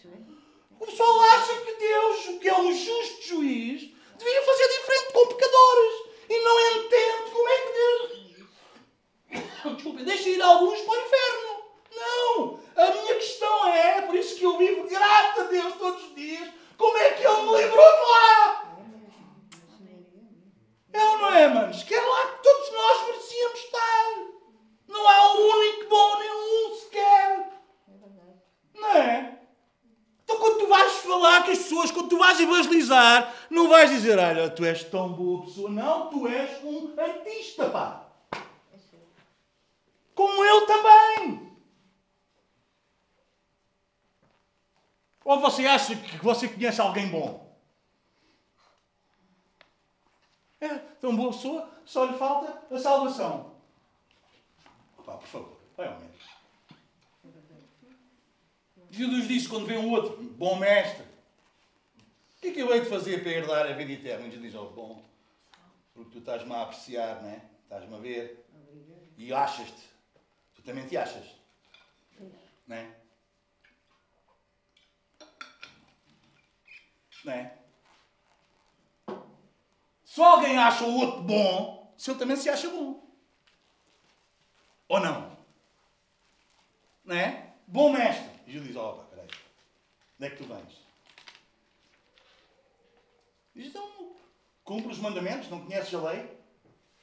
[0.06, 0.18] É é?
[0.80, 3.82] O pessoal acha que Deus, que é um justo juiz,
[4.18, 5.94] devia fazer diferente com pecadores.
[6.30, 8.22] E não entende como é que Deus.
[9.76, 11.62] Desculpe, deixa ir alguns para o inferno.
[11.94, 12.60] Não!
[12.78, 16.50] A minha questão é, por isso que eu vivo grato a Deus todos os dias,
[16.78, 18.76] como é que Ele me livrou de lá?
[18.80, 19.14] É mesmo.
[19.68, 20.54] Isso nem é mesmo.
[20.94, 21.84] É ou não é, manos?
[21.84, 24.32] Que era lá que todos nós merecíamos estar.
[24.88, 27.50] Não há um único bom, nem um sequer.
[27.88, 28.80] É.
[28.80, 29.40] Não é?
[30.24, 34.18] Então quando tu vais falar com as pessoas, quando tu vais evangelizar, não vais dizer,
[34.20, 35.70] olha, tu és tão boa pessoa.
[35.70, 38.08] Não, tu és um artista, pá.
[38.34, 38.38] É.
[40.14, 41.52] Como eu também.
[45.24, 47.51] Ou você acha que você conhece alguém bom?
[50.62, 53.56] É, tão boa pessoa, só lhe falta a salvação.
[55.04, 56.22] Pá, por favor, vai ao menos.
[58.92, 62.90] Jesus disse quando vem um outro, bom mestre, o que é que eu hei de
[62.90, 64.28] fazer para herdar a vida eterna?
[64.28, 65.04] E Jesus diz, oh, bom,
[65.94, 67.42] porque tu estás-me a apreciar, não é?
[67.64, 68.46] Estás-me a ver
[69.18, 69.90] e achas-te.
[70.54, 71.26] Tu também te achas,
[72.68, 72.96] não é?
[77.24, 77.61] Não é?
[80.12, 83.02] Se alguém acha o outro bom, se ele também se acha bom.
[84.90, 85.38] Ou não?
[87.06, 87.54] Não é?
[87.66, 88.30] Bom mestre.
[88.46, 89.30] E Jesus diz, pá, peraí.
[90.20, 90.82] Onde é que tu vens?
[93.56, 94.14] Diz, então,
[94.66, 96.30] cumpre os mandamentos, não conheces a lei?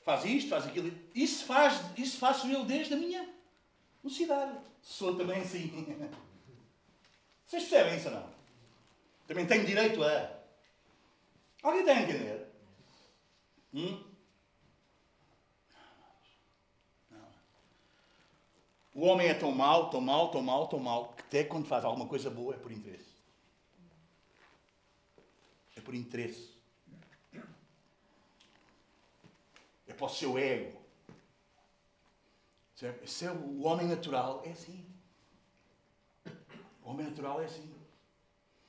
[0.04, 0.92] Faz isto, faz aquilo.
[1.14, 3.26] Isso, faz, isso faço eu desde a minha
[4.04, 4.58] mocidade.
[4.82, 5.70] Sou também assim.
[7.46, 8.30] Vocês percebem isso ou não?
[9.26, 10.30] Também tenho direito a.
[11.62, 12.47] Alguém está a entender?
[13.72, 14.02] Hum?
[17.10, 17.28] Não.
[18.94, 21.84] O homem é tão mau, tão mau, tão mau, tão mau, que até quando faz
[21.84, 23.18] alguma coisa boa é por interesse.
[25.76, 26.50] É por interesse.
[29.86, 30.78] É para o seu ego.
[33.02, 34.86] Esse é o homem natural, é assim.
[36.84, 37.74] O homem natural é assim.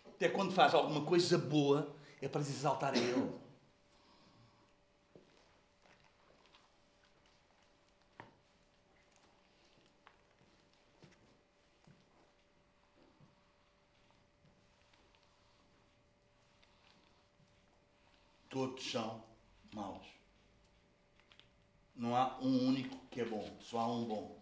[0.08, 3.40] Até quando faz alguma coisa boa, é para se exaltar a Ele.
[18.60, 19.24] Todos são
[19.74, 20.06] maus.
[21.96, 24.38] Não há um único que é bom, só há um bom.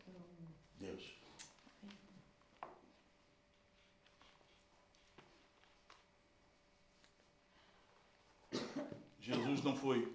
[0.80, 1.04] Deus.
[9.22, 10.12] Jesus não foi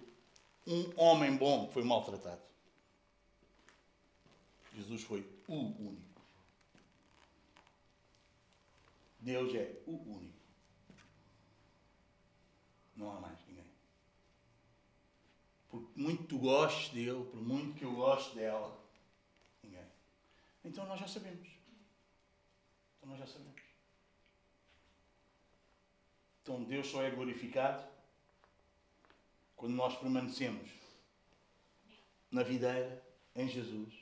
[0.67, 2.41] um homem bom que foi maltratado.
[4.75, 6.21] Jesus foi o único.
[9.21, 10.43] Deus é o único.
[12.97, 13.42] Não há mais.
[15.73, 18.79] Por muito tu gostes dele, por muito que eu goste dela,
[19.63, 19.83] ninguém.
[20.63, 21.47] Então nós já sabemos.
[22.95, 23.59] Então nós já sabemos.
[26.43, 27.83] Então Deus só é glorificado
[29.55, 30.69] quando nós permanecemos
[32.29, 33.03] na videira,
[33.35, 33.95] em Jesus,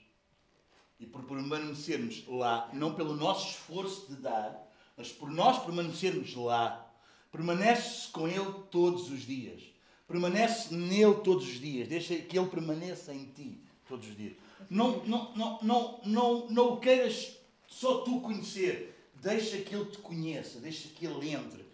[0.99, 4.61] e por permanecermos lá, não pelo nosso esforço de dar,
[4.97, 6.93] mas por nós permanecermos lá,
[7.31, 9.70] permanece com Ele todos os dias.
[10.11, 11.87] Permanece nele todos os dias.
[11.87, 14.33] Deixa que Ele permaneça em ti todos os dias.
[14.69, 18.95] Não, não, não, não, não, não o queiras só tu conhecer.
[19.15, 20.59] Deixa que Ele te conheça.
[20.59, 21.71] Deixa que Ele entre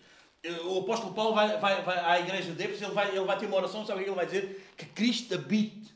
[0.65, 3.47] o apóstolo Paulo vai, vai, vai à igreja de Éfeso, ele vai, ele vai ter
[3.47, 4.71] uma oração, sabe o que ele vai dizer?
[4.77, 5.95] Que Cristo habite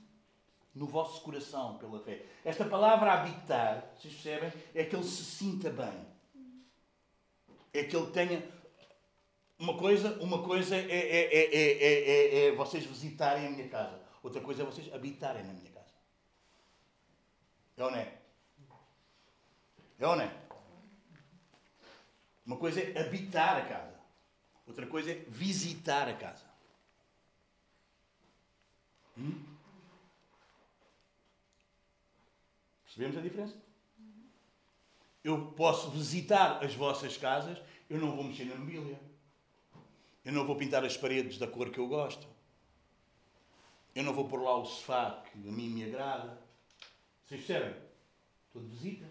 [0.73, 2.26] no vosso coração pela fé.
[2.43, 4.51] Esta palavra habitar, vocês percebem?
[4.73, 5.93] É que ele se sinta bem.
[7.73, 8.43] É que ele tenha.
[9.61, 14.01] Uma coisa, uma coisa é, é, é, é, vocês visitarem a minha casa.
[14.23, 15.93] Outra coisa é vocês habitarem na minha casa.
[17.77, 18.17] É ou não é?
[19.99, 20.35] É ou não é?
[22.43, 23.99] Uma coisa é habitar a casa.
[24.65, 26.45] Outra coisa é visitar a casa.
[29.15, 29.45] Hum?
[32.83, 33.55] Percebemos a diferença?
[35.23, 39.10] Eu posso visitar as vossas casas, eu não vou mexer na mobília.
[40.23, 42.27] Eu não vou pintar as paredes da cor que eu gosto.
[43.95, 46.38] Eu não vou pôr lá o sofá que a mim me agrada.
[47.26, 47.76] Vocês percebem?
[48.48, 49.06] Estou de visita.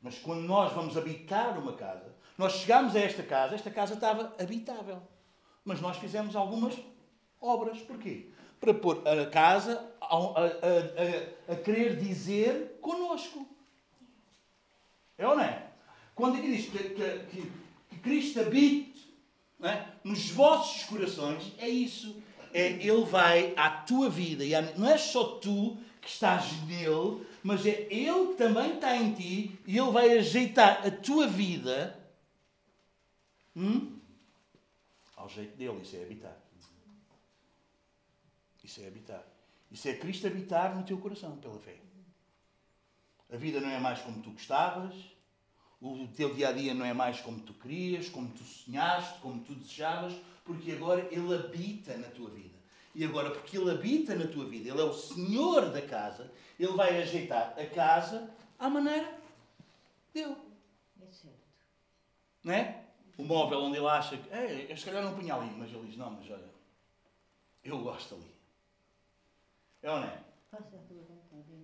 [0.00, 4.34] Mas quando nós vamos habitar uma casa, nós chegámos a esta casa, esta casa estava
[4.40, 5.02] habitável.
[5.64, 6.74] Mas nós fizemos algumas
[7.40, 7.78] obras.
[7.80, 8.30] Porquê?
[8.58, 13.46] Para pôr a casa a, a, a, a querer dizer connosco.
[15.18, 15.70] É ou não é?
[16.14, 17.52] Quando aqui diz que, que, que,
[17.90, 18.95] que Cristo habite
[19.62, 19.86] é?
[20.04, 22.22] nos vossos corações, é isso.
[22.52, 24.44] É, ele vai à tua vida.
[24.44, 29.12] E não é só tu que estás nele, mas é ele que também está em
[29.12, 32.06] ti e ele vai ajeitar a tua vida
[33.56, 33.98] Hum?
[35.16, 36.36] Ao jeito dele, isso é habitar.
[38.62, 39.24] Isso é habitar.
[39.70, 41.76] Isso é Cristo habitar no teu coração, pela fé.
[43.32, 44.94] A vida não é mais como tu gostavas,
[45.86, 49.40] o teu dia a dia não é mais como tu querias, como tu sonhaste, como
[49.42, 50.14] tu desejavas,
[50.44, 52.56] porque agora Ele habita na tua vida.
[52.94, 56.72] E agora, porque Ele habita na tua vida, Ele é o Senhor da casa, Ele
[56.72, 59.18] vai ajeitar a casa à maneira
[60.12, 60.36] dele.
[61.00, 61.36] É certo.
[62.42, 62.86] Não é?
[63.18, 65.86] o móvel onde ele acha que, é, eu se calhar não punha ali, mas ele
[65.86, 66.50] diz, não, mas olha,
[67.64, 68.36] eu gosto ali.
[69.82, 70.20] É ou não é?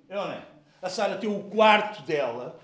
[0.08, 0.46] É ou não é?
[0.80, 2.58] A Sara tem o quarto dela,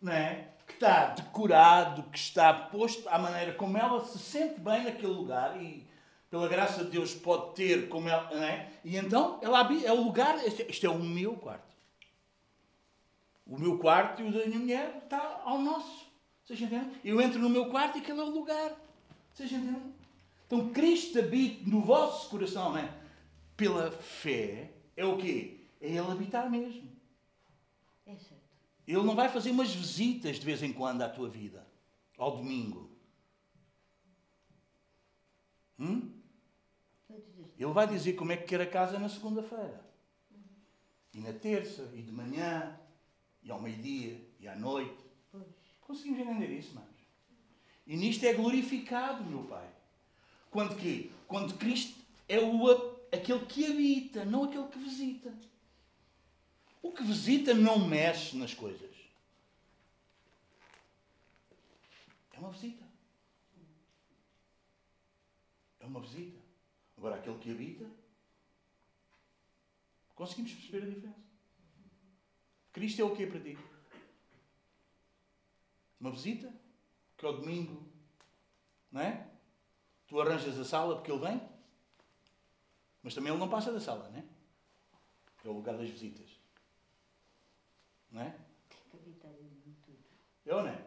[0.00, 0.48] não é?
[0.76, 5.86] Está decorado, que está posto à maneira como ela se sente bem naquele lugar e
[6.28, 8.68] pela graça de Deus pode ter como ela, não é?
[8.84, 11.74] E então ela é o lugar, isto é o meu quarto.
[13.46, 16.06] O meu quarto e o da minha mulher está ao nosso.
[16.44, 16.92] Vocês entendem?
[17.02, 18.72] Eu entro no meu quarto e aquele é o lugar.
[19.32, 19.94] Vocês entendem?
[20.46, 22.92] Então Cristo habita no vosso coração, não é?
[23.56, 25.56] Pela fé, é o quê?
[25.80, 26.95] É Ele habitar mesmo.
[28.86, 31.66] Ele não vai fazer umas visitas de vez em quando à tua vida,
[32.16, 32.90] ao domingo.
[35.78, 36.12] Hum?
[37.58, 39.84] Ele vai dizer como é que quer a casa na segunda-feira.
[41.12, 42.78] E na terça, e de manhã,
[43.42, 45.04] e ao meio-dia, e à noite.
[45.80, 46.96] Conseguimos entender isso, irmãos?
[47.86, 49.68] E nisto é glorificado, meu Pai.
[50.50, 51.10] Quando que?
[51.26, 51.98] Quando Cristo
[52.28, 52.68] é o,
[53.12, 55.32] aquele que habita, não aquele que visita.
[56.86, 58.94] O que visita não mexe nas coisas.
[62.32, 62.84] É uma visita.
[65.80, 66.38] É uma visita.
[66.96, 67.90] Agora, aquele que habita,
[70.14, 71.18] conseguimos perceber a diferença.
[72.72, 73.58] Cristo é o que para ti?
[76.00, 76.54] Uma visita,
[77.16, 77.84] que ao domingo
[78.92, 79.28] Não é?
[80.06, 81.42] Tu arranjas a sala porque ele vem,
[83.02, 84.24] mas também ele não passa da sala, não é?
[85.44, 86.35] É o lugar das visitas.
[88.10, 88.34] Não é?
[88.88, 89.98] Acredita em tudo.
[90.46, 90.84] É ou não é?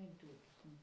[0.00, 0.38] Em tudo.
[0.62, 0.78] sim.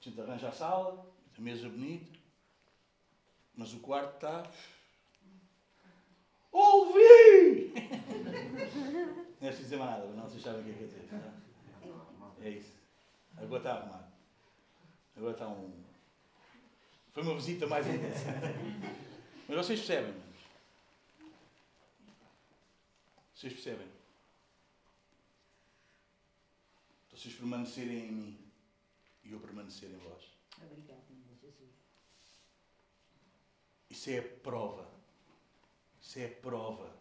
[0.00, 1.06] A gente arranja a sala,
[1.36, 2.18] a mesa bonita,
[3.54, 4.50] mas o quarto está.
[6.52, 7.72] Ouvi!
[9.40, 11.08] Não é preciso dizer mais nada, não vocês sabem o que é que dizer.
[12.42, 12.46] é?
[12.46, 12.72] É isso.
[13.36, 14.12] Agora está arrumado.
[15.16, 15.72] Agora está um.
[17.10, 18.26] Foi uma visita mais intensa.
[19.48, 20.30] Mas vocês percebem, irmãos?
[23.40, 23.88] Vocês percebem?
[27.10, 28.52] Vocês permanecerem em mim
[29.24, 30.24] e eu permanecer em vós.
[30.62, 31.70] Obrigada, meu Jesus.
[33.88, 34.86] Isso é a prova.
[36.02, 36.94] Isso é a prova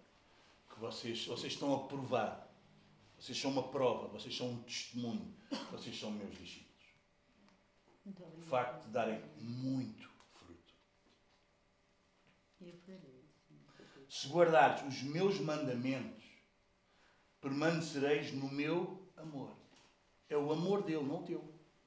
[0.73, 2.49] que vocês, vocês estão a provar.
[3.19, 5.35] Vocês são uma prova, vocês são um testemunho.
[5.71, 6.85] Vocês são meus discípulos.
[8.05, 10.73] O facto de darem muito fruto.
[14.07, 16.18] Se guardares os meus mandamentos,
[17.41, 19.51] permanecereis no meu amor.
[20.29, 21.43] É o amor dele, não o teu,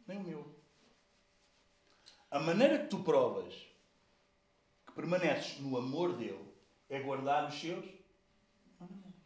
[0.06, 0.62] nem o meu.
[2.30, 3.54] A maneira que tu provas
[4.86, 6.52] que permaneces no amor dele
[6.88, 7.84] é guardar os seus
[8.80, 9.22] mandamentos.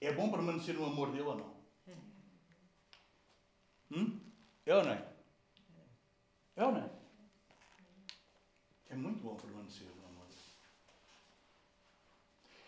[0.00, 1.54] É bom permanecer no amor dele ou não?
[3.90, 4.20] Hum?
[4.66, 5.12] É ou não é?
[6.56, 6.90] É ou não é?
[8.88, 9.93] É muito bom permanecer.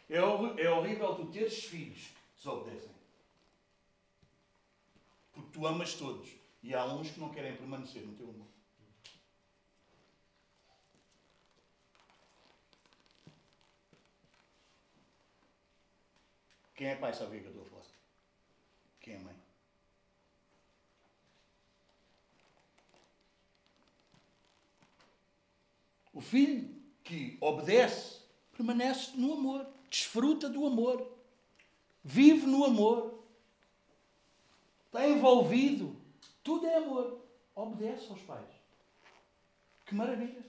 [0.09, 2.95] É, é horrível tu teres filhos que desobedecem.
[5.33, 6.31] Porque tu amas todos.
[6.62, 8.47] E há uns que não querem permanecer no teu amor.
[16.74, 17.87] Quem é pai sabe o é que eu estou a falar?
[19.01, 19.35] Quem é mãe?
[26.12, 28.20] O filho que obedece
[28.53, 29.66] permanece no amor,
[29.97, 31.10] desfruta do amor,
[32.05, 33.24] vive no amor,
[34.85, 35.97] está envolvido.
[36.43, 37.24] Tudo é amor.
[37.55, 38.51] Obedece aos pais.
[39.86, 40.44] Que maravilha!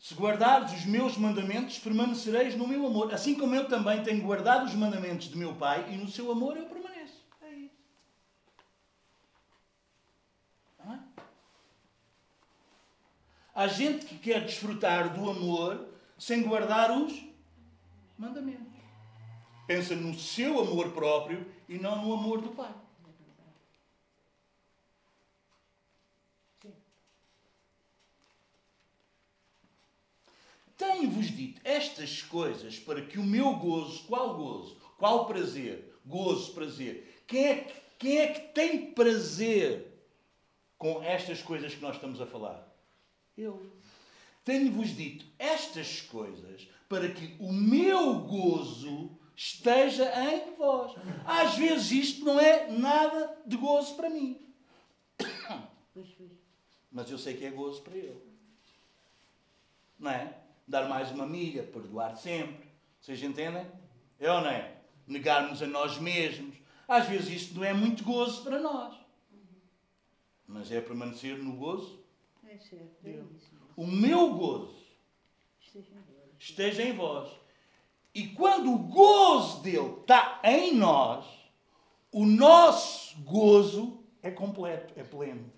[0.00, 4.66] Se guardares os meus mandamentos, permanecereis no meu amor, assim como eu também tenho guardado
[4.66, 7.22] os mandamentos de meu Pai e no seu amor eu permaneço.
[7.42, 7.74] É isso.
[10.84, 11.00] Não é?
[13.54, 15.86] Há gente que quer desfrutar do amor
[16.18, 17.29] sem guardar os
[18.20, 18.80] mandamentos.
[19.66, 22.74] Pensa no seu amor próprio e não no amor do Pai.
[30.76, 34.76] Tenho-vos dito estas coisas para que o meu gozo, qual gozo?
[34.98, 35.94] Qual prazer?
[36.06, 37.22] Gozo, prazer.
[37.26, 39.86] Quem é, que- quem é que tem prazer
[40.78, 42.66] com estas coisas que nós estamos a falar?
[43.36, 43.70] Eu.
[44.44, 50.94] Tenho-vos dito estas coisas para que o meu gozo esteja em vós.
[51.24, 54.40] Às vezes isto não é nada de gozo para mim,
[56.90, 58.20] mas eu sei que é gozo para ele.
[59.98, 60.38] Não é?
[60.66, 62.68] Dar mais uma milha, perdoar sempre.
[63.00, 63.66] Vocês entendem?
[64.18, 64.76] É ou não é?
[65.06, 66.56] Negarmos a nós mesmos.
[66.88, 68.98] Às vezes isto não é muito gozo para nós.
[70.46, 72.00] Mas é permanecer no gozo.
[72.44, 73.54] É certo, é isso.
[73.80, 74.78] O meu gozo
[76.38, 77.30] Esteja em vós.
[78.14, 81.24] E quando o gozo dele está em nós,
[82.12, 85.50] o nosso gozo é completo, é pleno.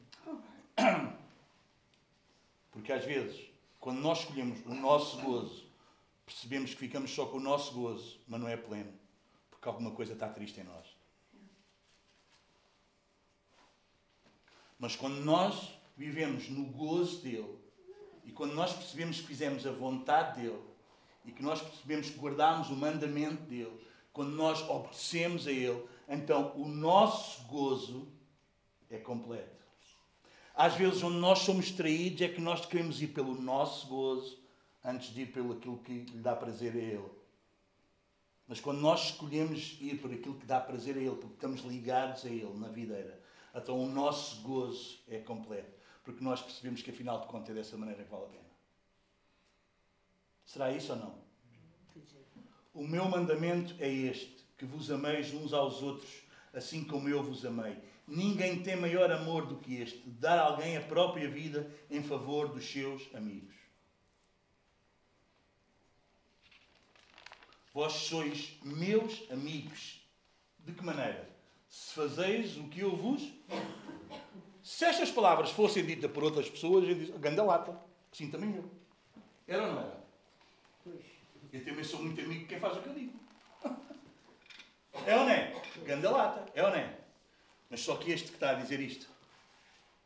[2.71, 3.41] Porque às vezes,
[3.81, 5.65] quando nós escolhemos o nosso gozo,
[6.25, 8.93] percebemos que ficamos só com o nosso gozo, mas não é pleno,
[9.51, 10.87] porque alguma coisa está triste em nós.
[14.79, 17.62] Mas quando nós vivemos no gozo dele,
[18.25, 20.61] e quando nós percebemos que fizemos a vontade dele,
[21.25, 23.81] e que nós percebemos que guardamos o mandamento dele,
[24.13, 28.09] quando nós obedecemos a ele, então o nosso gozo
[28.91, 29.63] é completo.
[30.55, 34.39] Às vezes, onde nós somos traídos é que nós queremos ir pelo nosso gozo
[34.85, 37.11] antes de ir pelo aquilo que lhe dá prazer a ele.
[38.47, 42.27] Mas quando nós escolhemos ir por aquilo que dá prazer a ele, porque estamos ligados
[42.27, 43.19] a ele na videira,
[43.55, 45.73] então o nosso gozo é completo.
[46.03, 48.51] Porque nós percebemos que afinal de contas é dessa maneira que vale a pena.
[50.45, 51.23] Será isso ou não?
[52.75, 56.11] O meu mandamento é este: que vos ameis uns aos outros,
[56.53, 57.79] assim como eu vos amei.
[58.07, 62.49] Ninguém tem maior amor do que este, dar a alguém a própria vida em favor
[62.49, 63.55] dos seus amigos.
[67.73, 70.01] Vós sois meus amigos.
[70.59, 71.29] De que maneira?
[71.69, 73.23] Se fazeis o que eu vos.
[74.63, 77.77] Se estas palavras fossem ditas por outras pessoas, eu disse, ganda lata.
[78.13, 78.71] Sim, também eu.
[79.47, 80.05] Era ou não era?
[80.85, 81.05] Pois.
[81.53, 83.21] Eu também sou muito amigo de quem faz o que eu digo.
[85.07, 85.63] É ou não é?
[85.85, 86.47] Ganda lata.
[86.55, 86.99] É ou não é?
[87.71, 89.09] Mas só que este que está a dizer isto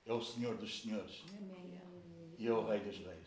[0.06, 1.24] é o Senhor dos Senhores
[2.38, 3.26] e é o Rei dos Reis.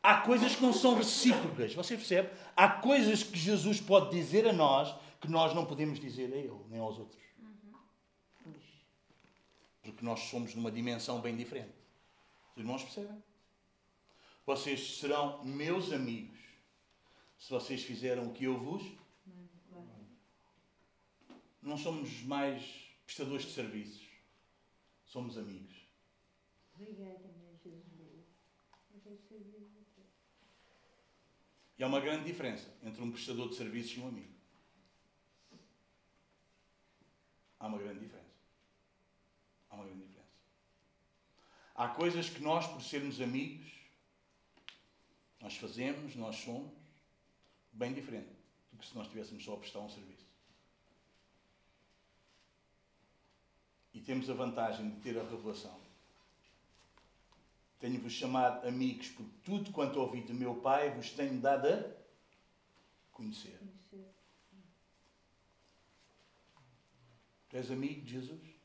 [0.00, 1.74] Há coisas que não são recíprocas.
[1.74, 2.30] Você percebe?
[2.54, 6.60] Há coisas que Jesus pode dizer a nós que nós não podemos dizer a Ele,
[6.70, 7.25] nem aos outros.
[9.90, 11.74] Porque nós somos numa dimensão bem diferente.
[12.52, 13.22] Os irmãos percebem?
[14.44, 16.38] Vocês serão meus amigos
[17.38, 18.82] se vocês fizeram o que eu vos.
[21.62, 22.62] Não somos mais
[23.04, 24.06] prestadores de serviços.
[25.04, 25.74] Somos amigos.
[26.74, 28.26] Obrigada, meu Jesus.
[31.78, 34.34] E há uma grande diferença entre um prestador de serviços e um amigo.
[37.58, 38.26] Há uma grande diferença.
[39.68, 40.26] Há uma grande diferença.
[41.76, 43.70] Há coisas que nós, por sermos amigos,
[45.38, 46.72] nós fazemos, nós somos,
[47.70, 48.30] bem diferente
[48.72, 50.24] do que se nós estivéssemos só a prestar um serviço.
[53.92, 55.78] E temos a vantagem de ter a revelação.
[57.78, 61.94] Tenho-vos chamado amigos, porque tudo quanto ouvi do meu Pai vos tenho dado a
[63.12, 63.58] conhecer.
[63.58, 64.14] Conhecer.
[67.50, 68.55] Tu és amigo de Jesus?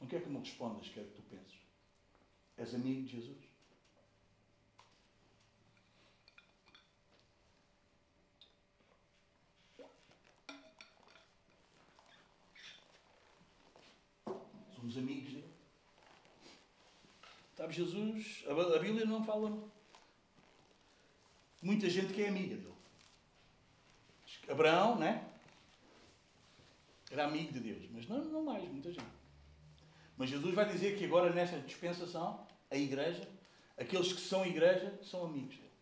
[0.00, 1.60] Não quero que me respondas, quero que tu penses.
[2.56, 3.38] És amigo de Jesus?
[14.74, 15.54] Somos amigos dele.
[17.54, 19.70] Sabe, Jesus, a a Bíblia não fala.
[21.62, 22.74] Muita gente que é amiga dele.
[24.48, 25.30] Abraão, né?
[27.10, 29.19] Era amigo de Deus, mas não, não mais, muita gente.
[30.20, 33.26] Mas Jesus vai dizer que agora, nesta dispensação, a igreja,
[33.78, 35.72] aqueles que são igreja, são amigos dele.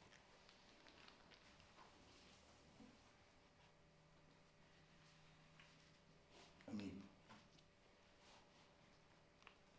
[6.68, 7.02] Amigo.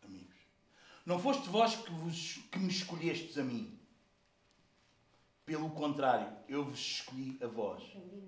[0.03, 0.35] Amigos.
[1.05, 3.79] Não foste vós que, vos, que me escolhestes a mim.
[5.45, 7.81] Pelo contrário, eu vos escolhi a vós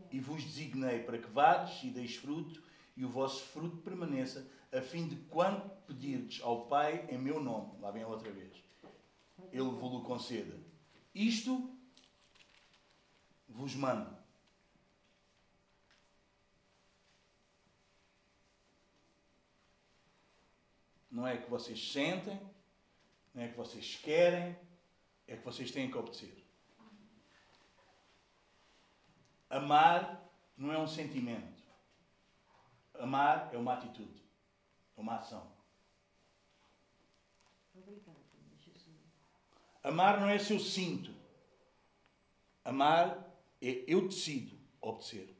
[0.10, 2.64] e vos designei para que vades e deis fruto
[2.96, 7.80] e o vosso fruto permaneça, a fim de quando pedirdes ao Pai em meu nome,
[7.80, 8.64] lá vem outra vez,
[9.52, 10.58] Ele vos conceda.
[11.14, 11.76] Isto
[13.48, 14.18] vos mando.
[21.10, 22.40] Não é que vocês sentem,
[23.34, 24.58] não é que vocês querem,
[25.28, 26.42] é que vocês têm que obedecer.
[29.50, 30.24] Amar
[30.56, 31.62] não é um sentimento.
[32.94, 34.21] Amar é uma atitude,
[35.02, 35.46] uma ação.
[37.76, 38.20] Obrigada,
[38.60, 38.96] Jesus.
[39.84, 41.14] Amar não é se eu sinto.
[42.64, 43.28] Amar
[43.62, 45.36] é eu decido obedecer.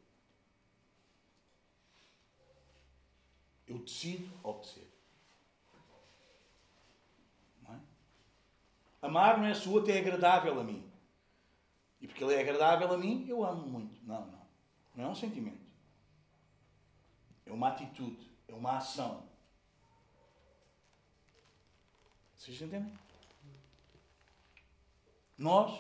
[3.68, 4.92] Eu decido obedecer.
[7.62, 7.80] Não é?
[9.02, 10.92] Amar não é se o outro é agradável a mim.
[12.02, 14.04] E porque ele é agradável a mim, eu amo muito.
[14.04, 14.42] Não, não.
[14.96, 15.62] Não é um sentimento.
[17.46, 18.32] É uma atitude.
[18.48, 19.31] É uma ação.
[22.42, 22.92] Vocês entendem?
[25.38, 25.80] Nós,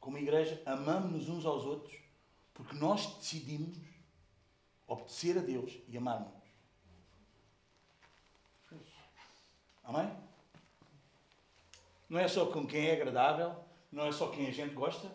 [0.00, 1.94] como igreja, amamos-nos uns aos outros
[2.54, 3.76] porque nós decidimos
[4.86, 6.32] obedecer a Deus e amar-nos.
[9.84, 10.10] Amém?
[12.08, 13.62] Não é só com quem é agradável,
[13.92, 15.14] não é só quem a gente gosta,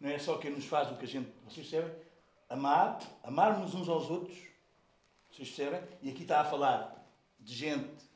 [0.00, 1.30] não é só quem nos faz o que a gente.
[1.44, 2.02] Vocês percebem?
[2.48, 4.38] Amar, amarmos uns aos outros.
[5.30, 5.82] Vocês percebem?
[6.00, 7.06] E aqui está a falar
[7.38, 8.11] de gente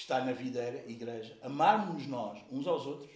[0.00, 1.38] que está na videira, igreja.
[1.42, 3.10] Amarmos nós uns aos outros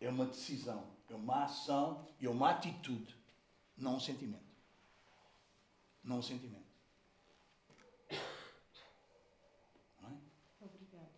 [0.00, 3.14] é uma decisão, é uma ação e é uma atitude,
[3.76, 4.48] não um sentimento.
[6.02, 6.66] Não um sentimento.
[10.00, 10.12] Não é?
[10.60, 11.08] Obrigada.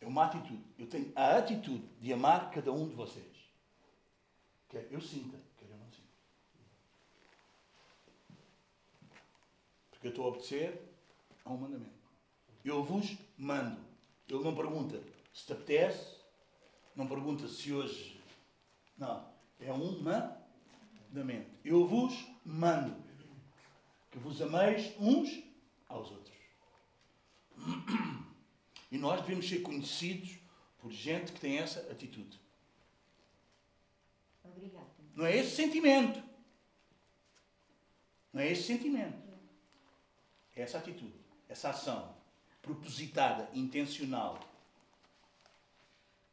[0.00, 0.64] É uma atitude.
[0.78, 3.36] Eu tenho a atitude de amar cada um de vocês.
[4.70, 6.08] Quer eu sinta, quer eu não sinta.
[9.90, 10.90] Porque eu estou a obedecer
[11.44, 11.97] a um mandamento.
[12.64, 13.80] Eu vos mando.
[14.28, 15.02] Ele não pergunta
[15.32, 16.16] se te apetece,
[16.94, 18.20] não pergunta se hoje.
[18.96, 19.26] Não.
[19.60, 21.50] É um mandamento.
[21.64, 22.96] Eu vos mando.
[24.10, 25.42] Que vos ameis uns
[25.88, 26.36] aos outros.
[28.90, 30.38] E nós devemos ser conhecidos
[30.78, 32.40] por gente que tem essa atitude.
[34.42, 36.22] Obrigada, Não é esse sentimento.
[38.32, 39.16] Não é esse sentimento.
[40.56, 41.14] É essa atitude,
[41.48, 42.17] essa ação
[42.68, 44.38] propositada, intencional.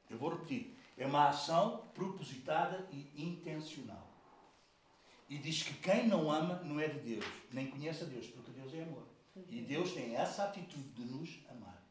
[0.09, 0.75] Eu vou repetir.
[0.97, 4.05] É uma ação propositada e intencional.
[5.29, 8.51] E diz que quem não ama não é de Deus, nem conhece a Deus, porque
[8.51, 9.03] Deus é amor.
[9.49, 11.83] E Deus tem essa atitude de nos amar.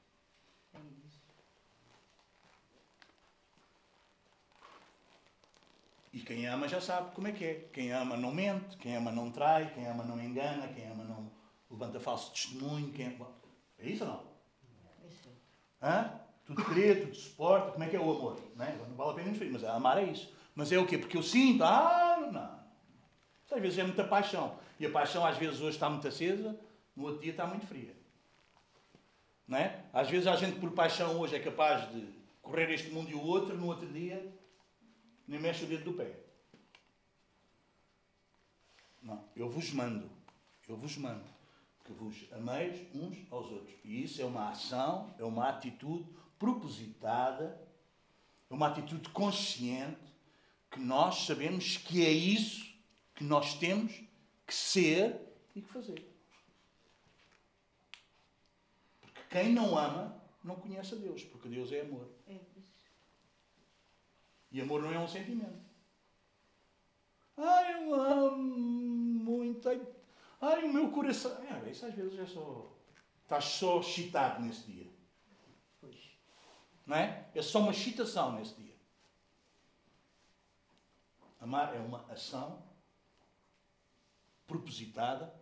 [6.13, 7.55] E quem ama já sabe como é que é.
[7.73, 11.31] Quem ama não mente, quem ama não trai, quem ama não engana, quem ama não
[11.69, 12.93] levanta falso testemunho.
[12.93, 13.19] Quem...
[13.79, 14.34] É isso ou não?
[15.85, 15.89] É.
[15.89, 16.21] Hã?
[16.47, 17.73] Tudo crê, tudo suporta.
[17.73, 18.41] Como é que é o amor?
[18.57, 18.75] Não, é?
[18.77, 20.33] não vale a pena interferir, mas amar é isso.
[20.55, 20.99] Mas é o quê?
[20.99, 22.65] Porque eu sinto, ah, não.
[23.45, 24.59] Isso às vezes é muita paixão.
[24.81, 26.59] E a paixão às vezes hoje está muito acesa,
[26.97, 27.95] no outro dia está muito fria.
[29.47, 29.85] Não é?
[29.93, 32.09] Às vezes a gente por paixão hoje é capaz de
[32.41, 34.33] correr este mundo e o outro, no outro dia
[35.27, 36.13] nem mexe o dedo do pé.
[39.03, 40.11] Não, eu vos mando,
[40.69, 41.34] eu vos mando
[41.85, 43.75] que vos ameis uns aos outros.
[43.85, 46.09] E isso é uma ação, é uma atitude
[46.39, 47.61] propositada,
[48.51, 50.15] é uma atitude consciente
[50.71, 52.75] que nós sabemos que é isso
[53.15, 53.93] que nós temos
[54.47, 55.21] que ser
[55.55, 56.11] e que fazer.
[59.01, 62.09] Porque quem não ama não conhece a Deus, porque Deus é amor.
[62.27, 62.39] É.
[64.51, 65.65] E amor não é um sentimento.
[67.37, 69.69] Ai, eu amo muito.
[70.47, 71.33] Ai, o meu coração.
[71.43, 72.71] É, isso às vezes é só.
[73.23, 74.93] Estás só excitado nesse dia.
[75.81, 75.97] Pois.
[76.85, 77.31] Não é?
[77.35, 78.75] É só uma excitação nesse dia.
[81.41, 82.63] Amar é uma ação
[84.47, 85.35] propositada,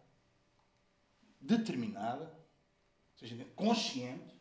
[1.41, 4.41] determinada, ou seja, consciente,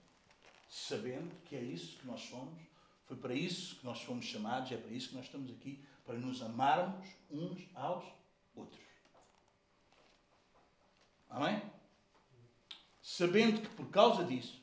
[0.69, 2.61] sabendo que é isso que nós somos,
[3.05, 6.19] foi para isso que nós fomos chamados, é para isso que nós estamos aqui, para
[6.19, 8.05] nos amarmos uns aos
[8.55, 8.90] outros.
[11.31, 11.61] Amém?
[13.01, 14.61] Sabendo que por causa disso,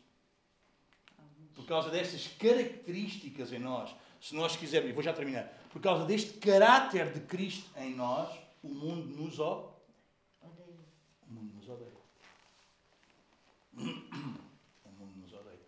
[1.55, 6.05] por causa destas características em nós, se nós quisermos, e vou já terminar, por causa
[6.05, 9.79] deste caráter de Cristo em nós, o mundo nos odeia.
[10.43, 11.93] O mundo nos odeia.
[13.75, 15.59] O mundo nos odeia.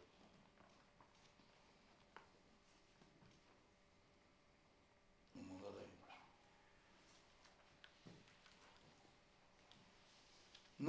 [5.34, 5.90] O mundo odeia-nos.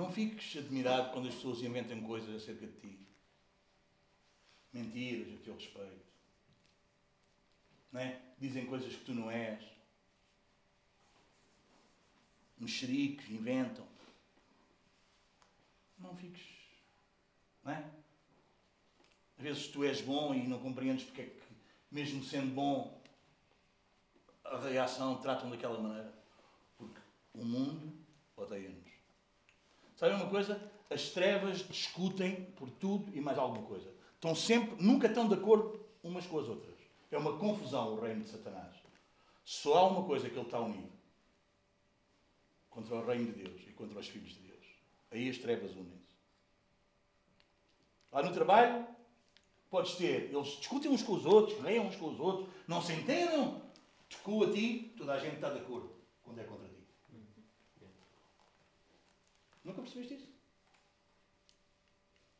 [0.01, 3.07] Não fiques admirado quando as pessoas inventam coisas acerca de ti.
[4.73, 6.11] Mentiras a teu respeito.
[7.93, 8.19] É?
[8.39, 9.63] Dizem coisas que tu não és.
[12.57, 13.87] Mexericos, inventam.
[15.99, 16.47] Não fiques.
[17.63, 17.91] Não é?
[19.37, 21.43] Às vezes tu és bom e não compreendes porque é que,
[21.91, 22.99] mesmo sendo bom,
[24.45, 26.11] a reação tratam daquela maneira.
[26.75, 27.01] Porque
[27.35, 28.03] o mundo
[28.35, 28.90] odeia-nos.
[30.01, 30.59] Sabe uma coisa?
[30.89, 33.87] As trevas discutem por tudo e mais alguma coisa.
[34.15, 36.75] Estão sempre, nunca estão de acordo umas com as outras.
[37.11, 38.75] É uma confusão o reino de Satanás.
[39.45, 40.91] Só há uma coisa que ele está unido.
[42.71, 44.65] Contra o reino de Deus e contra os filhos de Deus.
[45.11, 46.15] Aí as trevas unem-se.
[48.11, 48.87] Lá no trabalho,
[49.69, 52.93] podes ter, eles discutem uns com os outros, reiam uns com os outros, não se
[52.93, 53.61] entendam,
[54.09, 55.91] discutem a ti, toda a gente está de acordo
[56.23, 56.70] quando é contra.
[59.63, 60.27] Nunca percebeste isso?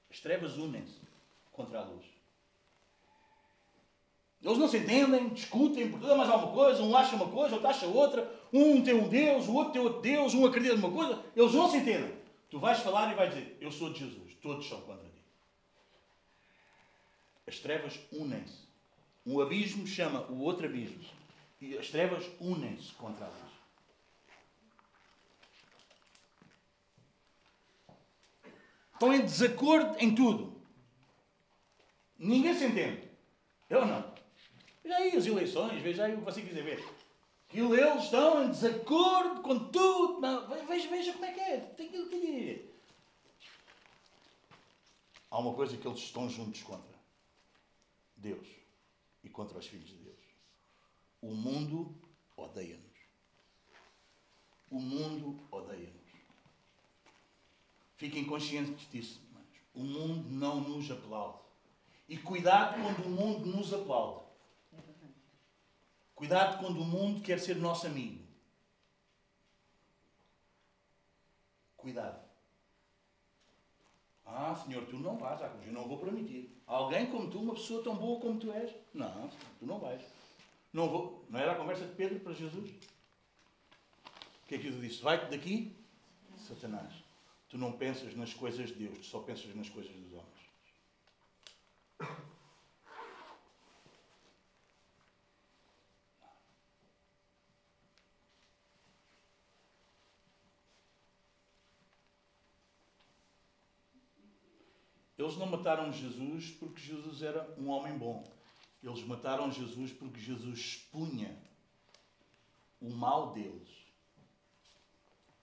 [0.10, 1.00] As trevas unem-se
[1.52, 2.06] contra a luz.
[4.42, 7.70] Eles não se entendem, discutem por tudo mais alguma coisa, um acha uma coisa, outro
[7.70, 11.24] acha outra, um tem um Deus, o outro tem outro Deus, um acredita numa coisa,
[11.36, 12.20] eles não se entendem.
[12.50, 15.24] Tu vais falar e vais dizer, eu sou de Jesus, todos são contra ti.
[17.48, 18.68] As trevas unem-se.
[19.26, 21.04] Um abismo chama o outro abismo.
[21.62, 23.51] E as trevas unem-se contra a luz.
[29.02, 30.62] Estão em desacordo em tudo.
[32.20, 33.10] Ninguém se entende.
[33.68, 34.14] Eu não.
[34.84, 36.88] Veja aí as eleições, veja aí o que você quiser ver.
[37.50, 40.22] Aquilo eles estão em desacordo com tudo.
[40.68, 41.58] Veja, veja como é que é.
[41.62, 42.80] Tem que entender.
[45.32, 46.96] Há uma coisa que eles estão juntos contra.
[48.16, 48.48] Deus.
[49.24, 50.20] E contra os filhos de Deus.
[51.20, 52.00] O mundo
[52.38, 53.00] odeia-nos.
[54.70, 56.01] O mundo odeia-nos.
[58.02, 59.22] Fiquem conscientes disso.
[59.28, 59.46] irmãos.
[59.76, 61.38] O mundo não nos aplaude.
[62.10, 64.26] E cuidado quando o mundo nos aplaude.
[66.16, 68.26] Cuidado quando o mundo quer ser nosso amigo.
[71.78, 72.20] Cuidado.
[74.26, 75.40] Ah, Senhor, tu não vais.
[75.64, 76.60] Eu não vou permitir.
[76.66, 78.74] Alguém como tu, uma pessoa tão boa como tu és?
[78.96, 79.30] Não,
[79.60, 80.02] tu não vais.
[80.74, 81.24] Não vou.
[81.30, 82.72] Não era a conversa de Pedro para Jesus?
[84.52, 85.02] que é que Jesus disse?
[85.02, 85.74] Vai-te daqui,
[86.36, 87.01] Satanás.
[87.52, 90.40] Tu não pensas nas coisas de Deus, tu só pensas nas coisas dos homens.
[105.18, 108.24] Eles não mataram Jesus porque Jesus era um homem bom.
[108.82, 111.38] Eles mataram Jesus porque Jesus expunha
[112.80, 113.70] o mal deles.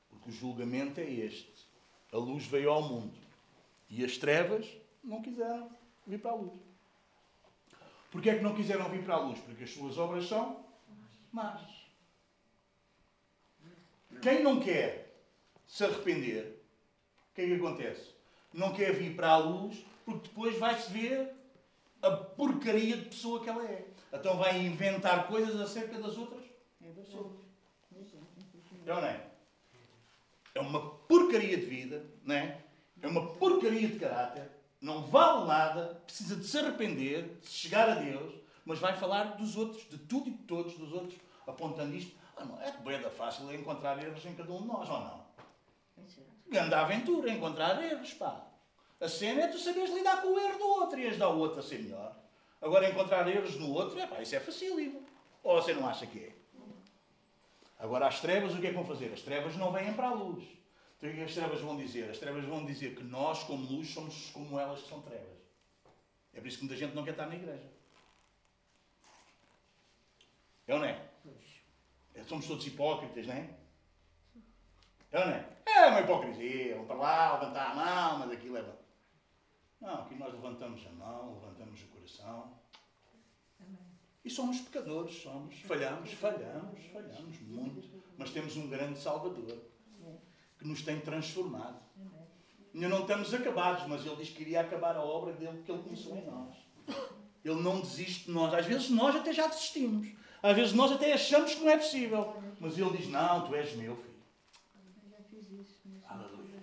[0.08, 1.67] Porque o julgamento é este.
[2.12, 3.14] A luz veio ao mundo
[3.90, 4.66] e as trevas
[5.02, 5.70] não quiseram
[6.06, 6.58] vir para a luz.
[8.10, 9.38] Porquê é que não quiseram vir para a luz?
[9.40, 10.64] Porque as suas obras são
[11.32, 11.60] más.
[14.22, 15.14] Quem não quer
[15.66, 16.62] se arrepender,
[17.30, 18.14] o que é que acontece?
[18.52, 21.34] Não quer vir para a luz porque depois vai-se ver
[22.00, 23.86] a porcaria de pessoa que ela é.
[24.12, 26.42] Então vai inventar coisas acerca das outras
[26.82, 27.36] É pessoas.
[27.94, 28.88] É.
[28.90, 29.27] É ou não é?
[30.58, 32.58] É uma porcaria de vida, não é?
[33.00, 37.94] É uma porcaria de caráter, não vale nada, precisa de se arrepender, de chegar a
[37.94, 41.14] Deus, mas vai falar dos outros, de tudo e de todos dos outros,
[41.46, 42.16] apontando isto.
[42.36, 45.24] Ah, não, é da fácil encontrar erros em cada um de nós, ou não?
[46.50, 48.44] Grande aventura, encontrar erros, pá.
[49.00, 51.60] A cena é tu saberes lidar com o erro do outro e ajudar o outro
[51.60, 52.16] a ser melhor.
[52.60, 55.06] Agora, encontrar erros no outro, é pá, isso é facílimo.
[55.44, 56.32] Ou você não acha que é?
[57.78, 59.12] Agora, as trevas, o que é que vão fazer?
[59.12, 60.44] As trevas não vêm para a luz.
[60.96, 62.10] Então, o que é que as trevas vão dizer?
[62.10, 65.38] As trevas vão dizer que nós, como luz, somos como elas que são trevas.
[66.34, 67.70] É por isso que muita gente não quer estar na igreja.
[70.66, 71.08] É ou não é?
[72.26, 73.48] Somos todos hipócritas, não é?
[75.12, 75.48] É ou não é?
[75.66, 76.76] É uma hipocrisia.
[76.76, 78.76] Vão para lá, levantar a mão, mas aquilo é bom.
[79.80, 82.57] Não, aqui nós levantamos a mão, levantamos o coração.
[84.28, 85.58] E somos pecadores, somos.
[85.60, 87.88] Falhamos, falhamos, falhamos muito.
[88.18, 89.58] Mas temos um grande Salvador
[90.58, 91.82] que nos tem transformado.
[92.74, 95.82] Ainda não estamos acabados, mas Ele diz que iria acabar a obra dele que Ele
[95.82, 96.54] começou em nós.
[97.42, 98.52] Ele não desiste de nós.
[98.52, 100.08] Às vezes nós até já desistimos.
[100.42, 102.36] Às vezes nós até achamos que não é possível.
[102.60, 104.22] Mas Ele diz: Não, tu és meu filho.
[106.06, 106.60] Aleluia.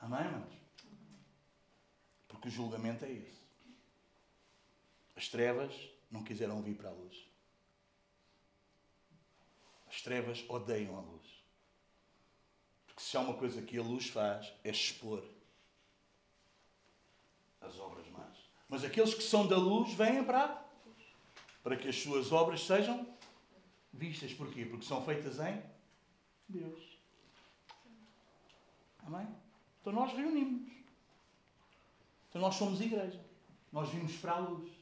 [0.00, 0.54] Amém, irmãos?
[2.28, 3.42] Porque o julgamento é esse.
[5.14, 7.28] As trevas não quiseram vir para a luz.
[9.86, 11.26] As trevas odeiam a luz.
[12.86, 15.24] Porque se há uma coisa que a luz faz é expor
[17.60, 18.38] as obras más.
[18.68, 20.64] Mas aqueles que são da luz vêm para
[21.62, 23.06] para que as suas obras sejam
[23.92, 24.32] vistas.
[24.32, 24.64] Porquê?
[24.64, 25.62] Porque são feitas em
[26.48, 26.98] Deus.
[29.00, 29.28] Amém?
[29.80, 30.70] Então nós reunimos.
[32.28, 33.22] Então nós somos igreja.
[33.72, 34.77] Nós vimos para a luz.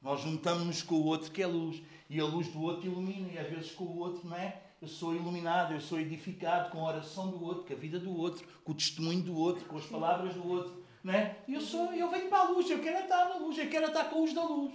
[0.00, 1.82] Nós juntamos-nos com o outro que é luz.
[2.08, 3.32] E a luz do outro ilumina.
[3.32, 4.62] E às vezes com o outro, não é?
[4.80, 8.14] Eu sou iluminado, eu sou edificado com a oração do outro, com a vida do
[8.14, 10.84] outro, com o testemunho do outro, com as palavras do outro.
[11.02, 11.38] Não é?
[11.48, 14.04] Eu, sou, eu venho para a luz, eu quero estar na luz, eu quero estar
[14.04, 14.74] com os da luz.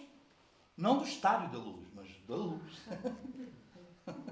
[0.75, 2.81] Não do estádio da luz, mas da luz.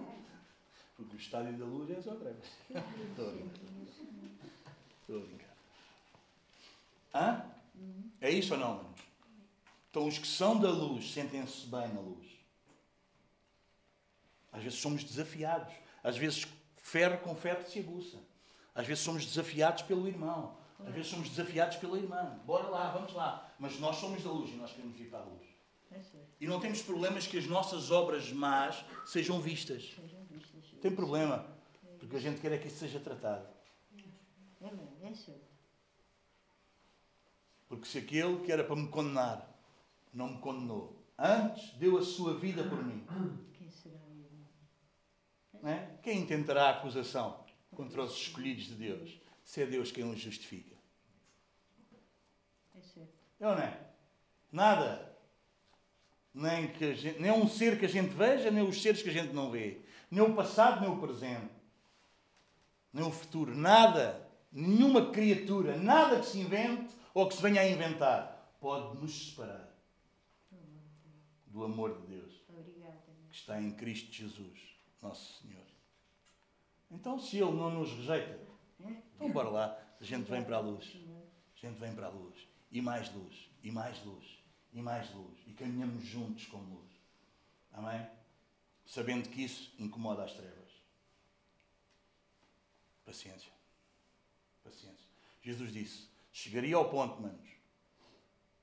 [0.95, 2.45] Porque o estádio da luz é só trevas.
[2.69, 3.61] Estou a brincar.
[5.01, 5.55] Estou a brincar.
[7.13, 7.45] Hã?
[8.21, 8.88] É isso ou não?
[9.89, 12.27] Então os que são da luz sentem-se bem na luz.
[14.51, 15.73] Às vezes somos desafiados.
[16.03, 16.47] Às vezes
[16.77, 18.17] ferro com ferro se aguça.
[18.73, 20.57] Às vezes somos desafiados pelo irmão.
[20.85, 22.39] Às vezes somos desafiados pela irmã.
[22.45, 23.51] Bora lá, vamos lá.
[23.59, 25.47] Mas nós somos da luz e nós queremos ir para a luz.
[25.91, 25.99] É.
[26.39, 29.95] E não temos problemas que as nossas obras más sejam vistas.
[30.81, 31.45] Tem problema.
[31.99, 33.47] Porque a gente quer é que isso seja tratado.
[35.01, 35.49] É certo.
[37.67, 39.48] Porque se aquele que era para me condenar
[40.13, 43.05] não me condenou, antes deu a sua vida por mim,
[43.53, 43.99] Quem será
[45.63, 45.97] é?
[46.01, 47.43] quem intentará acusação
[47.75, 49.19] contra os escolhidos de Deus?
[49.43, 50.75] Se é Deus quem os justifica.
[52.75, 53.13] É certo.
[53.39, 53.79] É ou não é?
[54.51, 55.09] Nada.
[56.33, 59.09] Nem, que a gente, nem um ser que a gente veja, nem os seres que
[59.09, 59.81] a gente não vê.
[60.09, 61.51] Nem o passado, nem o presente.
[62.93, 63.55] Nem o futuro.
[63.55, 64.27] Nada.
[64.51, 69.68] Nenhuma criatura, nada que se invente ou que se venha a inventar pode nos separar
[71.49, 73.01] do amor de Deus Obrigada.
[73.29, 74.59] que está em Cristo Jesus,
[75.01, 75.65] nosso Senhor.
[76.91, 78.39] Então, se Ele não nos rejeita,
[79.15, 80.95] então bora lá, a gente vem para a luz.
[81.55, 82.47] A gente vem para a luz.
[82.71, 83.49] E mais luz.
[83.63, 84.25] E mais luz.
[84.71, 85.37] E mais luz.
[85.45, 86.89] E caminhamos juntos com luz.
[87.73, 88.07] Amém?
[88.85, 90.71] Sabendo que isso incomoda as trevas.
[93.05, 93.51] Paciência.
[94.63, 95.05] Paciência.
[95.41, 97.49] Jesus disse: chegaria ao ponto, manos.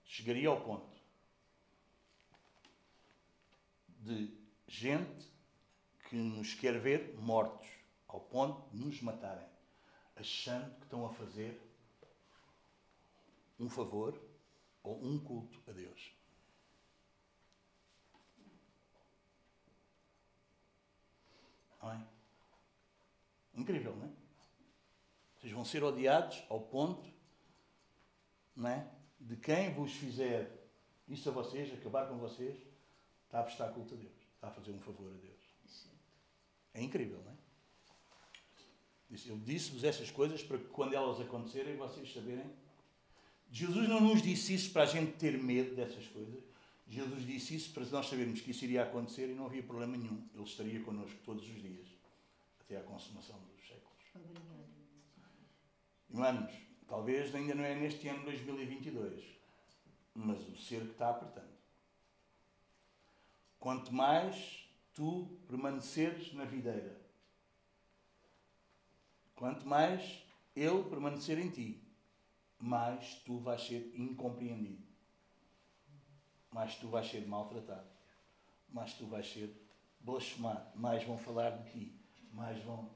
[0.04, 0.95] Chegaria ao ponto
[4.06, 4.32] de
[4.68, 5.28] gente
[6.08, 7.66] que nos quer ver mortos,
[8.06, 9.46] ao ponto de nos matarem,
[10.14, 11.60] achando que estão a fazer
[13.58, 14.20] um favor
[14.82, 16.12] ou um culto a Deus.
[21.82, 22.00] É?
[23.54, 24.10] Incrível, não é?
[25.36, 27.08] Vocês vão ser odiados ao ponto
[28.56, 28.90] não é?
[29.20, 30.68] de quem vos fizer
[31.08, 32.65] isso a vocês, acabar com vocês,
[33.36, 35.36] está a prestar culto a Deus, está a fazer um favor a Deus.
[36.72, 37.36] É incrível, não é?
[39.26, 42.50] Eu disse-vos essas coisas para que quando elas acontecerem vocês saberem.
[43.50, 46.42] Jesus não nos disse isso para a gente ter medo dessas coisas.
[46.88, 50.22] Jesus disse isso para nós sabermos que isso iria acontecer e não havia problema nenhum.
[50.34, 51.88] Ele estaria connosco todos os dias,
[52.60, 54.36] até à consumação dos séculos.
[56.10, 56.52] Irmãos,
[56.86, 59.24] talvez ainda não é neste ano 2022,
[60.14, 61.55] mas o cerco está apertando.
[63.66, 64.64] Quanto mais
[64.94, 66.96] tu permaneceres na videira,
[69.34, 70.22] quanto mais
[70.54, 71.82] ele permanecer em ti,
[72.60, 74.86] mais tu vais ser incompreendido,
[76.52, 77.90] mais tu vais ser maltratado,
[78.68, 79.52] mais tu vais ser
[79.98, 82.00] blasfemado, mais vão falar de ti,
[82.32, 82.94] mais, vão,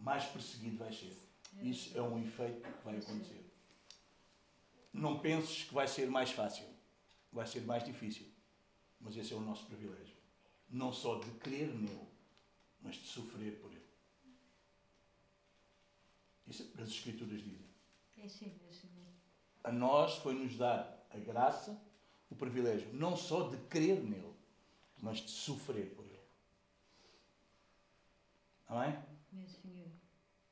[0.00, 1.16] mais perseguido vais ser.
[1.62, 3.54] Isso é um efeito que vai acontecer.
[4.92, 6.66] Não penses que vai ser mais fácil,
[7.32, 8.27] vai ser mais difícil,
[9.00, 10.16] mas esse é o nosso privilégio.
[10.68, 12.08] Não só de crer nele,
[12.80, 13.88] mas de sofrer por ele.
[16.46, 17.68] Isso é o que as Escrituras dizem.
[18.16, 18.88] É sim, é sim.
[19.62, 21.80] A nós foi-nos dar a graça,
[22.30, 24.34] o privilégio, não só de crer nele,
[25.00, 26.18] mas de sofrer por ele.
[28.66, 28.98] Amém?
[29.36, 29.88] É Senhor.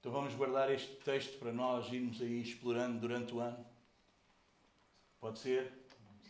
[0.00, 3.66] Então vamos guardar este texto para nós irmos aí explorando durante o ano.
[5.18, 5.72] Pode ser?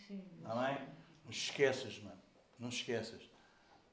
[0.06, 0.24] Sim.
[0.44, 0.78] Amém?
[1.26, 2.22] Não esqueças, mano.
[2.58, 3.20] Não esqueças.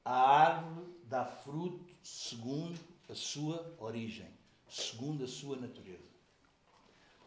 [0.04, 2.78] A árvore dá fruto segundo
[3.08, 4.28] a sua origem,
[4.68, 6.14] segundo a sua natureza.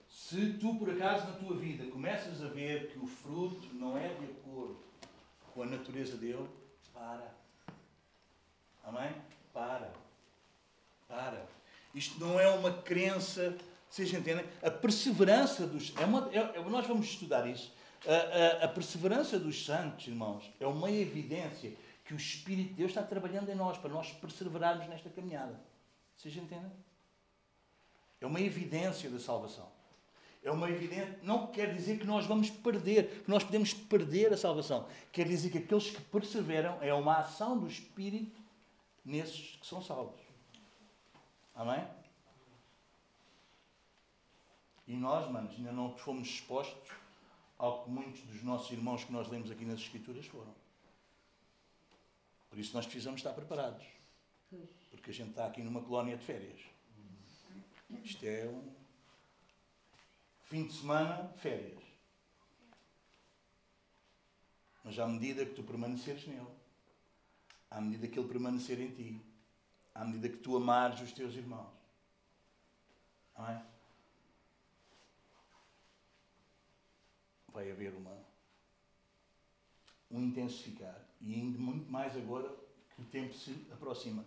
[0.08, 4.08] Se tu, por acaso, na tua vida, começas a ver que o fruto não é
[4.14, 4.80] de acordo
[5.54, 6.48] com a natureza dele,
[6.94, 7.36] para.
[8.84, 9.14] Amém?
[9.54, 9.94] Para.
[11.08, 11.46] Para.
[11.94, 13.58] Isto não é uma crença,
[13.90, 14.46] vocês entendem?
[14.62, 15.94] A perseverança dos.
[15.98, 17.74] É uma, é, nós vamos estudar isso.
[18.08, 21.74] A, a- perseverança dos santos, irmãos, é uma evidência
[22.06, 25.60] que o Espírito de Deus está trabalhando em nós para nós perseverarmos nesta caminhada.
[26.16, 26.72] Vocês entendem?
[28.22, 29.70] É uma evidência da salvação.
[30.42, 31.20] É uma evidência.
[31.22, 34.88] Não quer dizer que nós vamos perder, que nós podemos perder a salvação.
[35.12, 38.40] Quer dizer que aqueles que perseveram é uma ação do Espírito
[39.04, 40.22] nesses que são salvos.
[41.54, 41.86] Amém?
[44.88, 46.90] E nós, manos, ainda não fomos expostos
[47.58, 50.54] ao que muitos dos nossos irmãos que nós lemos aqui nas Escrituras foram.
[52.50, 53.86] Por isso nós precisamos estar preparados.
[54.92, 56.62] Porque a gente está aqui numa colónia de férias.
[58.04, 58.74] Isto é um
[60.46, 61.84] fim de semana, férias.
[64.84, 66.48] Mas à medida que tu permaneceres nele,
[67.70, 69.22] à medida que ele permanecer em ti,
[69.94, 71.74] à medida que tu amares os teus irmãos,
[73.38, 73.66] não é?
[77.58, 78.16] Vai haver uma,
[80.12, 80.96] um intensificar.
[81.20, 82.48] E ainda muito mais agora
[82.96, 84.24] que o tempo se aproxima.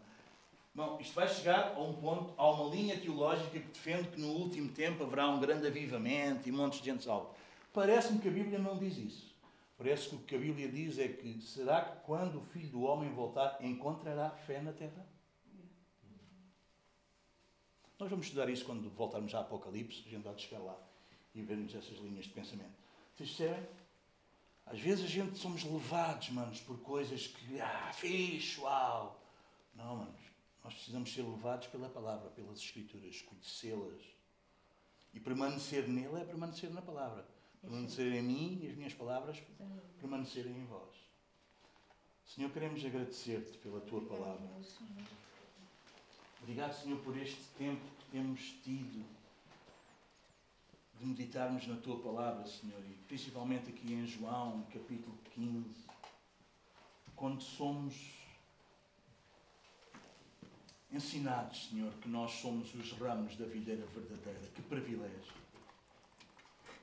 [0.75, 4.33] Bom, isto vai chegar a um ponto, há uma linha teológica que defende que no
[4.33, 7.33] último tempo haverá um grande avivamento e montes de gente salva.
[7.73, 9.35] Parece-me que a Bíblia não diz isso.
[9.79, 12.83] Parece que o que a Bíblia diz é que será que quando o Filho do
[12.83, 15.07] Homem voltar encontrará fé na terra?
[17.99, 20.77] Nós vamos estudar isso quando voltarmos a Apocalipse, a gente vai chegar lá
[21.35, 22.90] e vermos essas linhas de pensamento.
[23.21, 23.69] Percebem?
[24.65, 29.21] Às vezes a gente somos levados, manos, por coisas que, ah, fixe, uau.
[29.75, 30.23] Não, manos.
[30.65, 34.01] Nós precisamos ser levados pela palavra, pelas escrituras, conhecê-las.
[35.13, 37.29] E permanecer nele é permanecer na palavra.
[37.61, 39.37] Permanecer em mim e as minhas palavras
[39.99, 40.97] permanecerem em vós.
[42.25, 44.49] Senhor, queremos agradecer-te pela tua palavra.
[46.41, 49.05] Obrigado, Senhor, por este tempo que temos tido
[51.01, 55.87] de meditarmos na Tua palavra, Senhor, e principalmente aqui em João, capítulo 15,
[57.17, 57.95] quando somos
[60.93, 64.47] ensinados, Senhor, que nós somos os ramos da videira verdadeira.
[64.55, 65.33] Que privilégio.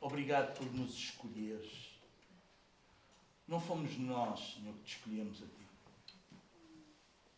[0.02, 1.92] Obrigado por nos escolheres.
[3.48, 5.68] Não fomos nós, Senhor, que te escolhemos a Ti.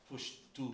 [0.06, 0.74] Foste Tu